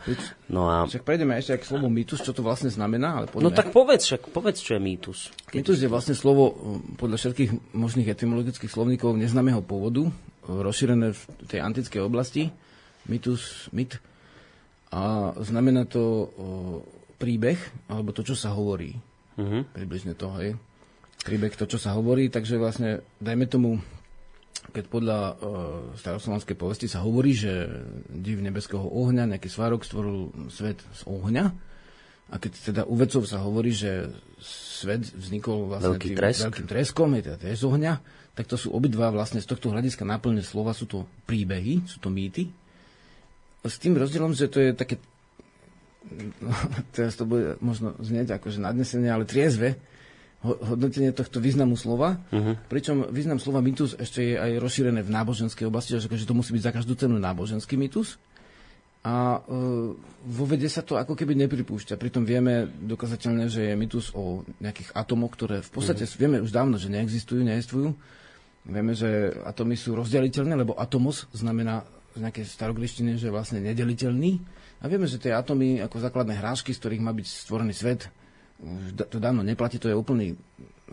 [0.51, 0.83] No a...
[0.85, 3.23] Však prejdeme ešte k slovu mýtus, čo to vlastne znamená.
[3.23, 5.31] Ale No tak povedz, však, povedz, čo je mýtus.
[5.55, 6.55] Mýtus je vlastne slovo um,
[6.99, 10.11] podľa všetkých možných etymologických slovníkov neznámeho pôvodu,
[10.43, 12.51] rozšírené v tej antickej oblasti.
[13.07, 13.99] Mýtus, myt.
[14.93, 16.25] A znamená to o,
[17.17, 17.57] príbeh,
[17.89, 18.93] alebo to, čo sa hovorí.
[19.39, 19.65] Uh-huh.
[19.73, 20.53] Približne to, hej.
[21.23, 23.79] Príbeh, to, čo sa hovorí, takže vlastne, dajme tomu,
[24.71, 25.35] keď podľa uh,
[25.99, 27.67] staroslovanskej povesti sa hovorí, že
[28.07, 31.51] div nebeského ohňa, nejaký svárok stvoril svet z ohňa,
[32.33, 34.09] a keď teda u vedcov sa hovorí, že
[34.41, 36.41] svet vznikol vlastne Veľký tresk.
[36.49, 37.93] veľkým treskom, je teda tiež z ohňa,
[38.33, 42.09] tak to sú obidva vlastne z tohto hľadiska náplne slova, sú to príbehy, sú to
[42.09, 42.49] mýty.
[43.61, 44.97] S tým rozdielom, že to je také,
[46.41, 46.49] no,
[46.95, 49.77] teraz to bude možno znieť akože nadnesenie, ale triezve,
[50.43, 52.59] hodnotenie tohto významu slova, uh-huh.
[52.67, 56.63] pričom význam slova mýtus ešte je aj rozšírené v náboženskej oblasti, že to musí byť
[56.67, 58.19] za každú cenu náboženský mýtus.
[59.03, 59.39] A e,
[60.27, 61.99] vo vede sa to ako keby nepripúšťa.
[61.99, 66.19] Pritom vieme dokazateľne, že je mýtus o nejakých atomoch, ktoré v podstate uh-huh.
[66.19, 67.91] vieme už dávno, že neexistujú, neexistujú.
[68.63, 71.83] Vieme, že atomy sú rozdeliteľné, lebo atomos znamená
[72.15, 74.39] z nejakej staroglištiny, že je vlastne nedeliteľný.
[74.83, 78.07] A vieme, že tie atomy ako základné hrášky, z ktorých má byť stvorený svet,
[78.95, 80.39] to dávno neplatí, to je úplný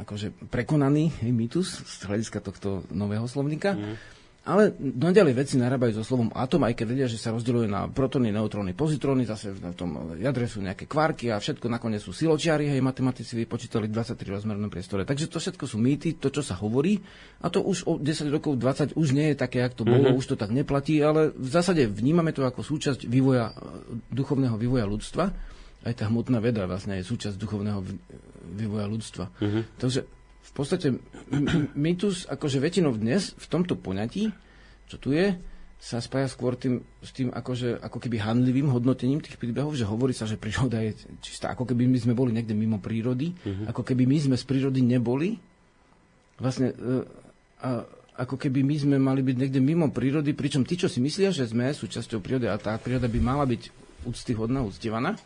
[0.00, 3.76] akože prekonaný mýtus z hľadiska tohto nového slovníka.
[3.76, 3.96] Mm.
[4.40, 8.32] ale naďalej veci narábajú so slovom atom, aj keď vedia, že sa rozdeľuje na protóny,
[8.32, 12.80] neutróny, pozitróny, zase v tom jadre sú nejaké kvárky a všetko nakoniec sú siločiary, hej,
[12.80, 15.04] matematici vypočítali 23 rozmernom priestore.
[15.04, 16.98] Takže to všetko sú mýty, to, čo sa hovorí,
[17.44, 20.18] a to už o 10 rokov, 20 už nie je také, ako to bolo, mm-hmm.
[20.18, 23.52] už to tak neplatí, ale v zásade vnímame to ako súčasť vývoja,
[24.08, 25.49] duchovného vývoja ľudstva.
[25.80, 27.80] Aj tá hmotná veda vlastne je súčasť duchovného
[28.52, 29.32] vývoja ľudstva.
[29.40, 29.62] Mm-hmm.
[29.80, 30.00] Takže
[30.40, 30.88] v podstate
[31.86, 34.28] mýtus, akože väčšinou dnes v tomto poňatí,
[34.90, 35.38] čo tu je,
[35.80, 40.12] sa spája skôr tým, s tým akože, ako keby handlivým hodnotením tých príbehov, že hovorí
[40.12, 40.92] sa, že príroda je
[41.24, 43.72] čistá, ako keby my sme boli niekde mimo prírody, uh-huh.
[43.72, 45.40] ako keby my sme z prírody neboli.
[46.36, 47.00] Vlastne, uh,
[47.64, 47.88] a,
[48.20, 51.48] ako keby my sme mali byť niekde mimo prírody, pričom tí, čo si myslia, že
[51.48, 53.72] sme súčasťou prírody a tá príroda by mala byť
[54.04, 55.16] úctyhodná, úctivaná,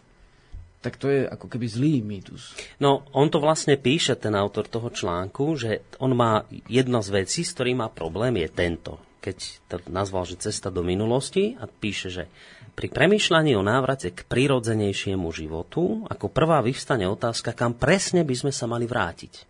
[0.85, 2.53] tak to je ako keby zlý mýtus.
[2.77, 7.41] No, on to vlastne píše, ten autor toho článku, že on má jedna z vecí,
[7.41, 9.01] s ktorým má problém, je tento.
[9.25, 9.37] Keď
[9.73, 12.25] to nazval, že cesta do minulosti a píše, že
[12.77, 18.53] pri premýšľaní o návrate k prirodzenejšiemu životu, ako prvá vyvstane otázka, kam presne by sme
[18.53, 19.49] sa mali vrátiť.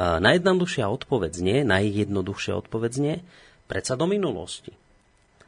[0.00, 3.20] Najjednoduchšia odpoveď nie, najjednoduchšia odpoveď
[3.68, 4.72] predsa do minulosti.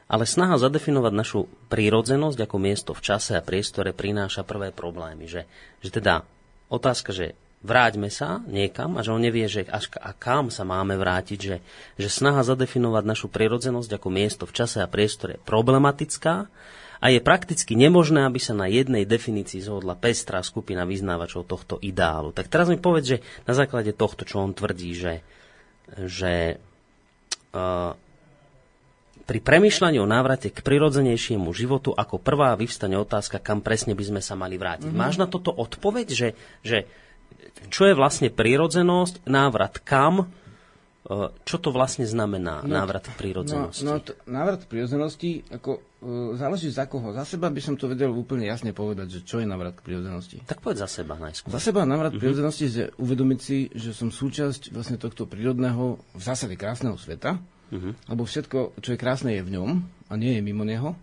[0.07, 5.27] Ale snaha zadefinovať našu prírodzenosť ako miesto v čase a priestore prináša prvé problémy.
[5.27, 5.43] Že,
[5.83, 6.23] že teda
[6.71, 7.35] otázka, že
[7.65, 11.57] vráťme sa niekam a že on nevie, že až a kam sa máme vrátiť, že,
[11.99, 16.47] že snaha zadefinovať našu prírodzenosť ako miesto v čase a priestore je problematická
[16.97, 22.33] a je prakticky nemožné, aby sa na jednej definícii zhodla pestrá skupina vyznávačov tohto ideálu.
[22.33, 25.21] Tak teraz mi povedz, že na základe tohto, čo on tvrdí, že,
[25.93, 26.57] že
[27.53, 27.93] uh,
[29.27, 34.21] pri premyšľaní o návrate k prirodzenejšiemu životu ako prvá vyvstane otázka, kam presne by sme
[34.23, 34.87] sa mali vrátiť.
[34.87, 35.03] Mm-hmm.
[35.03, 36.29] Máš na toto odpoveď, že,
[36.63, 36.87] že
[37.67, 40.25] čo je vlastne prirodzenosť, návrat kam, e,
[41.43, 43.83] čo to vlastne znamená no, návrat k prírodzenosti?
[43.83, 47.11] No, no to, návrat k prírodzenosti, ako, uh, záleží za koho.
[47.11, 50.39] Za seba by som to vedel úplne jasne povedať, že čo je návrat k prírodzenosti.
[50.47, 51.51] Tak povedz za seba najskôr.
[51.51, 52.23] Za seba návrat k uh-huh.
[52.23, 57.93] prírodzenosti je uvedomiť si, že som súčasť vlastne tohto prírodného, v zásade krásneho sveta, Uh-huh.
[58.07, 60.95] Lebo všetko, čo je krásne, je v ňom a nie je mimo neho.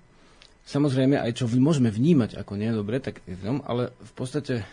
[0.65, 4.65] Samozrejme, aj čo môžeme vnímať ako nie dobre, tak je v ňom, ale v podstate
[4.65, 4.67] e,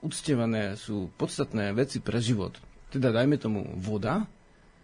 [0.00, 2.56] uctievané sú podstatné veci pre život.
[2.88, 4.24] Teda dajme tomu voda,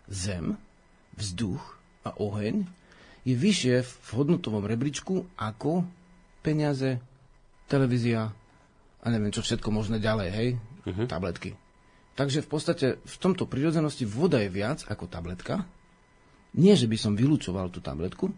[0.04, 0.60] zem,
[1.16, 1.64] vzduch
[2.04, 2.68] a oheň
[3.24, 5.88] je vyššie v hodnotovom rebríčku ako
[6.44, 7.00] peniaze,
[7.64, 8.36] televízia
[9.00, 11.08] a neviem čo všetko možné ďalej, hej, uh-huh.
[11.08, 11.56] tabletky.
[12.14, 15.66] Takže v podstate v tomto prírodzenosti voda je viac ako tabletka.
[16.54, 18.30] Nie, že by som vylúčoval tú tabletku,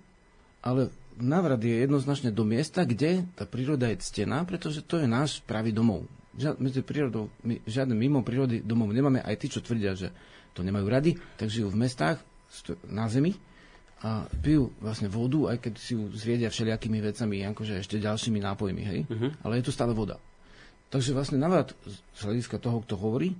[0.65, 0.89] ale
[1.21, 5.77] návrat je jednoznačne do miesta, kde tá príroda je ctená, pretože to je náš pravý
[5.77, 6.09] domov.
[6.37, 9.21] Medzi prírodou, my žiadne mimo prírody domov nemáme.
[9.21, 10.13] Aj tí, čo tvrdia, že
[10.57, 12.21] to nemajú rady, tak žijú v mestách,
[12.89, 13.37] na zemi
[14.05, 18.83] a pijú vlastne vodu, aj keď si ju zriedia všelijakými vecami, akože ešte ďalšími nápojmi,
[18.85, 19.01] hej?
[19.09, 19.33] Uh-huh.
[19.45, 20.21] Ale je to stále voda.
[20.93, 23.35] Takže vlastne návrat z hľadiska toho, kto hovorí,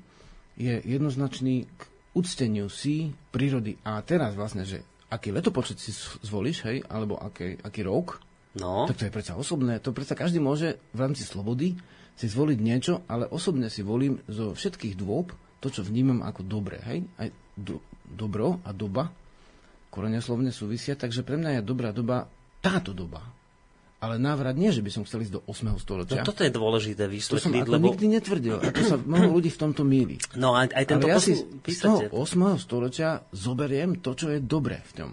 [0.57, 1.81] je jednoznačný k
[2.17, 3.77] ucteniu si prírody.
[3.85, 4.81] A teraz vlastne, že
[5.13, 5.93] aký letopočet si
[6.25, 8.19] zvolíš, hej, alebo aký, aký rok,
[8.57, 8.89] no.
[8.89, 9.79] tak to je predsa osobné.
[9.85, 11.77] To predsa každý môže v rámci slobody
[12.17, 16.81] si zvoliť niečo, ale osobne si volím zo všetkých dôb to, čo vnímam ako dobré.
[16.89, 17.05] Hej?
[17.21, 19.13] Aj do, dobro a doba
[19.93, 22.29] koreneslovne súvisia, takže pre mňa je dobrá doba
[22.61, 23.25] táto doba.
[23.97, 25.73] Ale návrat nie, že by som chcel ísť do 8.
[25.81, 26.21] storočia.
[26.21, 27.41] No toto je dôležité vysvetliť.
[27.41, 27.87] To som ako lebo...
[27.89, 28.57] nikdy netvrdil.
[28.61, 30.21] A to sa mnoho ľudí v tomto míli.
[30.37, 31.33] No aj, aj tento Ale ja si
[31.65, 32.61] z toho 8.
[32.61, 35.11] storočia zoberiem to, čo je dobré v tom.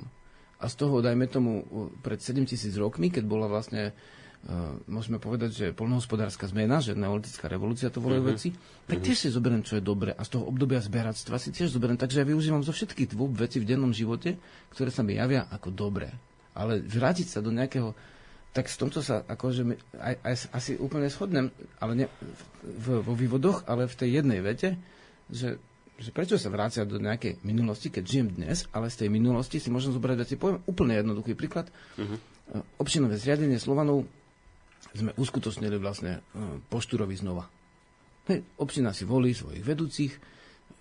[0.60, 1.64] A z toho, dajme tomu,
[2.04, 3.96] pred 7000 rokmi, keď bola vlastne
[4.44, 8.36] Uh, môžeme povedať, že polnohospodárska zmena, že neolitická revolúcia to volajú uh-huh.
[8.36, 8.52] veci,
[8.84, 9.08] tak uh-huh.
[9.08, 10.12] tiež si zoberiem, čo je dobre.
[10.12, 11.96] A z toho obdobia zberatstva si tiež zoberiem.
[11.96, 14.36] Takže ja využívam zo všetkých dvoch vecí v dennom živote,
[14.76, 16.12] ktoré sa mi javia ako dobré.
[16.60, 17.96] Ale vrátiť sa do nejakého
[18.54, 19.66] tak v tomto sa akože
[19.98, 21.50] aj, aj, asi úplne shodnem,
[21.82, 22.06] ale ne,
[22.62, 24.78] v, vo vývodoch, ale v tej jednej vete,
[25.34, 25.58] že,
[25.98, 29.74] že prečo sa vrácia do nejakej minulosti, keď žijem dnes, ale z tej minulosti si
[29.74, 30.38] môžem zobrať veci.
[30.38, 31.74] Poviem úplne jednoduchý príklad.
[31.98, 32.62] Uh-huh.
[32.78, 34.06] Občinové zriadenie Slovanov
[34.94, 37.50] sme uskutočnili vlastne uh, poštúrovi znova.
[38.30, 40.14] Hej, občina si volí svojich vedúcich,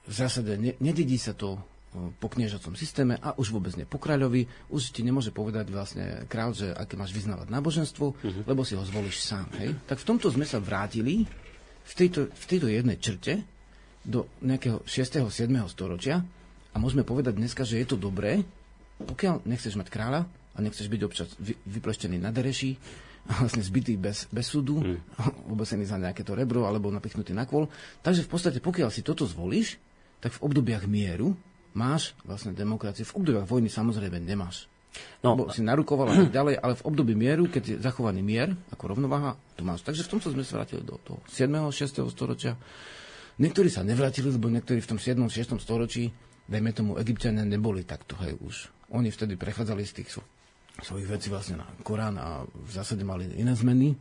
[0.03, 1.57] v zásade ne, nededí sa to
[1.93, 4.49] po kniežacom systéme a už vôbec nie po kráľovi.
[4.73, 8.43] Už ti nemôže povedať vlastne kráľ, že aké máš vyznávať náboženstvo, uh-huh.
[8.49, 9.53] lebo si ho zvolíš sám.
[9.61, 9.77] Hej?
[9.85, 11.29] Tak v tomto sme sa vrátili
[11.83, 13.45] v tejto, v tejto jednej črte
[14.03, 15.29] do nejakého 6.
[15.29, 15.53] 7.
[15.69, 16.25] storočia
[16.73, 18.41] a môžeme povedať dneska, že je to dobré,
[19.05, 22.77] pokiaľ nechceš mať kráľa a nechceš byť občas vy, vypleštený na dereši,
[23.23, 24.99] vlastne zbytý bez, bez súdu, mm.
[25.55, 27.69] obesený za nejaké to rebro alebo napichnutý na kvôl.
[28.01, 29.79] Takže v podstate, pokiaľ si toto zvolíš,
[30.23, 31.35] tak v obdobiach mieru
[31.73, 33.09] máš vlastne demokraciu.
[33.09, 34.71] V obdobiach vojny samozrejme nemáš.
[35.25, 38.53] No, Bo si narukoval a tak ďalej, ale v období mieru, keď je zachovaný mier
[38.69, 39.81] ako rovnováha, to máš.
[39.89, 41.49] Takže v tomto sme sa vrátili do toho 7.
[41.49, 42.13] 6.
[42.13, 42.53] storočia.
[43.41, 45.17] Niektorí sa nevrátili, lebo niektorí v tom 7.
[45.17, 45.57] 6.
[45.57, 46.13] storočí,
[46.45, 48.69] dajme tomu, Egyptiania neboli takto, hej, už.
[48.93, 50.21] Oni vtedy prechádzali z tých
[50.85, 53.97] svojich vecí vlastne na Korán a v zásade mali iné zmeny.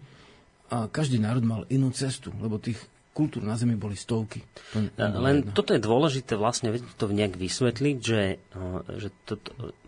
[0.72, 2.80] A každý národ mal inú cestu, lebo tých
[3.12, 4.40] kultúr na Zemi boli stovky.
[4.72, 5.52] To, Len jedno.
[5.52, 8.40] toto je dôležité vlastne to nejak vysvetliť, že,
[8.88, 9.36] že to,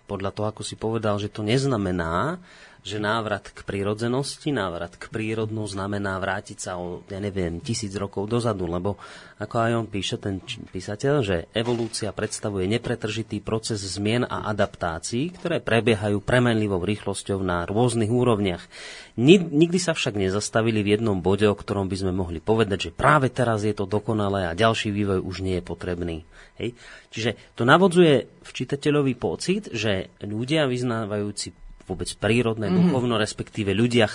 [0.06, 2.44] podľa toho, ako si povedal, že to neznamená,
[2.84, 8.28] že návrat k prírodzenosti, návrat k prírodnú znamená vrátiť sa o, ja neviem, tisíc rokov
[8.28, 9.00] dozadu, lebo
[9.40, 15.64] ako aj on píše, ten písateľ, že evolúcia predstavuje nepretržitý proces zmien a adaptácií, ktoré
[15.64, 18.68] prebiehajú premenlivou rýchlosťou na rôznych úrovniach.
[19.16, 23.32] Nikdy sa však nezastavili v jednom bode, o ktorom by sme mohli povedať, že práve
[23.32, 26.18] teraz je to dokonalé a ďalší vývoj už nie je potrebný.
[26.60, 26.76] Hej?
[27.16, 32.76] Čiže to navodzuje v čitateľovi pocit, že ľudia vyznávajúci vôbec prírodné, mm.
[32.76, 34.08] duchovno, respektíve ľudia,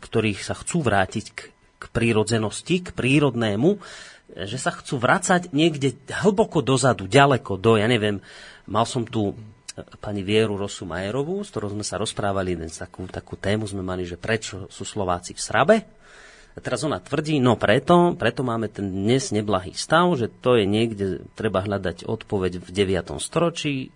[0.00, 1.40] ktorých sa chcú vrátiť k,
[1.80, 3.80] k prírodzenosti, k prírodnému,
[4.44, 8.20] že sa chcú vrácať niekde hlboko dozadu, ďaleko do, ja neviem,
[8.68, 9.34] mal som tu e,
[10.02, 14.20] pani Vieru Rosu Majerovú, s ktorou sme sa rozprávali, takú, takú tému sme mali, že
[14.20, 15.76] prečo sú Slováci v Srabe.
[16.56, 20.64] A teraz ona tvrdí, no preto, preto máme ten dnes neblahý stav, že to je
[20.64, 23.20] niekde, treba hľadať odpoveď v 9.
[23.20, 23.92] storočí,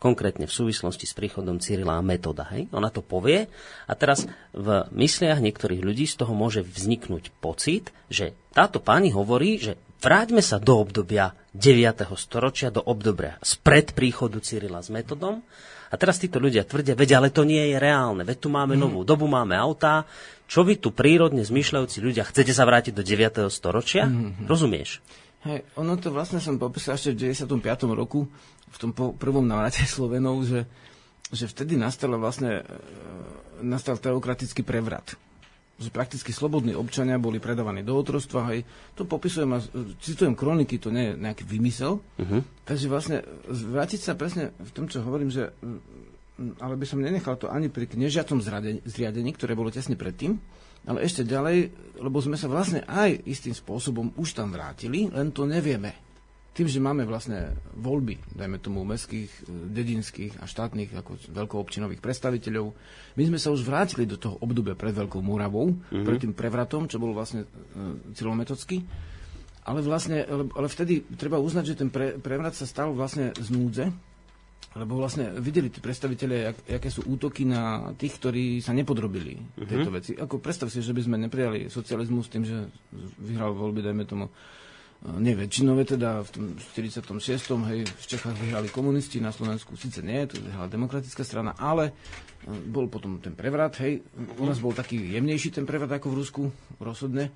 [0.00, 2.48] konkrétne v súvislosti s príchodom Cyrila a metoda.
[2.50, 2.72] Hej?
[2.72, 3.46] Ona to povie
[3.84, 4.24] a teraz
[4.56, 10.40] v mysliach niektorých ľudí z toho môže vzniknúť pocit, že táto pani hovorí, že vráťme
[10.40, 12.08] sa do obdobia 9.
[12.16, 15.44] storočia, do obdobia spred príchodu Cyrila s metodom
[15.92, 18.80] a teraz títo ľudia tvrdia, veď ale to nie je reálne, veď tu máme mm.
[18.80, 20.08] novú dobu, máme autá,
[20.48, 23.46] čo vy tu prírodne zmyšľajúci ľudia, chcete sa vrátiť do 9.
[23.52, 24.08] storočia?
[24.08, 24.48] Mm-hmm.
[24.48, 25.02] Rozumieš?
[25.40, 27.56] Hej, ono to vlastne som popísal ešte v 95.
[27.96, 28.28] roku,
[28.70, 30.68] v tom prvom návrate Slovenov, že,
[31.32, 32.62] že vtedy nastal vlastne e,
[33.64, 35.16] nastal teokratický prevrat.
[35.80, 38.52] Že prakticky slobodní občania boli predávaní do otrostva.
[38.52, 38.68] Hej.
[39.00, 39.64] To popisujem a
[40.04, 42.04] citujem kroniky, to nie je nejaký vymysel.
[42.20, 42.44] Uh-huh.
[42.68, 45.48] Takže vlastne vrátiť sa presne v tom, čo hovorím, že
[46.60, 48.40] ale by som nenechal to ani pri kniežiacom
[48.84, 50.40] zriadení, ktoré bolo tesne predtým,
[50.88, 55.44] ale ešte ďalej, lebo sme sa vlastne aj istým spôsobom už tam vrátili, len to
[55.44, 55.92] nevieme.
[56.50, 62.74] Tým, že máme vlastne voľby, dajme tomu mestských, dedinských a štátnych ako veľkoobčinových predstaviteľov,
[63.14, 66.02] my sme sa už vrátili do toho obdobia pred Veľkou Múravou, mm-hmm.
[66.02, 67.48] pred tým prevratom, čo bol vlastne e,
[68.18, 68.82] cieľometocký.
[69.70, 73.84] Ale vlastne, ale vtedy treba uznať, že ten pre, prevrat sa stal vlastne z núdze,
[74.70, 79.66] lebo vlastne videli tí predstaviteľe, jak, aké sú útoky na tých, ktorí sa nepodrobili uh-huh.
[79.66, 80.12] tejto veci.
[80.14, 82.70] Ako predstav si, že by sme neprijali socializmus tým, že
[83.18, 84.32] vyhral voľby, dajme tomu, e,
[85.18, 87.02] nie väčšinové, teda v tom 46.
[87.66, 91.92] hej, v Čechách vyhrali komunisti, na Slovensku síce nie, to vyhrala demokratická strana, ale e,
[92.70, 94.06] bol potom ten prevrat, hej,
[94.38, 96.42] u nás bol taký jemnejší ten prevrat ako v Rusku,
[96.78, 97.34] rozhodne,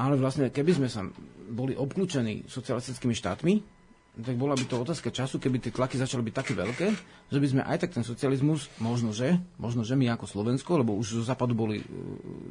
[0.00, 1.04] ale vlastne keby sme sa
[1.52, 3.75] boli obklúčení socialistickými štátmi,
[4.16, 6.86] tak bola by to otázka času, keby tie tlaky začali byť také veľké,
[7.28, 10.96] že by sme aj tak ten socializmus, možno že, možno že my ako Slovensko, lebo
[10.96, 11.86] už zo západu boli uh,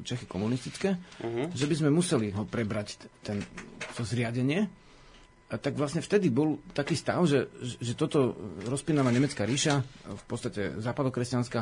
[0.06, 1.50] Čechy komunistické, uh-huh.
[1.50, 3.42] že by sme museli ho prebrať ten,
[3.98, 4.70] to zriadenie.
[5.50, 8.34] A tak vlastne vtedy bol taký stav, že, že toto
[8.66, 11.62] rozpínava nemecká ríša, v podstate západokresťanská,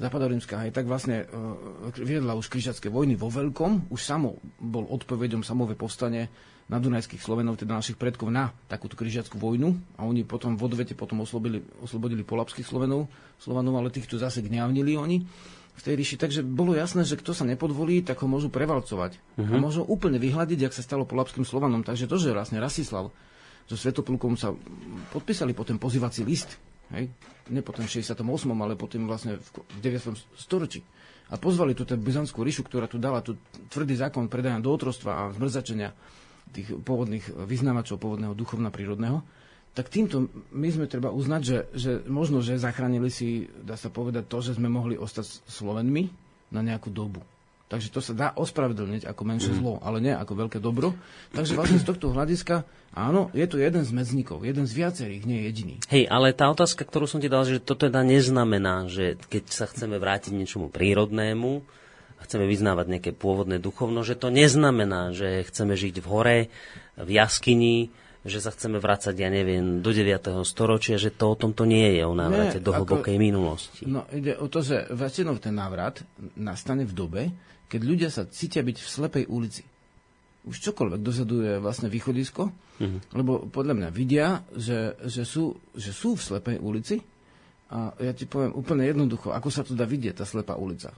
[0.00, 5.40] západorímska, aj tak vlastne uh, viedla už križacké vojny vo veľkom, už samo bol odpovedom
[5.40, 6.28] samové povstanie
[6.68, 10.92] na Dunajských Slovenov, teda našich predkov, na takúto križiackú vojnu a oni potom v odvete
[10.92, 13.08] potom oslobodili, oslobodili polapských Slovenov,
[13.40, 15.24] Slovanov, ale týchto zase gňavnili oni
[15.78, 16.20] v tej ríši.
[16.20, 19.16] Takže bolo jasné, že kto sa nepodvolí, tak ho môžu prevalcovať.
[19.16, 19.48] Uh-huh.
[19.48, 19.62] A mhm.
[19.64, 21.80] môžu úplne vyhľadiť, ak sa stalo polapským Slovanom.
[21.86, 23.08] Takže to, že vlastne Rasislav
[23.64, 24.52] so Svetoplukom sa
[25.12, 26.56] podpísali potom pozývací list,
[26.92, 27.08] hej?
[27.48, 30.16] ne po tom 68., ale potom vlastne v 9.
[30.36, 30.84] storočí.
[31.28, 33.36] A pozvali tú byzantskú ríšu, ktorá tu dala tu
[33.68, 35.92] tvrdý zákon predania do otrostva a zmrzačenia
[36.52, 39.22] tých pôvodných vyznávačov pôvodného duchovna prírodného,
[39.76, 44.26] tak týmto my sme treba uznať, že, že možno, že zachránili si, dá sa povedať,
[44.26, 46.10] to, že sme mohli ostať Slovenmi
[46.50, 47.22] na nejakú dobu.
[47.68, 50.96] Takže to sa dá ospravedlniť ako menšie zlo, ale nie ako veľké dobro.
[51.36, 52.64] Takže vlastne z tohto hľadiska,
[52.96, 55.74] áno, je to jeden z medzníkov, jeden z viacerých, nie jediný.
[55.92, 59.68] Hej, ale tá otázka, ktorú som ti dal, že toto teda neznamená, že keď sa
[59.68, 61.60] chceme vrátiť niečomu prírodnému,
[62.24, 66.38] chceme vyznávať nejaké pôvodné duchovno, že to neznamená, že chceme žiť v hore,
[66.98, 67.92] v jaskyni,
[68.26, 70.42] že sa chceme vrácať, ja neviem, do 9.
[70.42, 73.82] storočia, že to o tom to nie je, o návrate nie, do hlbokej ako, minulosti.
[73.86, 76.02] No ide o to, že väčšinou ten návrat
[76.34, 77.22] nastane v dobe,
[77.70, 79.62] keď ľudia sa cítia byť v slepej ulici.
[80.48, 82.50] už čokoľvek dozaduje vlastne východisko,
[82.80, 83.00] mm-hmm.
[83.14, 86.98] lebo podľa mňa vidia, že, že, sú, že sú v slepej ulici
[87.68, 90.90] a ja ti poviem úplne jednoducho, ako sa tu dá vidieť tá slepá ulica.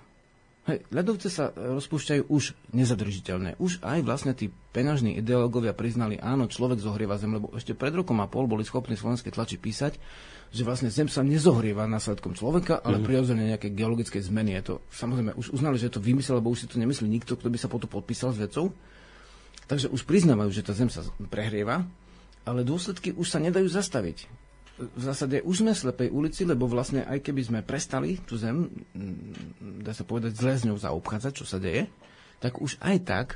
[0.69, 3.57] Hej, ľadovce sa rozpúšťajú už nezadržiteľné.
[3.57, 8.21] Už aj vlastne tí peňažní ideológovia priznali, áno, človek zohrieva zem, lebo ešte pred rokom
[8.21, 9.97] a pol boli schopní slovenské tlači písať,
[10.53, 13.05] že vlastne zem sa nezohrieva následkom človeka, ale mm.
[13.09, 14.61] prirodzene nejaké geologické zmeny.
[14.61, 17.41] Je to, samozrejme, už uznali, že je to vymysel, lebo už si to nemyslí nikto,
[17.41, 18.77] kto by sa potom podpísal s vecou.
[19.65, 21.01] Takže už priznávajú, že tá zem sa
[21.33, 21.89] prehrieva,
[22.45, 24.29] ale dôsledky už sa nedajú zastaviť
[24.81, 28.73] v zásade už sme v slepej ulici, lebo vlastne aj keby sme prestali tú zem,
[28.97, 31.87] mm, dá sa povedať, zle s ňou zaobchádzať, čo sa deje,
[32.41, 33.27] tak už aj tak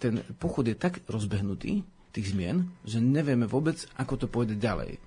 [0.00, 4.98] ten pochod je tak rozbehnutý, tých zmien, že nevieme vôbec, ako to pôjde ďalej.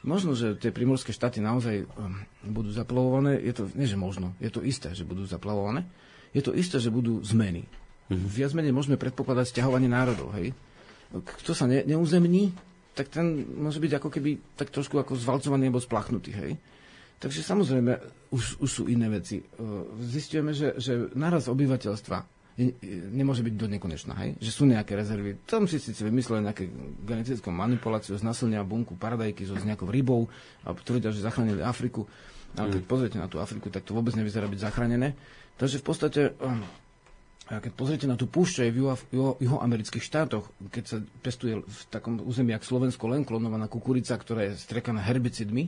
[0.00, 4.48] Možno, že tie primorské štáty naozaj um, budú zaplavované, je to, nie že možno, je
[4.48, 5.84] to isté, že budú zaplavované,
[6.32, 7.68] je to isté, že budú zmeny.
[8.08, 8.28] Mm-hmm.
[8.28, 10.56] Viac menej môžeme predpokladať stiahovanie národov, hej.
[11.10, 12.52] Kto sa ne, neuzemní,
[13.00, 14.30] tak ten môže byť ako keby
[14.60, 16.52] tak trošku ako zvalcovaný alebo splachnutý, hej.
[17.16, 17.96] Takže samozrejme,
[18.28, 19.40] už, už sú iné veci.
[20.04, 22.76] Zistujeme, že, že naraz obyvateľstva je,
[23.12, 24.36] nemôže byť do nekonečná, hej?
[24.36, 25.40] Že sú nejaké rezervy.
[25.48, 26.68] Tam si síce vymysleli nejaké
[27.08, 30.28] genetickú manipuláciu, znasilnia bunku paradajky so s nejakou rybou
[30.64, 32.04] a tvrdia, že zachránili Afriku.
[32.52, 35.16] Ale keď pozriete na tú Afriku, tak to vôbec nevyzerá byť zachránené.
[35.56, 36.20] Takže v podstate
[37.50, 41.58] a keď pozriete na tú púšťu aj v juho, juho, juhoamerických štátoch, keď sa pestuje
[41.58, 45.66] v takom území, ako Slovensko, len klonovaná kukurica, ktorá je strekaná herbicidmi,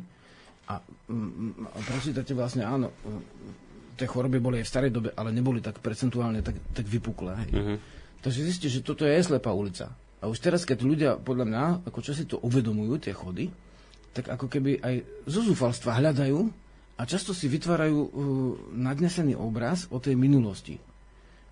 [0.70, 0.78] a,
[1.10, 5.58] mm, a prečítate vlastne, áno, mm, tie choroby boli aj v starej dobe, ale neboli
[5.58, 7.34] tak percentuálne tak, tak vypuklé.
[7.42, 7.50] Hej.
[7.50, 7.76] Uh-huh.
[8.22, 9.90] Takže zistíte, že toto je slepá ulica.
[10.22, 13.50] A už teraz, keď ľudia, podľa mňa, ako čo si to uvedomujú, tie chody,
[14.14, 14.94] tak ako keby aj
[15.26, 16.38] zo zúfalstva hľadajú
[16.94, 18.10] a často si vytvárajú uh,
[18.70, 20.78] nadnesený obraz o tej minulosti.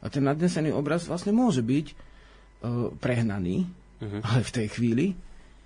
[0.01, 3.69] A ten nadnesený obraz vlastne môže byť uh, prehnaný,
[4.01, 4.21] uh-huh.
[4.25, 5.07] ale v tej chvíli,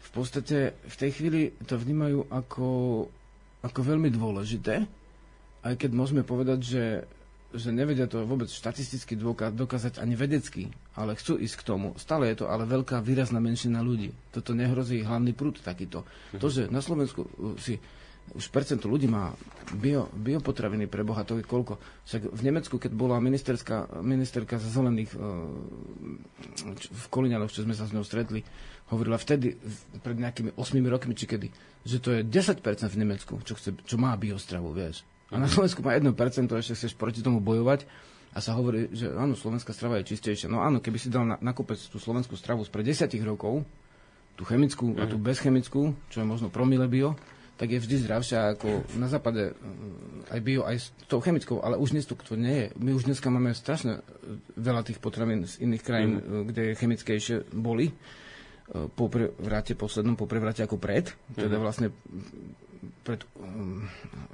[0.05, 2.69] v podstate v tej chvíli to vnímajú ako,
[3.63, 4.85] ako veľmi dôležité,
[5.65, 6.85] aj keď môžeme povedať, že,
[7.57, 9.17] že nevedia to vôbec štatisticky
[9.55, 11.89] dokázať ani vedecky, ale chcú ísť k tomu.
[11.97, 14.13] Stále je to ale veľká výrazná menšina ľudí.
[14.29, 16.05] Toto nehrozí hlavný prúd takýto.
[16.05, 16.41] Uh-huh.
[16.43, 17.81] To, že na Slovensku uh, si
[18.33, 19.37] už percento ľudí má
[19.77, 21.77] bio, biopotraviny pre Boha, to je koľko.
[22.09, 25.19] Však v Nemecku, keď bola ministerka, ministerka za zelených e,
[26.89, 28.41] v Kolinianoch, čo sme sa s ňou stretli,
[28.91, 29.55] hovorila vtedy,
[30.01, 31.49] pred nejakými 8 rokmi, či kedy,
[31.85, 35.05] že to je 10% v Nemecku, čo, chce, čo má biostravu, vieš.
[35.33, 36.13] A na Slovensku má 1%,
[36.49, 37.89] ešte chceš proti tomu bojovať
[38.35, 40.51] a sa hovorí, že áno, slovenská strava je čistejšia.
[40.51, 43.63] No áno, keby si dal na, nakúpec tú slovenskú stravu spred 10 rokov,
[44.35, 45.25] tú chemickú a tú mhm.
[45.25, 47.15] bezchemickú, čo je možno promile bio,
[47.55, 51.79] tak je vždy zdravšia ako na západe mm, aj bio, aj s tou chemickou, ale
[51.79, 52.69] už dnes to, to nie je.
[52.83, 56.43] My už dneska máme strašne e, veľa tých potravín z iných krajín, mm.
[56.51, 57.95] kde chemickejšie boli e,
[58.91, 61.63] po prevrate poslednom, po prevrate ako pred, teda mhm.
[61.63, 61.89] vlastne
[63.05, 63.85] pred um,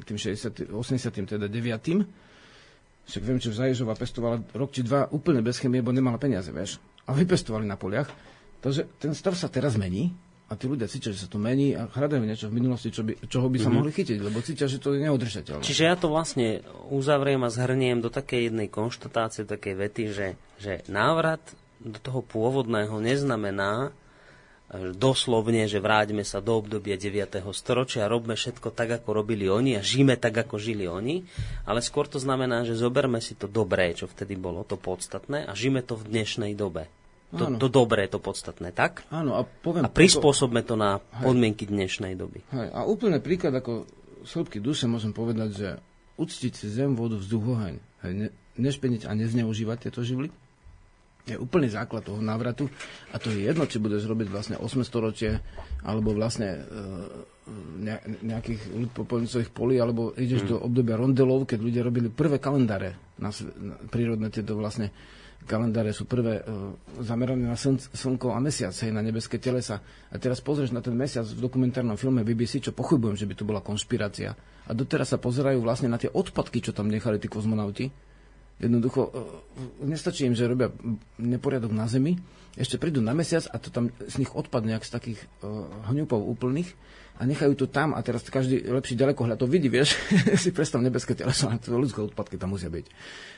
[0.06, 3.10] tým 60, 80, teda 9.
[3.10, 6.78] Však viem, že Zaježova pestovala rok či dva úplne bez chemie, bo nemala peniaze, vieš.
[7.10, 8.06] A vypestovali na poliach.
[8.62, 10.14] Takže ten stav sa teraz mení
[10.50, 13.22] a tí ľudia cítia, že sa to mení a hľadajú niečo v minulosti, čo by,
[13.30, 13.76] čoho by sa mm-hmm.
[13.78, 15.62] mohli chytiť, lebo cítia, že to je neudržateľné.
[15.62, 20.28] Čiže ja to vlastne uzavriem a zhrniem do takej jednej konštatácie, takej vety, že,
[20.58, 21.38] že návrat
[21.78, 23.94] do toho pôvodného neznamená
[24.74, 27.46] e, doslovne, že vráťme sa do obdobia 9.
[27.54, 31.30] storočia, robme všetko tak, ako robili oni a žijeme tak, ako žili oni,
[31.62, 35.54] ale skôr to znamená, že zoberme si to dobré, čo vtedy bolo, to podstatné a
[35.54, 36.90] žijeme to v dnešnej dobe.
[37.30, 39.06] To, to dobré, to podstatné, tak?
[39.14, 39.86] Áno, a poviem...
[39.86, 41.70] A prispôsobme to na podmienky hej.
[41.70, 42.42] dnešnej doby.
[42.50, 43.86] Hej, a úplne príklad ako
[44.26, 45.68] sĺbky duše môžem povedať, že
[46.18, 48.28] uctiť si zem, vodu, vzduch, oheň, hej, ne,
[48.58, 50.34] nešpeniť a nezneužívať tieto živly,
[51.28, 52.66] je úplný základ toho návratu
[53.14, 55.38] a to je jedno, či budeš robiť vlastne 8 storočie
[55.86, 56.60] alebo vlastne e,
[58.22, 60.48] nejakých ľudpopolnicových polí, alebo ideš mm.
[60.48, 64.94] do obdobia rondelov, keď ľudia robili prvé kalendáre na, na prírodné tieto vlastne
[65.48, 69.80] kalendáre sú prvé uh, zamerané na sln- slnko a mesiac, hej, na nebeské telesa.
[70.12, 73.48] A teraz pozrieš na ten mesiac v dokumentárnom filme BBC, čo pochybujem, že by to
[73.48, 74.36] bola konšpirácia.
[74.68, 77.88] A doteraz sa pozerajú vlastne na tie odpadky, čo tam nechali tí kozmonauti.
[78.60, 79.12] Jednoducho, uh,
[79.84, 80.68] nestačí im, že robia
[81.16, 82.20] neporiadok na Zemi,
[82.58, 86.18] ešte prídu na mesiac a to tam z nich odpadne, jak z takých uh, hňupov
[86.18, 86.74] úplných
[87.20, 89.92] a nechajú to tam a teraz každý lepší ďalekohľad to vidí, vieš,
[90.42, 92.86] si predstav nebeské teleso, a to ľudské odpadky tam musia byť.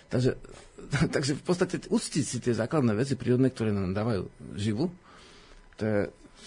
[0.07, 0.31] Takže
[1.15, 4.91] takže v podstate uctiť si tie základné veci prírodné, ktoré nám dávajú živu,
[5.77, 5.99] to je,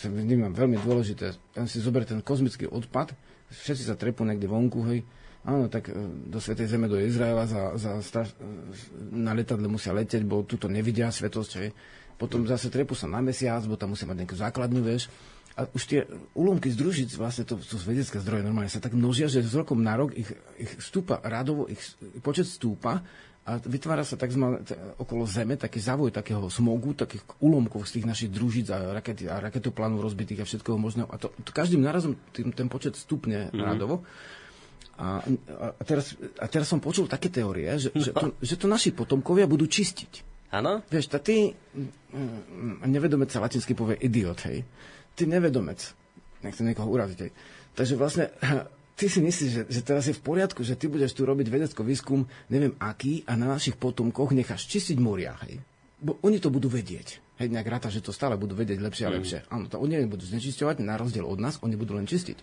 [0.07, 1.33] vnímam veľmi dôležité.
[1.57, 3.15] Ja si zober ten kozmický odpad,
[3.49, 5.03] všetci sa trepú niekde vonku, hej,
[5.45, 5.93] áno, tak e,
[6.29, 8.33] do Svetej Zeme, do Izraela za, za straš,
[9.13, 11.69] na letadle musia leteť, bo tuto nevidia svetosť, hej.
[12.17, 15.07] potom zase trepú sa na mesiac, bo tam musia mať nejakú základňu, vieš.
[15.55, 16.03] A už tie
[16.35, 19.79] úlomky z družic, vlastne to sú vedecké zdroje normálne, sa tak množia, že z rokom
[19.79, 20.27] na rok ich,
[20.59, 21.79] ich stúpa radovo, ich
[22.19, 22.99] počet stúpa
[23.45, 24.33] a vytvára sa tak
[24.97, 29.37] okolo Zeme taký zavoj takého smogu, takých úlomkov z tých našich družíc a, rakety, a
[29.37, 31.05] raketoplánov rozbitých a všetkého možného.
[31.13, 33.61] A to, to každým narazom tým, ten počet stupne mm-hmm.
[33.61, 34.01] radovo.
[34.97, 35.21] A,
[35.77, 38.01] a, teraz, a teraz som počul také teórie, že, no.
[38.01, 40.33] že, to, že to naši potomkovia budú čistiť.
[40.55, 40.81] Áno?
[40.87, 44.65] Vieš, tá ty, mm, nevedomec sa latinsky povie idiot, hej
[45.15, 45.79] ty nevedomec.
[46.43, 47.19] Nechcem niekoho uraziť.
[47.25, 47.31] Aj.
[47.79, 48.25] Takže vlastne
[48.95, 51.83] ty si myslíš, že, že teraz je v poriadku, že ty budeš tu robiť vedecký
[51.83, 55.59] výskum, neviem aký, a na našich potomkoch necháš čistiť moria, hej?
[55.99, 57.23] Bo oni to budú vedieť.
[57.35, 59.15] Hej, nejak ráta, že to stále budú vedieť lepšie a mm.
[59.19, 59.39] lepšie.
[59.51, 62.39] Áno, to oni nebudú znečisťovať, na rozdiel od nás, oni budú len čistiť.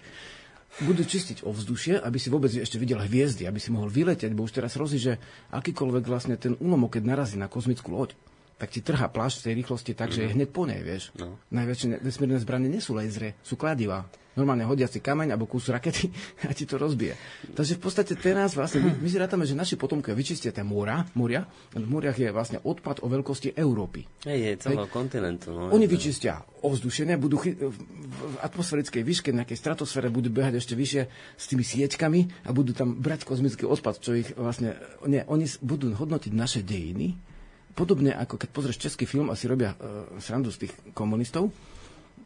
[0.85, 4.57] Budú čistiť ovzdušie, aby si vôbec ešte videl hviezdy, aby si mohol vyletieť, bo už
[4.57, 5.21] teraz hrozí, že
[5.53, 8.17] akýkoľvek vlastne ten úlomok, keď narazí na kozmickú loď,
[8.63, 10.35] tak ti trhá plášť v tej rýchlosti tak, že je mhm.
[10.39, 11.11] hneď po nej, vieš.
[11.19, 11.35] No.
[11.51, 14.07] Najväčšie vesmírne zbranie nie sú lasery, sú kladiva.
[14.33, 16.09] Normálne hodia si kameň alebo kus rakety
[16.49, 17.19] a ti to rozbije.
[17.53, 21.05] Takže v podstate teraz vlastne my, my si rátame, že naši potomkovia vyčistia tie mora,
[21.19, 21.45] moria.
[21.75, 24.07] V moriach je vlastne odpad o veľkosti Európy.
[24.25, 24.95] Hej, je celého Hej.
[24.95, 25.53] kontinentu.
[25.53, 31.03] No, Oni vyčistia ovzdušie, budú chy- v atmosférickej výške, nejakej stratosfére budú behať ešte vyššie
[31.37, 34.79] s tými sieťkami a budú tam brať kozmický odpad, čo ich vlastne...
[35.05, 37.32] Nie, oni budú hodnotiť naše dejiny
[37.73, 41.51] podobne ako keď pozrieš český film a si robia uh, srandu z tých komunistov,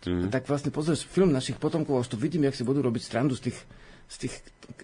[0.03, 0.29] mm.
[0.31, 3.39] tak vlastne pozrieš film našich potomkov a už to vidím, jak si budú robiť srandu
[3.39, 3.59] z tých,
[4.07, 4.35] z tých,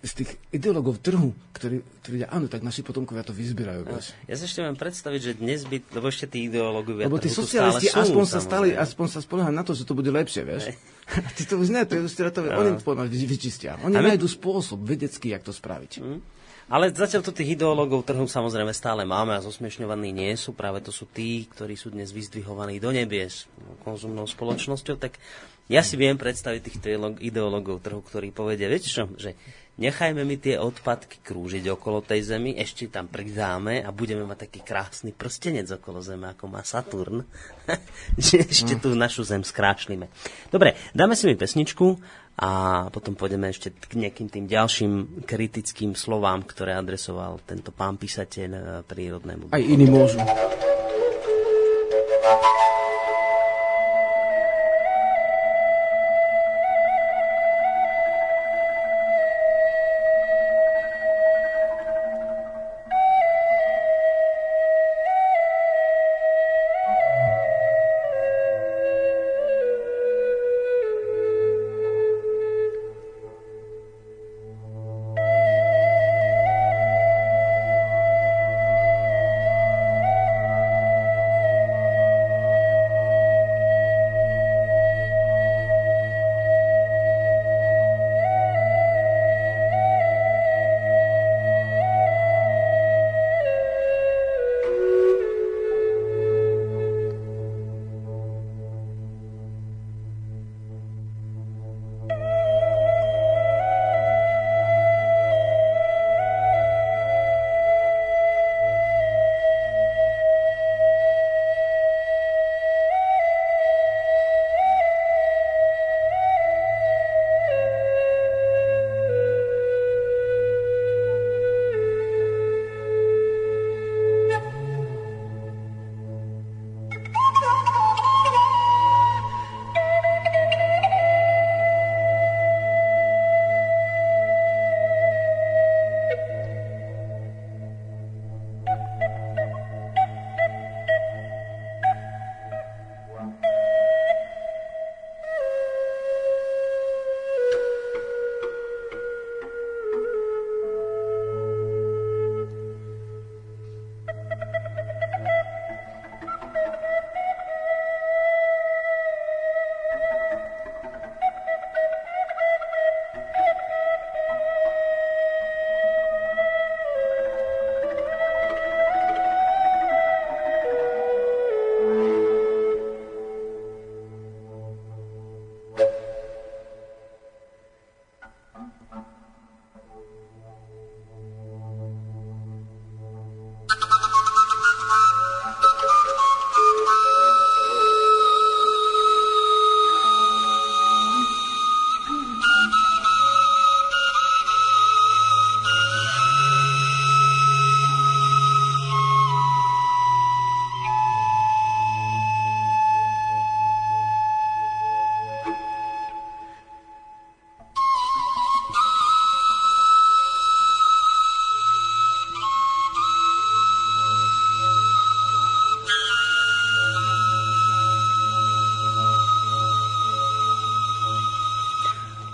[0.03, 3.83] z tých ideológov trhu, ktorí, ktorí áno, tak naši potomkovia to vyzbierajú.
[3.87, 7.31] No, ja sa ešte viem predstaviť, že dnes by, lebo ešte tí ideológovia Lebo tí
[7.31, 10.75] socialisti sú, aspoň, sa stali, aspoň sa spoliehajú na to, že to bude lepšie, vieš.
[11.37, 12.63] Ty to už ne, to je už to, no.
[12.63, 12.79] oni
[13.27, 13.79] vyčistia.
[13.83, 14.15] Oni my...
[14.15, 15.93] nájdú spôsob vedecký, jak to spraviť.
[15.99, 16.21] Mm.
[16.73, 20.57] Ale zatiaľ to tých ideológov trhu samozrejme stále máme a zosmiešňovaní nie sú.
[20.57, 23.45] Práve to sú tí, ktorí sú dnes vyzdvihovaní do nebies
[23.85, 24.97] konzumnou spoločnosťou.
[24.97, 25.21] Tak
[25.69, 26.81] ja si viem predstaviť tých
[27.21, 29.37] ideológov trhu, ktorí povedia, viete čo, že
[29.77, 34.61] nechajme mi tie odpadky krúžiť okolo tej Zemi, ešte tam pridáme a budeme mať taký
[34.65, 37.25] krásny prstenec okolo Zeme, ako má Saturn.
[38.49, 40.09] ešte tú našu Zem skrášlime.
[40.49, 42.01] Dobre, dáme si mi pesničku
[42.41, 42.51] a
[42.89, 48.63] potom pôjdeme ešte k nejakým tým ďalším kritickým slovám, ktoré adresoval tento pán písateľ eh,
[48.89, 49.53] prírodnému.
[49.53, 50.17] Aj iní môžu.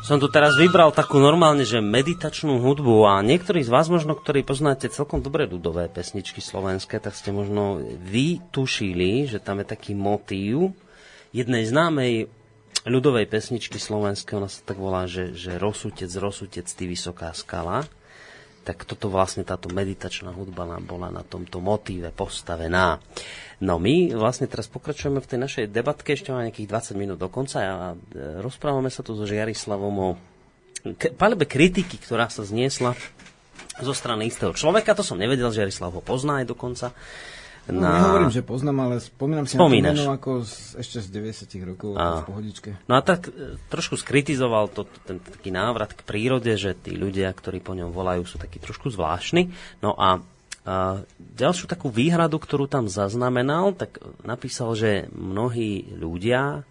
[0.09, 4.41] Som tu teraz vybral takú normálne, že meditačnú hudbu a niektorí z vás možno, ktorí
[4.41, 10.73] poznáte celkom dobre ľudové pesničky slovenské, tak ste možno vytušili, že tam je taký motív
[11.37, 12.33] jednej známej
[12.89, 17.85] ľudovej pesničky slovenskej, ona sa tak volá, že, že Rosutec, Rosutec, ty vysoká skala.
[18.65, 22.97] Tak toto vlastne táto meditačná hudba nám bola na tomto motíve postavená.
[23.59, 27.27] No my vlastne teraz pokračujeme v tej našej debatke, ešte máme nejakých 20 minút do
[27.27, 27.97] konca a e,
[28.39, 30.09] rozprávame sa tu so Žiarislavom o
[31.19, 32.95] palebe kritiky, ktorá sa zniesla
[33.83, 34.95] zo strany istého človeka.
[34.95, 36.95] To som nevedel, že Jarislav ho pozná aj dokonca.
[37.69, 38.01] No, na...
[38.01, 40.01] Nehovorím, že poznám, ale spomínam si Spomínaš.
[40.01, 42.25] na to ako z, ešte z 90 rokov a.
[42.25, 42.71] v pohodičke.
[42.89, 47.29] No a tak e, trošku skritizoval to, ten taký návrat k prírode, že tí ľudia,
[47.29, 49.53] ktorí po ňom volajú, sú takí trošku zvláštni.
[49.85, 50.25] No a
[50.67, 56.67] a ďalšiu takú výhradu, ktorú tam zaznamenal, tak napísal, že mnohí ľudia,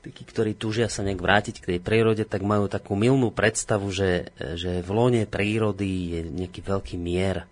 [0.00, 4.32] takí, ktorí túžia sa nejak vrátiť k tej prírode, tak majú takú milnú predstavu, že,
[4.56, 7.44] že v lone prírody je nejaký veľký mier.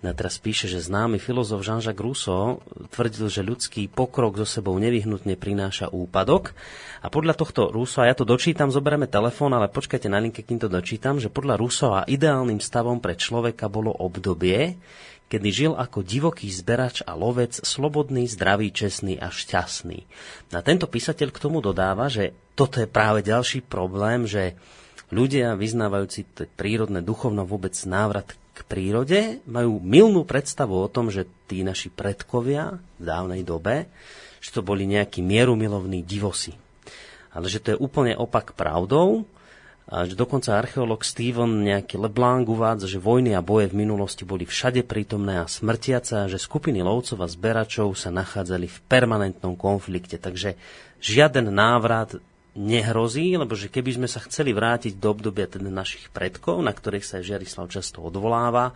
[0.00, 5.36] A teraz píše, že známy filozof Jean-Jacques Rousseau tvrdil, že ľudský pokrok so sebou nevyhnutne
[5.36, 6.56] prináša úpadok.
[7.04, 10.72] A podľa tohto Rousseau, ja to dočítam, zoberieme telefón, ale počkajte na linke, kým to
[10.72, 14.80] dočítam, že podľa Rousseau ideálnym stavom pre človeka bolo obdobie,
[15.28, 20.08] kedy žil ako divoký zberač a lovec, slobodný, zdravý, čestný a šťastný.
[20.56, 24.56] A tento písateľ k tomu dodáva, že toto je práve ďalší problém, že
[25.12, 26.24] ľudia vyznávajúci
[26.56, 32.76] prírodné duchovno vôbec návrat k prírode, majú milnú predstavu o tom, že tí naši predkovia
[33.00, 33.88] v dávnej dobe,
[34.44, 36.52] že to boli nejakí mierumilovní divosi.
[37.32, 39.24] Ale že to je úplne opak pravdou,
[39.90, 44.46] a že dokonca archeológ Steven nejaký Leblanc uvádza, že vojny a boje v minulosti boli
[44.46, 50.14] všade prítomné a smrtiace a že skupiny lovcov a zberačov sa nachádzali v permanentnom konflikte.
[50.14, 50.54] Takže
[51.02, 52.22] žiaden návrat
[52.58, 57.06] nehrozí, lebo že keby sme sa chceli vrátiť do obdobia teda našich predkov, na ktorých
[57.06, 58.74] sa Žiarislav často odvoláva,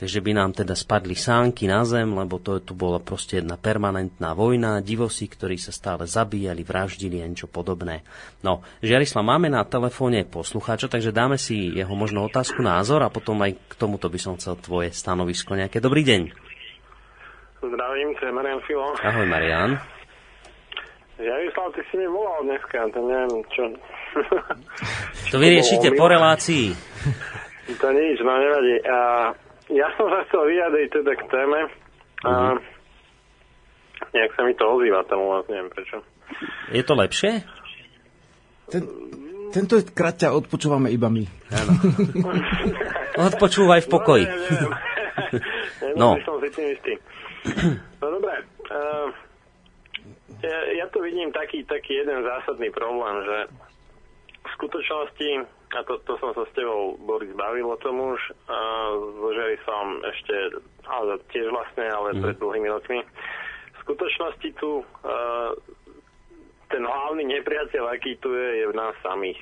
[0.00, 4.32] takže by nám teda spadli sánky na zem, lebo to tu bola proste jedna permanentná
[4.32, 8.00] vojna, divosi, ktorí sa stále zabíjali, vraždili a niečo podobné.
[8.40, 13.36] No, Žiarislav, máme na telefóne poslucháča, takže dáme si jeho možno otázku, názor a potom
[13.44, 15.84] aj k tomuto by som chcel tvoje stanovisko nejaké.
[15.84, 16.32] Dobrý deň.
[17.60, 18.96] Zdravím, to je Marian Filo.
[19.04, 19.99] Ahoj, Marian.
[21.20, 23.62] Jaroslav, ty si mi volal dneska, to neviem, čo...
[25.32, 26.72] to vyriešite po relácii.
[27.70, 28.82] To nič, no nevadí.
[28.82, 29.30] A
[29.70, 31.60] ja som sa chcel vyjadriť teda k téme.
[32.26, 32.56] A uh-huh.
[34.10, 36.02] nejak sa mi to ozýva tam u vás, neviem prečo.
[36.74, 37.46] Je to lepšie?
[38.74, 38.82] Ten,
[39.54, 41.22] tento krát ťa odpočúvame iba my.
[41.54, 41.72] Áno.
[43.30, 44.24] Odpočúvaj v pokoji.
[44.26, 44.34] No,
[45.78, 46.18] neviem, no.
[46.26, 46.98] som si tým istý.
[48.02, 48.34] No dobre.
[48.66, 49.14] Uh,
[50.42, 53.38] ja, ja tu vidím taký, taký jeden zásadný problém, že
[54.40, 55.30] v skutočnosti,
[55.76, 58.20] a to, to som sa s tebou, Boris, bavil o tom už,
[59.20, 62.20] zložili som ešte, ale tiež vlastne, ale mm.
[62.24, 63.00] pred dlhými rokmi.
[63.76, 65.52] V skutočnosti tu uh,
[66.72, 69.40] ten hlavný nepriateľ, aký tu je, je v nás samých.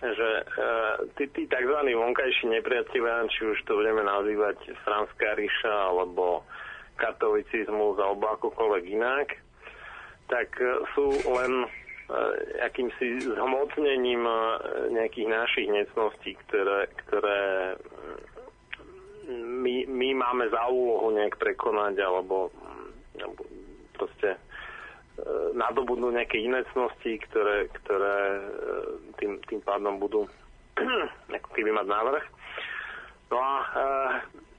[0.00, 1.76] Že uh, tí, tí tzv.
[1.80, 6.44] vonkajší nepriateľia, či už to budeme nazývať Franská ríša, alebo
[7.00, 9.28] katolicizmus, alebo akokoľvek inak,
[10.30, 11.68] tak e, sú len e,
[12.62, 14.34] akýmsi zhmotnením e,
[14.94, 17.40] nejakých našich necností, ktoré, ktoré
[19.30, 22.50] my, my máme za úlohu nejak prekonať alebo,
[23.18, 23.42] alebo
[23.94, 24.38] proste
[25.52, 28.40] nadobudnú nejaké iné cnosti, ktoré, ktoré
[29.20, 30.24] tým, tým pádom budú
[31.36, 32.24] ako keby mať návrh.
[33.28, 33.54] No a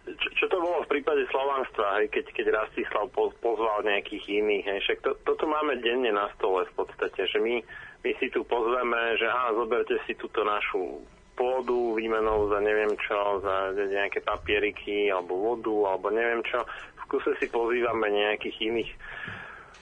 [0.05, 4.79] čo, čo to bolo v prípade slovanstva, hej, keď, keď Rastislav pozval nejakých iných, hej,
[4.85, 7.61] však to, toto máme denne na stole v podstate, že my,
[8.01, 11.05] my si tu pozveme, že á, zoberte si túto našu
[11.37, 16.61] pôdu výmenou za neviem čo, za nejaké papieriky alebo vodu alebo neviem čo.
[17.01, 18.91] V kuse si pozývame nejakých iných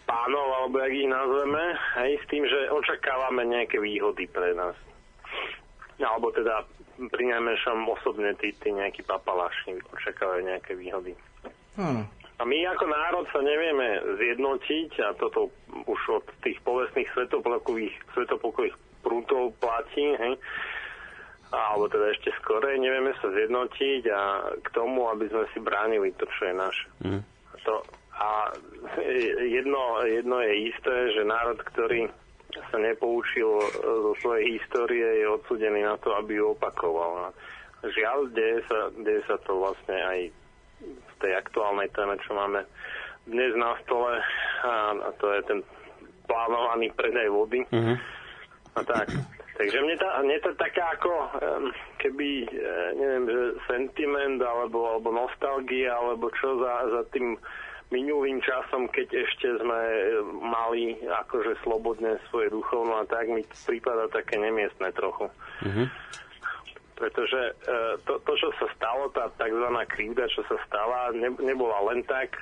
[0.08, 1.64] pánov, alebo jak ich nazveme,
[2.02, 4.74] hej, s tým, že očakávame nejaké výhody pre nás.
[6.00, 6.64] Alebo teda
[7.08, 11.16] pri najmenšom osobne tí, tí nejakí papalášni očakávajú nejaké výhody.
[11.80, 12.04] Hmm.
[12.40, 15.52] A my ako národ sa nevieme zjednotiť a toto
[15.88, 20.36] už od tých povestných svetopokových, svetopokových prútov platí, hej?
[21.50, 24.22] alebo teda ešte skorej, nevieme sa zjednotiť a
[24.62, 26.88] k tomu, aby sme si bránili to, čo je naše.
[27.02, 27.22] Mm.
[27.66, 27.74] To,
[28.14, 28.54] a
[29.44, 32.08] jedno, jedno je isté, že národ, ktorý
[32.58, 37.30] sa nepoučil e, zo svojej histórie, je odsudený na to, aby ju opakoval.
[37.86, 40.20] Žiaľ, deje sa, deje sa to vlastne aj
[40.82, 42.66] v tej aktuálnej téme, čo máme
[43.30, 44.18] dnes na stole,
[44.66, 45.60] a, a to je ten
[46.26, 47.62] plánovaný predaj vody.
[47.70, 47.98] Mm-hmm.
[48.78, 49.08] A tak.
[49.60, 51.12] Takže mne, tá, mne to taká ako
[52.00, 57.36] keby, e, neviem, že sentiment alebo, alebo nostalgia, alebo čo za, za tým
[57.90, 60.02] minulým časom, keď ešte sme e,
[60.45, 65.26] mali akože slobodne svoje duchovno a tak mi prípada také nemiestne trochu.
[65.66, 65.88] Mm-hmm.
[67.02, 67.53] Pretože e,
[68.06, 69.66] to, to, čo sa stalo, tá tzv.
[69.90, 72.38] krivda, čo sa stala, ne, nebola len tak,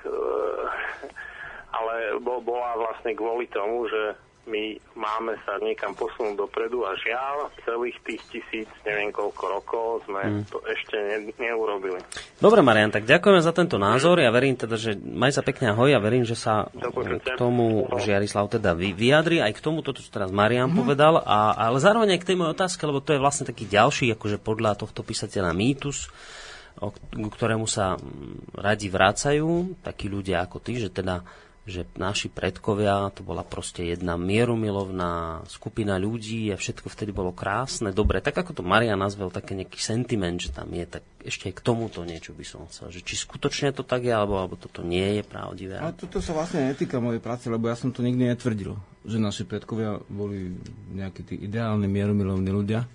[1.72, 8.00] ale bola vlastne kvôli tomu, že my máme sa niekam posunúť dopredu a žiaľ, celých
[8.08, 10.44] tých tisíc, neviem koľko rokov sme hmm.
[10.48, 12.00] to ešte ne, neurobili.
[12.40, 14.24] Dobre, Marian, tak ďakujeme za tento názor.
[14.24, 18.48] Ja verím teda, že maj sa pekne ahoj a verím, že sa k tomu Žiarislav
[18.48, 20.80] teda vyjadri, aj k tomu, toto, čo teraz Marian hmm.
[20.80, 24.16] povedal, a, ale zároveň aj k tej mojej otázke, lebo to je vlastne taký ďalší,
[24.16, 26.08] akože podľa tohto písateľa mýtus,
[26.78, 27.98] k ktorému sa
[28.54, 31.26] radi vracajú takí ľudia ako ty, že teda
[31.68, 37.92] že naši predkovia, to bola proste jedna mierumilovná skupina ľudí a všetko vtedy bolo krásne,
[37.92, 41.60] dobre, tak ako to Maria nazvel, také nejaký sentiment, že tam je, tak ešte aj
[41.60, 44.80] k tomuto niečo by som chcel, že či skutočne to tak je, alebo, alebo toto
[44.80, 45.76] nie je pravdivé.
[45.84, 49.44] Ale toto sa vlastne netýka mojej práce, lebo ja som to nikdy netvrdil, že naši
[49.44, 50.56] predkovia boli
[50.96, 52.88] nejakí tí ideálni mierumilovní ľudia.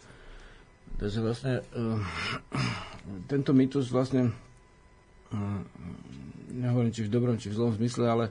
[0.97, 2.01] Takže vlastne uh,
[3.29, 5.61] tento mýtus vlastne uh,
[6.57, 8.25] nehovorím či v dobrom, či v zlom zmysle, ale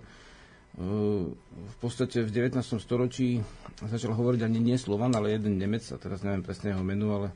[0.80, 2.56] v podstate v 19.
[2.80, 3.44] storočí
[3.84, 7.36] začal hovoriť ani nie Slovan, ale jeden Nemec, a teraz neviem presne jeho menu, ale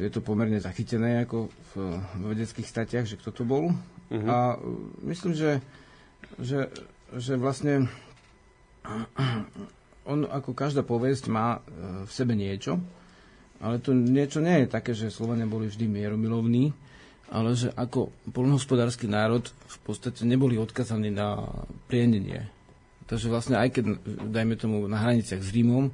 [0.00, 3.70] je to pomerne zachytené ako v, v vedeckých statiach, že kto to bol.
[4.10, 4.26] Uh-huh.
[4.26, 4.58] A
[5.06, 5.62] myslím, že,
[6.40, 6.72] že,
[7.14, 7.86] že vlastne
[10.10, 12.80] on ako každá povesť má e, v sebe niečo,
[13.60, 16.72] ale to niečo nie je také, že Slovania boli vždy mieromilovní,
[17.30, 21.46] ale že ako polnohospodársky národ v podstate neboli odkazaní na
[21.86, 22.50] plienenie.
[23.06, 23.84] Takže vlastne aj keď,
[24.30, 25.90] dajme tomu, na hraniciach s Rímom,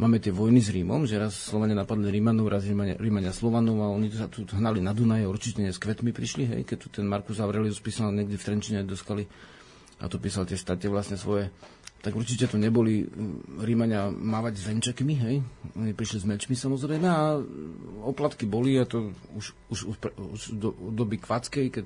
[0.00, 3.92] máme tie vojny s Rímom, že raz Slovania napadli Rímanov, raz Rímania, Rímania Slovanov a
[3.92, 7.08] oni sa tu hnali na Dunaje, určite nie s kvetmi prišli, hej, keď tu ten
[7.08, 9.24] Markus Aurelius písal niekde v Trenčine do skaly
[10.00, 11.50] a to písal tie state vlastne svoje
[12.04, 15.36] tak určite to neboli mm, Rímania mávať s venčekmi, hej?
[15.72, 17.40] Oni prišli s mečmi samozrejme a
[18.04, 21.84] oplatky boli a to už, už, už, už do doby Kvackej, keď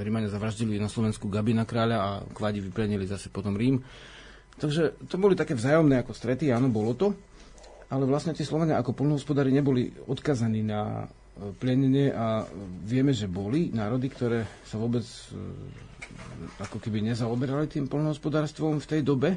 [0.00, 3.84] Rímania zavraždili na Slovensku Gabina kráľa a Kvadi vyplenili zase potom Rím.
[4.56, 7.12] Takže to boli také vzájomné ako strety, áno, bolo to.
[7.92, 12.46] Ale vlastne tí Slovania ako polnohospodári neboli odkazaní na e, plenenie a
[12.86, 15.26] vieme, že boli národy, ktoré sa vôbec e,
[16.60, 19.30] ako keby nezaoberali tým polnohospodárstvom v tej dobe,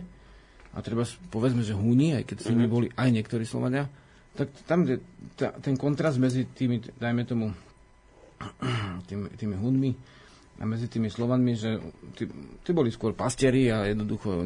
[0.73, 2.73] a treba povedzme, že Húni, aj keď s nimi mhm.
[2.73, 3.85] boli aj niektorí Slovania,
[4.33, 4.89] tak tam
[5.37, 7.53] ta, ten kontrast medzi tými, dajme tomu,
[9.09, 9.91] tými, tými Hunmi
[10.57, 11.77] a medzi tými Slovanmi, že
[12.17, 12.25] tí,
[12.65, 14.41] tí boli skôr pastieri a jednoducho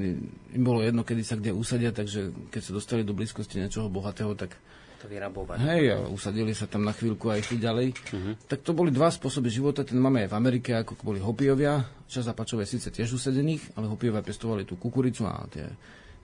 [0.56, 4.36] im bolo jedno, kedy sa kde usadia, takže keď sa dostali do blízkosti niečoho bohatého,
[4.36, 4.56] tak
[4.98, 5.58] to vyrabovať.
[5.62, 7.88] Hej, a usadili sa tam na chvíľku a išli ďalej.
[7.94, 8.34] Uh-huh.
[8.50, 12.26] Tak to boli dva spôsoby života, ten máme aj v Amerike, ako boli hopiovia, čas
[12.26, 15.70] zapačové síce tiež usedených, ale hopiovia pestovali tú kukuricu a tie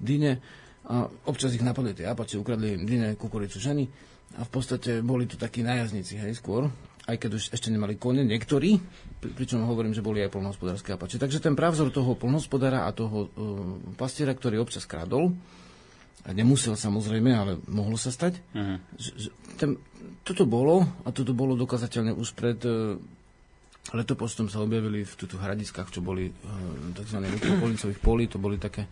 [0.02, 0.42] dyne.
[0.90, 3.88] A občas ich napadli tie apače, ukradli im dyne, kukuricu ženy.
[4.36, 6.68] A v podstate boli to takí najazníci, hej, skôr
[7.04, 8.80] aj keď už ešte nemali kone, niektorí,
[9.20, 11.20] pričom hovorím, že boli aj polnohospodárske apače.
[11.20, 13.30] Takže ten pravzor toho polnohospodára a toho uh,
[14.00, 15.36] pastiera, ktorý občas kradol,
[16.24, 18.40] a nemusel samozrejme, ale mohlo sa stať.
[18.56, 18.78] Uh-huh.
[19.60, 19.76] Ten,
[20.24, 22.96] toto bolo, a toto bolo dokazateľné už pred uh,
[23.92, 27.18] letopostom sa objavili v túto hradiskách, čo boli uh, tzv.
[27.20, 28.88] metropolicových polí, to boli také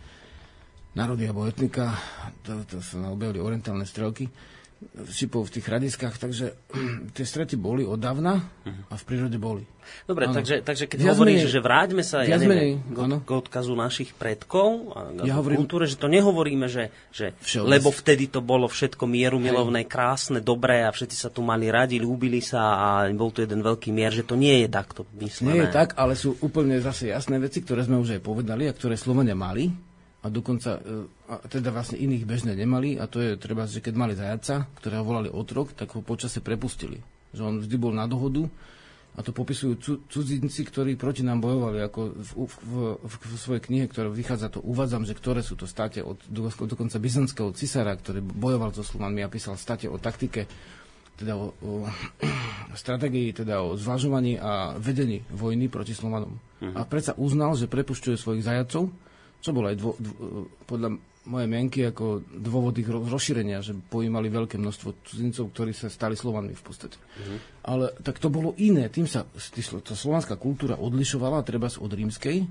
[0.92, 1.96] národy alebo etnika,
[2.44, 4.28] to, to sa objavili orientálne strelky
[5.08, 6.46] sypov v tých hradiskách, takže
[7.16, 8.38] tie strety boli od dávna
[8.90, 9.64] a v prírode boli.
[10.06, 13.30] Dobre, takže, takže keď viac hovoríš, menej, že vráťme sa ja neviem, menej, k, k
[13.34, 18.38] odkazu našich predkov a ja hovorím, kultúre, že to nehovoríme, že, že lebo vtedy to
[18.38, 22.88] bolo všetko mieru milovné, krásne, dobré a všetci sa tu mali radi, ľúbili sa a
[23.10, 25.50] bol tu jeden veľký mier, že to nie je takto myslené.
[25.50, 28.72] Nie je tak, ale sú úplne zase jasné veci, ktoré sme už aj povedali a
[28.72, 29.66] ktoré Slovania mali
[30.22, 30.80] a dokonca e,
[31.32, 35.00] a teda vlastne iných bežne nemali a to je treba, že keď mali zajaca, ktorého
[35.00, 37.00] volali otrok, tak ho počase prepustili.
[37.32, 38.44] Že on vždy bol na dohodu
[39.12, 43.84] a to popisujú cudzinci, ktorí proti nám bojovali, ako v, v, v, v, svojej knihe,
[43.84, 48.72] ktorá vychádza, to uvádzam, že ktoré sú to state od dokonca byzantského cisára, ktorý bojoval
[48.72, 50.48] so Slovanmi a písal state o taktike,
[51.20, 51.72] teda o, o
[52.80, 56.32] stratégii, teda o zvažovaní a vedení vojny proti Slovanom.
[56.32, 56.72] Uh-huh.
[56.72, 58.88] A predsa uznal, že prepušťuje svojich zajacov,
[59.44, 60.12] čo bolo aj dvo, dvo,
[60.64, 66.18] podľa moje mienky ako dôvod ich rozšírenia, že pojímali veľké množstvo cudzincov, ktorí sa stali
[66.18, 66.98] Slovanmi v podstate.
[66.98, 67.38] Mm-hmm.
[67.70, 68.90] Ale tak to bolo iné.
[68.90, 72.42] Tým sa tá slovanská kultúra odlišovala treba od rímskej,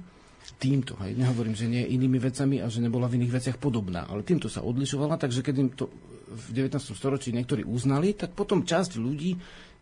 [0.61, 0.93] týmto.
[1.01, 1.17] Hej.
[1.17, 4.61] Nehovorím, že nie inými vecami a že nebola v iných veciach podobná, ale týmto sa
[4.61, 5.89] odlišovala, takže keď im to
[6.31, 6.79] v 19.
[6.95, 9.35] storočí niektorí uznali, tak potom časť ľudí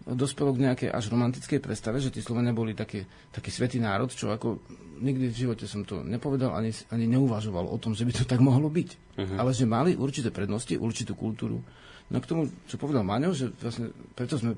[0.07, 4.31] dospelo k nejakej až romantickej predstave, že tí Slovania boli také, taký svetý národ, čo
[4.31, 4.64] ako
[5.03, 8.40] nikdy v živote som to nepovedal, ani, ani neuvažoval o tom, že by to tak
[8.40, 8.90] mohlo byť.
[9.19, 9.38] Uh-huh.
[9.38, 11.61] Ale že mali určité prednosti, určitú kultúru.
[12.10, 14.57] No k tomu, čo povedal Maňo, že vlastne preto sme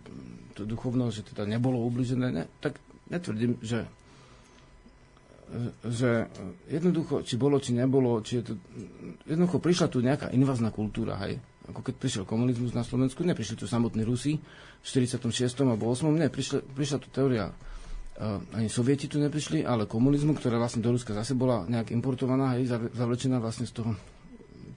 [0.56, 2.80] to duchovno, že teda nebolo ubližené, ne, tak
[3.12, 3.84] netvrdím, že
[5.84, 6.32] že
[6.72, 8.54] jednoducho, či bolo, či nebolo, či je to,
[9.28, 11.40] jednoducho prišla tu nejaká invazná kultúra, hej.
[11.68, 14.40] Ako keď prišiel komunizmus na Slovensku, neprišli tu samotní Rusi
[14.82, 15.28] v 46.
[15.62, 16.08] alebo 8.
[16.16, 17.52] Ne, prišla, prišla tu teória
[18.22, 22.54] Uh, ani sovieti tu neprišli, ale komunizmu, ktorá vlastne do Ruska zase bola nejak importovaná,
[22.54, 23.98] hej, zavlečená vlastne z toho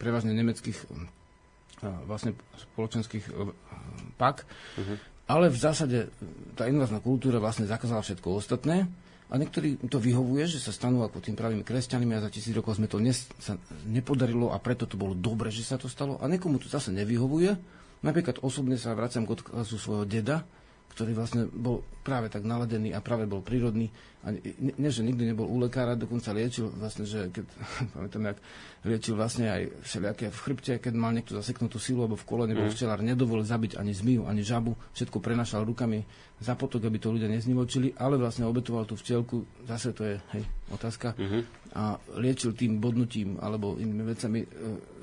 [0.00, 2.32] prevažne nemeckých uh, vlastne
[2.72, 3.52] spoločenských uh,
[4.16, 4.48] pak.
[4.48, 4.96] Uh-huh.
[5.28, 6.08] Ale v zásade
[6.56, 8.88] tá invazná kultúra vlastne zakázala všetko ostatné
[9.32, 12.76] a niektorí to vyhovuje, že sa stanú ako tým pravými kresťanmi a za tisíc rokov
[12.76, 13.56] sme to nes, sa
[13.88, 16.20] nepodarilo a preto to bolo dobre, že sa to stalo.
[16.20, 17.56] A niekomu to zase nevyhovuje.
[18.04, 20.44] Napríklad osobne sa vraciam k odkazu svojho deda,
[20.94, 23.90] ktorý vlastne bol práve tak naladený a práve bol prírodný.
[24.22, 27.44] A nie, nie, že nikdy nebol u lekára, dokonca liečil vlastne, že keď,
[27.98, 28.38] pamätám, jak
[28.86, 32.70] liečil vlastne aj všelijaké v chrbte, keď mal niekto zaseknutú silu, alebo v kolene bol
[32.70, 32.74] mm.
[32.78, 36.06] včelár, nedovolil zabiť ani zmiju, ani žabu, všetko prenašal rukami
[36.38, 40.44] za potok, aby to ľudia neznivočili, ale vlastne obetoval tú včelku, zase to je hej,
[40.70, 41.42] otázka, mm-hmm.
[41.74, 44.48] a liečil tým bodnutím alebo inými vecami, e,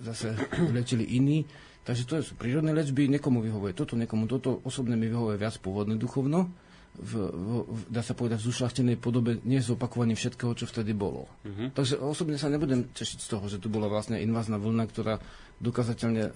[0.07, 0.38] zase
[0.76, 1.43] liečili iní
[1.81, 5.97] Takže to sú prírodné liečby, niekomu vyhovuje toto, niekomu toto, osobne mi vyhovuje viac pôvodné
[5.97, 6.53] duchovno,
[6.91, 11.31] v, v, dá sa povedať, v zušľachtenej podobe, nie z opakovaním všetkého, čo vtedy bolo.
[11.47, 11.71] Uh-huh.
[11.71, 15.15] Takže osobne sa nebudem tešiť z toho, že tu bola vlastne invázna vlna, ktorá
[15.63, 16.31] dokazateľne e,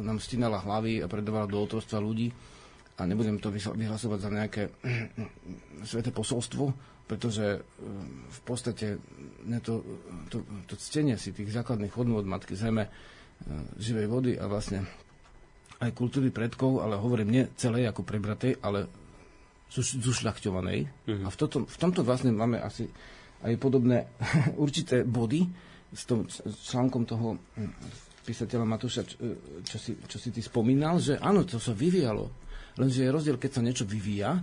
[0.00, 2.32] nám stínala hlavy a predávala do otrostva ľudí
[2.98, 4.62] a nebudem to vyhlasovať za nejaké
[5.88, 6.72] sveté posolstvo,
[7.04, 7.58] pretože e,
[8.32, 8.96] v podstate
[9.60, 9.84] to,
[10.32, 10.40] to,
[10.72, 12.88] to ctenie si tých základných hodnôt Matky Zeme
[13.78, 14.84] živej vody a vlastne
[15.78, 18.90] aj kultúry predkov, ale hovorím nie celej ako prebratej, ale
[19.70, 20.78] zušľachťovanej.
[21.06, 21.24] Mm-hmm.
[21.24, 22.88] A v, toto, v tomto vlastne máme asi
[23.46, 24.10] aj podobné
[24.64, 25.46] určité body
[25.94, 27.72] s tom článkom toho hm,
[28.26, 29.16] písateľa Matúša, čo,
[29.64, 32.28] čo, si, čo si ty spomínal, že áno, to sa vyvíjalo.
[32.76, 34.36] Lenže je rozdiel, keď sa niečo vyvíja,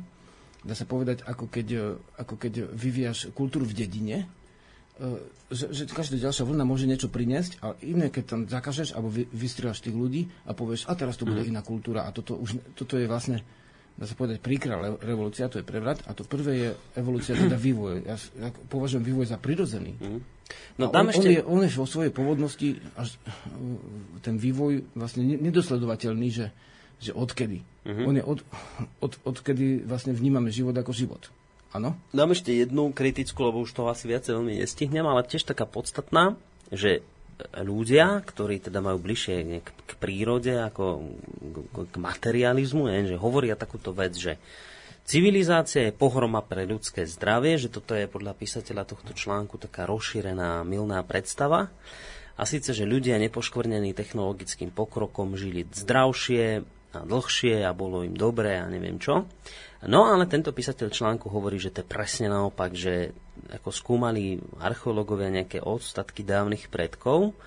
[0.66, 1.68] dá sa povedať, ako keď,
[2.18, 4.45] ako keď vyvíjaš kultúru v dedine, E,
[5.52, 9.28] že, že každá ďalšia vlna môže niečo priniesť, ale iné, keď tam zakažeš alebo vy,
[9.28, 11.52] vystrieľaš tých ľudí a povieš, a teraz to bude mm.
[11.52, 13.44] iná kultúra a toto, už, toto je vlastne,
[14.00, 18.08] dá sa povedať, príkra revolúcia, to je prevrat a to prvé je evolúcia, teda vývoj.
[18.08, 20.00] Ja, ja považujem vývoj za prirodzený.
[20.00, 20.22] Mm.
[20.80, 21.28] No, on, ešte...
[21.28, 23.18] on, je, on je vo svojej pôvodnosti až
[24.22, 26.48] ten vývoj vlastne nedosledovateľný, že,
[27.02, 27.66] že odkedy.
[27.86, 28.06] Mm-hmm.
[28.06, 28.40] On je od,
[29.02, 31.34] od, odkedy vlastne vnímame život ako život.
[31.76, 32.00] Áno?
[32.16, 36.40] Dám ešte jednu kritickú, lebo už toho asi viacej veľmi nestihnem, ale tiež taká podstatná,
[36.72, 37.04] že
[37.52, 41.04] ľudia, ktorí teda majú bližšie k, k prírode ako
[41.44, 41.56] k,
[41.92, 44.40] k materializmu, je, že hovoria takúto vec, že
[45.04, 50.64] civilizácia je pohroma pre ľudské zdravie, že toto je podľa písateľa tohto článku taká rozšírená
[50.64, 51.68] milná predstava.
[52.36, 58.60] A síce, že ľudia nepoškvrnení technologickým pokrokom žili zdravšie a dlhšie a bolo im dobré
[58.60, 59.28] a neviem čo.
[59.86, 63.14] No ale tento písateľ článku hovorí, že to je presne naopak, že
[63.54, 67.38] ako skúmali archeológovia nejaké odstatky dávnych predkov,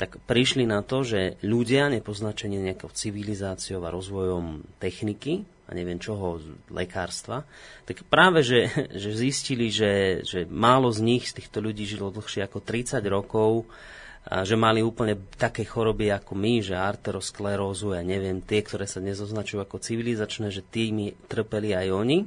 [0.00, 6.42] tak prišli na to, že ľudia nepoznačení nejakou civilizáciou a rozvojom techniky a neviem čoho,
[6.68, 7.44] lekárstva,
[7.88, 12.44] tak práve, že, že zistili, že, že málo z nich, z týchto ľudí žilo dlhšie
[12.44, 13.68] ako 30 rokov,
[14.22, 19.58] že mali úplne také choroby ako my, že arterosklerózu, ja neviem, tie, ktoré sa nezoznačujú
[19.58, 22.18] ako civilizačné, že tými trpeli aj oni.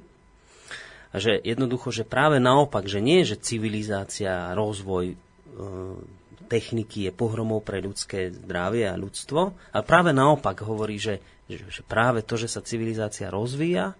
[1.15, 5.17] A že jednoducho, že práve naopak, že nie, že civilizácia, rozvoj e,
[6.51, 11.81] techniky je pohromou pre ľudské zdravie a ľudstvo, ale práve naopak hovorí, že, že, že
[11.87, 13.95] práve to, že sa civilizácia rozvíja,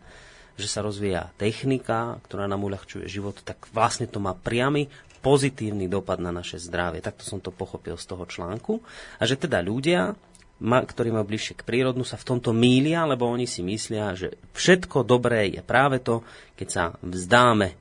[0.60, 4.92] že sa rozvíja technika, ktorá nám uľahčuje život, tak vlastne to má priamy
[5.26, 7.02] pozitívny dopad na naše zdravie.
[7.02, 8.78] Takto som to pochopil z toho článku.
[9.18, 10.14] A že teda ľudia,
[10.62, 15.02] ktorí majú bližšie k prírodnu, sa v tomto mília, lebo oni si myslia, že všetko
[15.02, 16.22] dobré je práve to,
[16.54, 17.76] keď sa vzdáme e,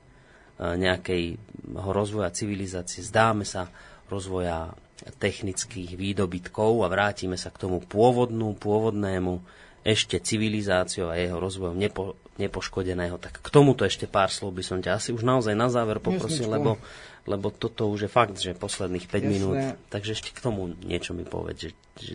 [0.57, 3.69] nejakého rozvoja civilizácie, zdáme sa
[4.09, 4.73] rozvoja
[5.21, 9.43] technických výdobytkov a vrátime sa k tomu pôvodnú, pôvodnému,
[9.85, 13.21] ešte civilizáciou a jeho rozvojom nepo, nepoškodeného.
[13.21, 16.49] Tak k tomuto ešte pár slov by som ťa asi už naozaj na záver poprosil,
[16.49, 16.81] lebo
[17.25, 19.27] lebo toto už je fakt, že posledných 5 Jasné.
[19.29, 19.57] minút.
[19.89, 22.13] Takže ešte k tomu niečo mi povedz, že, že,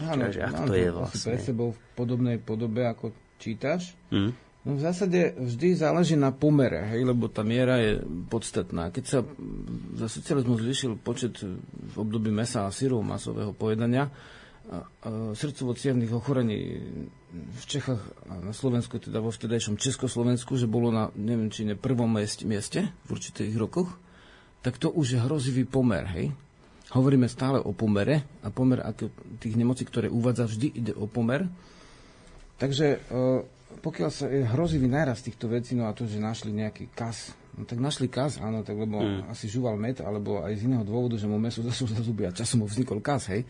[0.00, 1.32] Áno, že ako to je vlastne.
[1.32, 3.96] Pre sebou v podobnej podobe, ako čítaš.
[4.12, 4.36] Hmm.
[4.64, 8.00] No v zásade vždy záleží na pomere, hej, lebo tá miera je
[8.32, 8.88] podstatná.
[8.88, 9.20] Keď sa
[10.00, 14.08] za socializmu zvýšil počet v období mesa a syrov masového pojedania,
[15.36, 15.76] srdcovo
[16.16, 16.80] ochorení
[17.34, 21.76] v Čechách a na Slovensku, teda vo vtedajšom Československu, že bolo na, neviem, či ne
[21.76, 24.00] prvom mieste, mieste v určitých rokoch,
[24.64, 26.32] tak to už je hrozivý pomer, hej.
[26.96, 31.44] Hovoríme stále o pomere a pomer ako tých nemocí, ktoré uvádza, vždy ide o pomer.
[32.56, 32.98] Takže e,
[33.84, 37.68] pokiaľ sa je hrozivý náraz týchto vecí, no a to, že našli nejaký kas, no
[37.68, 39.28] tak našli kas, áno, tak lebo mm.
[39.28, 42.32] asi žúval med, alebo aj z iného dôvodu, že mu meso zašlo za zuby a
[42.32, 43.44] časom mu vznikol kas, hej.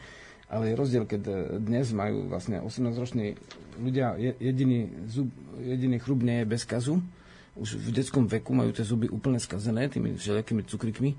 [0.50, 3.38] Ale je rozdiel, keď e, dnes majú vlastne 18-roční
[3.78, 5.30] ľudia, jediný, zub,
[5.62, 6.98] jediný chrub nie je bez kazu,
[7.54, 11.10] už v detskom veku majú tie zuby úplne skazené tými všelijakými cukrikmi,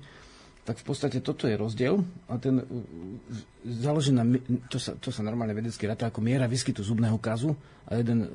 [0.66, 2.64] tak v podstate toto je rozdiel a ten e,
[3.70, 4.26] záleží na,
[4.66, 7.54] to sa, to sa normálne vedecky ráta ako miera výskytu zubného kazu
[7.86, 8.28] a jeden, e,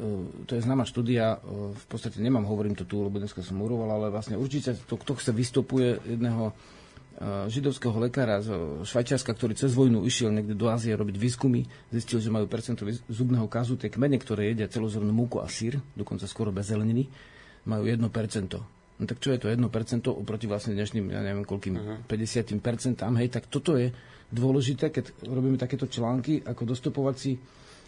[0.48, 4.00] to je známa štúdia, e, v podstate nemám, hovorím to tu, lebo dneska som uroval,
[4.00, 6.56] ale vlastne určite to, kto sa vystupuje jedného
[7.22, 8.50] židovského lekára z
[8.82, 11.62] Švajčiarska, ktorý cez vojnu išiel niekde do Ázie robiť výskumy,
[11.94, 12.82] zistil, že majú percento
[13.14, 17.06] zubného kazu, tie kmene, ktoré jedia celozrnú múku a sír, dokonca skoro bez zeleniny,
[17.68, 18.02] majú 1%.
[19.02, 19.66] No tak čo je to 1%
[20.14, 21.98] oproti vlastne dnešným, ja neviem koľkým, uh-huh.
[22.06, 23.90] 50%, hej, tak toto je
[24.30, 27.36] dôležité, keď robíme takéto články ako dostupovací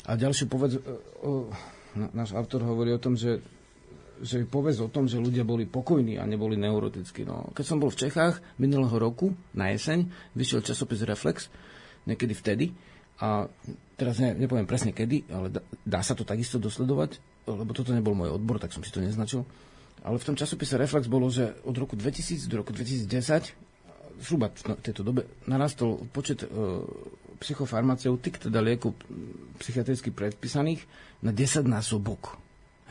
[0.09, 0.81] a ďalšie povedz, o,
[1.21, 1.31] o,
[2.17, 3.39] náš autor hovorí o tom, že
[4.23, 7.27] že povedz o tom, že ľudia boli pokojní a neboli neurotickí.
[7.27, 11.51] No, keď som bol v Čechách minulého roku, na jeseň, vyšiel časopis Reflex,
[12.07, 12.65] niekedy vtedy,
[13.19, 13.45] a
[14.03, 18.11] teraz ne, nepoviem presne kedy, ale dá, dá sa to takisto dosledovať, lebo toto nebol
[18.11, 19.47] môj odbor, tak som si to neznačil.
[20.03, 23.07] Ale v tom časopise Reflex bolo, že od roku 2000 do roku 2010
[24.19, 26.47] zhruba v tejto dobe narastol počet e,
[27.39, 28.99] psychofarmaceutik, teda liekov
[29.63, 30.83] psychiatricky predpísaných,
[31.23, 32.35] na 10 násobok.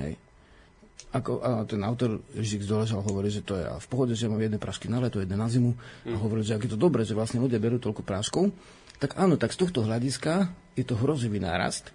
[0.01, 0.16] Hej.
[1.12, 4.56] Ako, a ten autor Žik Zdoležal hovorí, že to je v pohode, že mám jedné
[4.56, 5.76] prášky na leto, jedné na zimu.
[6.09, 8.48] A hovorí, že ak je to dobré, že vlastne ľudia berú toľko práškov,
[9.03, 10.47] tak áno, tak z tohto hľadiska
[10.79, 11.91] je to hrozivý nárast.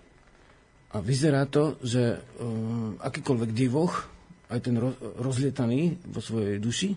[0.92, 4.12] A vyzerá to, že um, akýkoľvek divoch,
[4.52, 6.90] aj ten roz, rozlietaný vo svojej duši,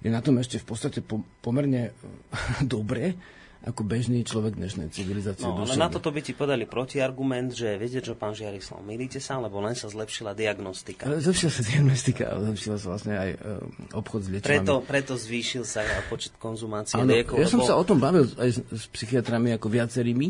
[0.00, 1.92] je na tom ešte v podstate po, pomerne
[2.64, 3.20] dobre,
[3.60, 5.44] ako bežný človek dnešnej civilizácie.
[5.44, 9.36] No, ale na toto by ti podali protiargument, že viete čo, pán Žiarislav, milíte sa,
[9.36, 11.04] lebo len sa zlepšila diagnostika.
[11.04, 14.48] Zlepšila sa diagnostika, ale zlepšila sa vlastne aj uh, obchod s liečbami.
[14.48, 17.36] Preto, preto zvýšil sa počet konzumácie ano, liekov.
[17.36, 17.52] Ja lebo...
[17.52, 20.28] som sa o tom bavil aj s, s psychiatrami ako viacerými,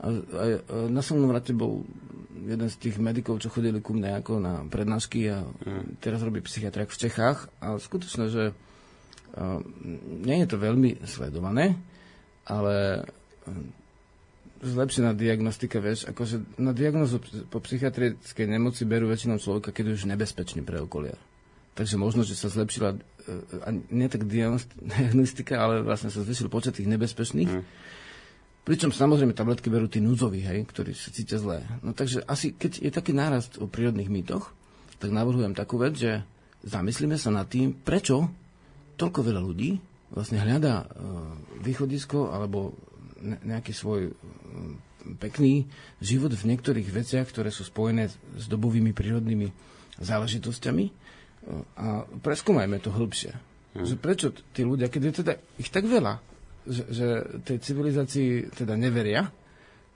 [0.00, 1.86] a, a, a na Solnom rate bol
[2.40, 6.00] jeden z tých medikov, čo chodili ku mne ako na prednášky a mm.
[6.00, 7.52] teraz robí psychiatrak v Čechách.
[7.60, 8.56] A skutočne, že
[9.36, 9.60] a,
[10.24, 11.76] nie je to veľmi sledované,
[12.50, 13.06] ale
[14.60, 20.10] zlepšená diagnostika, vieš, akože na diagnozu po psychiatrickej nemoci berú väčšinou človeka, keď je už
[20.10, 21.14] nebezpečný pre okolia.
[21.78, 22.98] Takže možno, že sa zlepšila, e,
[23.62, 27.48] a nie tak diagnostika, ale vlastne sa zvyšil počet tých nebezpečných.
[27.48, 27.64] Mm
[28.60, 31.64] Pričom samozrejme tabletky berú tí núdzoví, hej, ktorí sa cítia zlé.
[31.80, 34.52] No takže asi, keď je taký nárast o prírodných mýtoch,
[35.00, 36.20] tak navrhujem takú vec, že
[36.62, 38.28] zamyslíme sa nad tým, prečo
[39.00, 40.86] toľko veľa ľudí vlastne hľadá uh,
[41.62, 42.74] východisko alebo
[43.22, 44.14] ne, nejaký svoj
[45.16, 45.64] pekný
[46.02, 49.48] život v niektorých veciach, ktoré sú spojené s dobovými prírodnými
[50.02, 50.92] záležitosťami uh,
[51.78, 51.86] a
[52.20, 53.32] preskúmajme to hĺbšie.
[53.70, 53.86] Hmm.
[53.86, 55.32] Že prečo tí ľudia, keď je teda
[55.62, 56.18] ich tak veľa,
[56.66, 57.06] že, že
[57.46, 59.30] tej civilizácii teda neveria,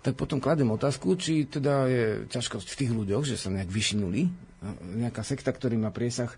[0.04, 4.28] tak potom kladem otázku, či teda je ťažkosť v tých ľuďoch, že sa nejak vyšinuli,
[5.00, 6.28] nejaká sekta, ktorý má priesah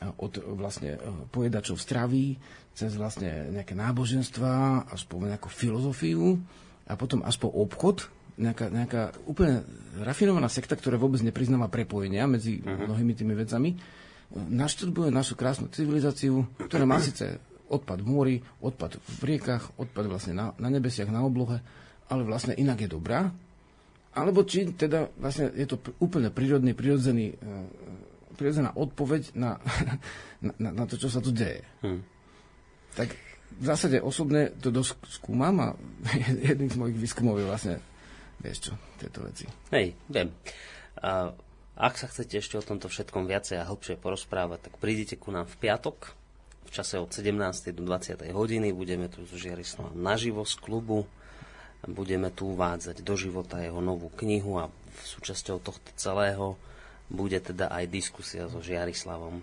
[0.00, 0.98] od vlastne e,
[1.28, 2.40] pojedačov stravy,
[2.72, 6.40] cez vlastne nejaké náboženstva, až po nejakú filozofiu
[6.88, 8.08] a potom až po obchod,
[8.40, 9.60] nejaká, nejaká úplne
[10.00, 12.88] rafinovaná sekta, ktorá vôbec nepriznáva prepojenia medzi uh-huh.
[12.88, 13.76] mnohými tými vecami,
[14.32, 17.36] naštrbuje našu krásnu civilizáciu, ktorá má síce
[17.70, 21.60] odpad v mori, odpad v riekach, odpad vlastne na, na nebesiach, na oblohe,
[22.10, 23.30] ale vlastne inak je dobrá.
[24.10, 28.09] Alebo či teda vlastne je to úplne prírodný, prirodzený, uh,
[28.40, 29.60] prirodzená odpoveď na,
[30.40, 31.60] na, na to, čo sa tu deje.
[31.84, 32.00] Hmm.
[32.96, 33.12] Tak
[33.60, 35.68] v zásade osobne to dosť skúmam a
[36.48, 37.76] jedným z mojich výskumov je vlastne,
[38.40, 39.44] vieš čo, tieto veci.
[39.68, 40.32] Hej, viem.
[41.04, 41.36] A
[41.80, 45.44] ak sa chcete ešte o tomto všetkom viacej a hlbšie porozprávať, tak prídite ku nám
[45.44, 46.16] v piatok
[46.68, 47.34] v čase od 17.
[47.74, 48.30] do 20.
[48.30, 48.70] hodiny.
[48.70, 51.02] Budeme tu s Žiarislavom naživo z klubu.
[51.82, 54.68] Budeme tu uvádzať do života jeho novú knihu a
[55.02, 56.54] súčasťou tohto celého
[57.10, 59.42] bude teda aj diskusia so Žiarislavom.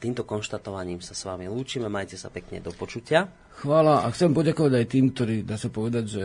[0.00, 1.92] Týmto konštatovaním sa s vami lúčime.
[1.92, 3.28] Majte sa pekne do počutia.
[3.60, 6.24] Chvála a chcem poďakovať aj tým, ktorí, dá sa povedať, že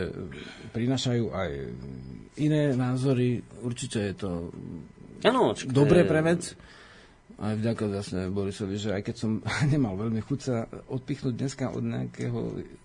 [0.72, 1.50] prinašajú aj
[2.40, 3.44] iné názory.
[3.60, 4.30] Určite je to
[5.22, 6.56] ano, dobré pre vec
[7.40, 9.40] aj vďaka vlastne Borisovi, že aj keď som
[9.72, 12.40] nemal veľmi chuť sa odpichnúť dneska od nejakého,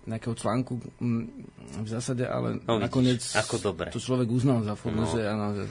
[0.08, 3.92] nejakého článku m, mm, v zásade, ale no, nakoniec ako dobre.
[3.92, 5.12] to človek uznal za formu, no.
[5.12, 5.64] že áno, že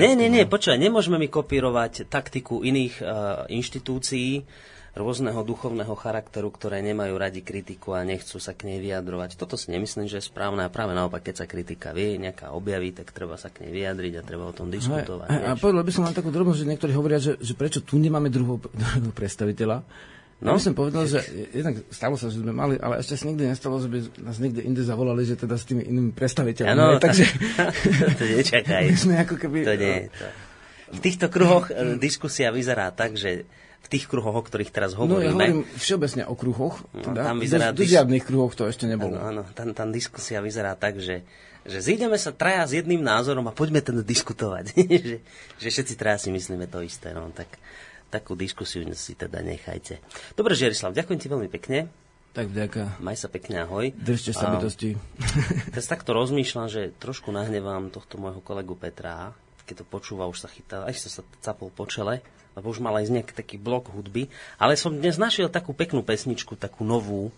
[0.00, 0.50] Nie, nie, nie, no.
[0.50, 4.48] počúvaj, nemôžeme mi kopírovať taktiku iných uh, inštitúcií,
[4.94, 9.38] rôzneho duchovného charakteru, ktoré nemajú radi kritiku a nechcú sa k nej vyjadrovať.
[9.38, 12.90] Toto si nemyslím, že je správne a práve naopak, keď sa kritika vie, nejaká objaví,
[12.90, 15.28] tak treba sa k nej vyjadriť a treba o tom diskutovať.
[15.30, 17.78] A, a, a povedal by som len takú drobnosť, že niektorí hovoria, že, že prečo
[17.86, 19.86] tu nemáme druhého, druhého predstaviteľa.
[20.40, 20.56] No?
[20.56, 21.20] Ja som povedal, že
[21.52, 24.64] jednak stalo sa, že sme mali, ale ešte sa nikdy nestalo, že by nás niekde
[24.64, 26.72] inde zavolali, že teda s tými inými predstaviteľmi.
[26.72, 27.28] Ano, takže...
[28.18, 28.88] to nečakaj.
[29.04, 29.68] sme ako keby...
[29.68, 30.26] To nie, to...
[30.90, 33.44] V týchto kruhoch e, diskusia vyzerá tak, že
[33.90, 35.18] tých kruhoch, o ktorých teraz hovoríme.
[35.18, 36.86] No ja hovorím všeobecne o kruhoch.
[36.94, 39.18] No, teda, tam vyzerá do, do žiadnych kruhoch to ešte nebolo.
[39.18, 41.26] Áno, áno tam, tam diskusia vyzerá tak, že,
[41.66, 44.78] že zídeme sa traja s jedným názorom a poďme ten diskutovať.
[45.10, 45.16] že,
[45.58, 47.10] že všetci traja si myslíme to isté.
[47.10, 47.50] No, tak
[48.14, 49.98] takú diskusiu si teda nechajte.
[50.38, 51.90] Dobre, Žiarislav, ďakujem ti veľmi pekne.
[52.30, 53.02] Tak vďaka.
[53.02, 53.90] Maj sa pekne, ahoj.
[53.90, 54.94] Držte sa bytosti.
[55.74, 59.34] Teraz takto rozmýšľam, že trošku nahnevám tohto môjho kolegu Petra,
[59.66, 62.22] keď to počúva, už sa chytá, aj sa capol po čele
[62.60, 64.28] lebo už mal aj nejaký taký blok hudby.
[64.60, 67.32] Ale som dnes našiel takú peknú pesničku, takú novú.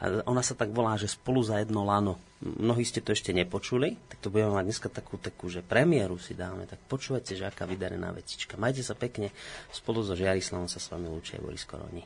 [0.00, 2.16] Ona sa tak volá, že Spolu za jedno lano.
[2.40, 6.36] Mnohí ste to ešte nepočuli, tak to budeme mať dneska takú, takú že premiéru si
[6.36, 6.68] dáme.
[6.68, 8.60] Tak počúvajte, že aká vydarená vecička.
[8.60, 9.32] Majte sa pekne.
[9.72, 12.04] Spolu so Žiarislavom sa s vami lúčia Boris Koroni.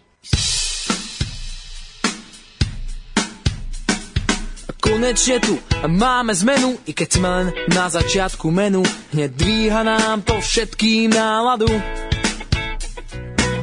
[4.81, 5.55] Konečne tu
[5.87, 8.83] máme zmenu, i keď sme len na začiatku menu,
[9.15, 11.71] hneď dvíha nám to všetkým náladu.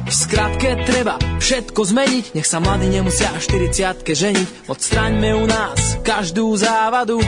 [0.08, 6.48] V skratke treba všetko zmeniť, nech sa mladí nemusia 40 ženiť, odstraňme u nás každú
[6.56, 7.20] závadu.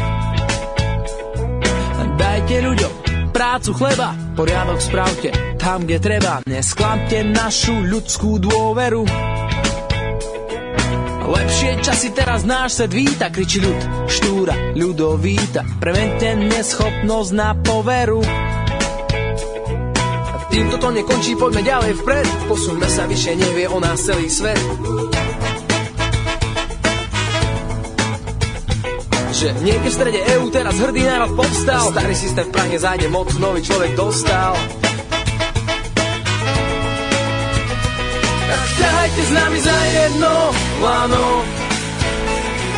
[2.17, 2.95] Dajte ľuďom
[3.37, 5.29] prácu chleba, poriadok spravte
[5.61, 9.05] tam, kde treba, nesklamte našu ľudskú dôveru.
[11.31, 18.25] Lepšie časy teraz náš svet víta, kričí ľud, štúra, ľudovíta, premente neschopnosť na poveru.
[20.51, 22.27] Týmto to nekončí, poďme ďalej vpred.
[22.51, 24.59] Posuňme sa vyššie, nevie o nás celý svet.
[29.31, 31.95] Že niekde v strede EU teraz hrdý národ povstal.
[31.95, 34.59] Starý systém v Prahe zájde moc, nový človek dostal.
[38.51, 40.35] Tak ťahajte s nami za jedno
[40.83, 41.27] lano.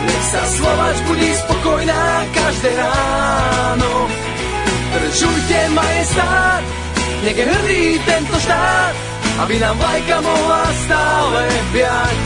[0.06, 2.04] Nech sa Slovač budí spokojná
[2.36, 3.90] každé ráno.
[4.92, 6.82] Držujte majestát
[7.22, 8.94] nech je hrdý tento štát,
[9.46, 12.16] aby nám vlajka mohla stále biať.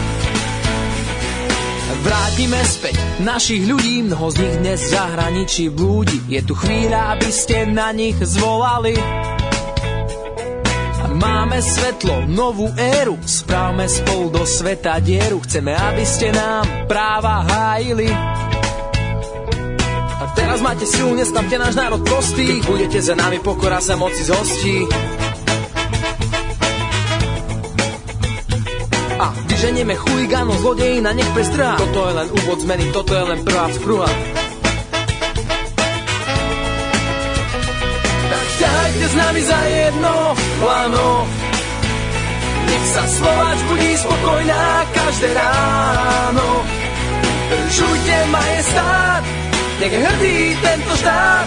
[2.07, 6.23] Vrátime späť našich ľudí, mnoho z nich dnes v zahraničí blúdi.
[6.31, 8.95] Je tu chvíľa, aby ste na nich zvolali.
[11.17, 15.41] Máme svetlo, novú éru, správme spolu do sveta dieru.
[15.43, 18.07] Chceme, aby ste nám práva hájili.
[20.37, 22.61] Teraz máte silu, nestavte náš národ prostý.
[22.61, 24.85] Keď budete za nami, pokora sa moci zhostí.
[29.17, 33.41] A vyženieme chuligánov, zlodejí na nech prestrhá Toto je len úvod zmeny, toto je len
[33.49, 34.05] prvá vzpruha
[38.29, 40.15] Tak ťahajte s nami za jedno
[40.61, 41.25] plano
[42.69, 46.47] Nech sa Slováč budí spokojná každé ráno.
[47.71, 49.23] Žujte majestát
[49.81, 51.47] nech je hrdý tento štát,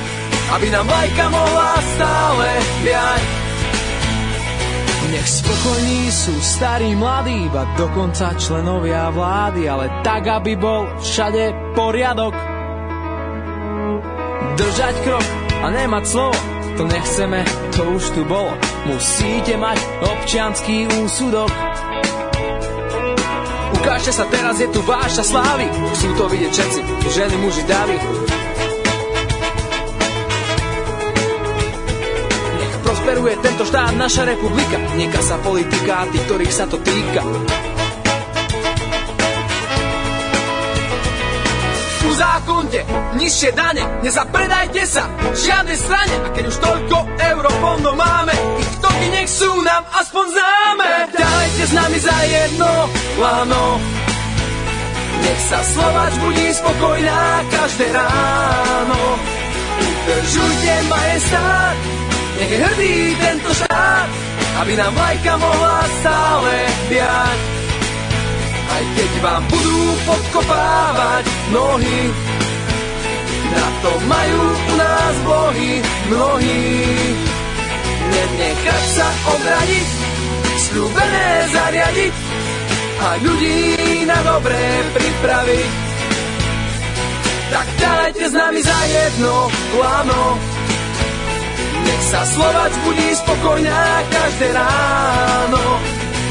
[0.53, 2.47] aby nám vlajka mohla stále
[2.85, 3.23] viať.
[5.10, 12.38] Nech spokojní sú starí mladí, iba dokonca členovia vlády, ale tak, aby bol všade poriadok.
[14.53, 15.26] Držať krok
[15.65, 16.38] a nemať slovo,
[16.77, 17.41] to nechceme,
[17.73, 18.53] to už tu bolo.
[18.85, 21.49] Musíte mať občianský úsudok.
[23.80, 25.65] Ukážte sa teraz, je tu váša slávy
[25.95, 26.80] Chcú to vidieť všetci,
[27.15, 27.95] ženy, muži, davy
[32.60, 34.76] Nech prosperuje tento štát, naša republika.
[34.99, 37.23] Nieka sa politika a ktorých sa to týka.
[42.10, 42.84] Uzákonte
[43.15, 46.15] nižšie dane, nezapredajte sa žiadnej strane.
[46.26, 48.69] A keď už toľko eurofondov máme, ich
[48.99, 52.71] toky nech sú nám aspoň známe Dajte s nami za jedno
[53.15, 53.65] lano
[55.23, 59.01] Nech sa Slovač budí spokojná každé ráno
[59.80, 61.77] Udržujte majestát,
[62.39, 64.09] nech je hrdý tento štát
[64.59, 66.53] Aby nám vlajka mohla stále
[66.91, 67.39] biať
[68.69, 71.99] aj keď vám budú podkopávať nohy.
[73.49, 75.71] Na to majú u nás bohy
[76.05, 77.28] mnohí.
[78.30, 79.88] Nenechať sa odradiť,
[80.69, 82.14] sľúbené zariadiť
[82.99, 83.57] a ľudí
[84.06, 85.72] na dobré pripraviť.
[87.49, 89.49] Tak ďalejte s nami za jedno
[89.81, 90.23] lano,
[91.89, 93.81] nech sa Slovac budí spokojná
[94.14, 95.64] každé ráno.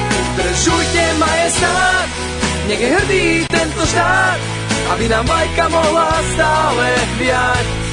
[0.06, 2.08] Udržujte majestát,
[2.70, 4.38] nech je hrdý tento štát,
[4.94, 6.86] aby nám vlajka mohla stále
[7.18, 7.88] viať.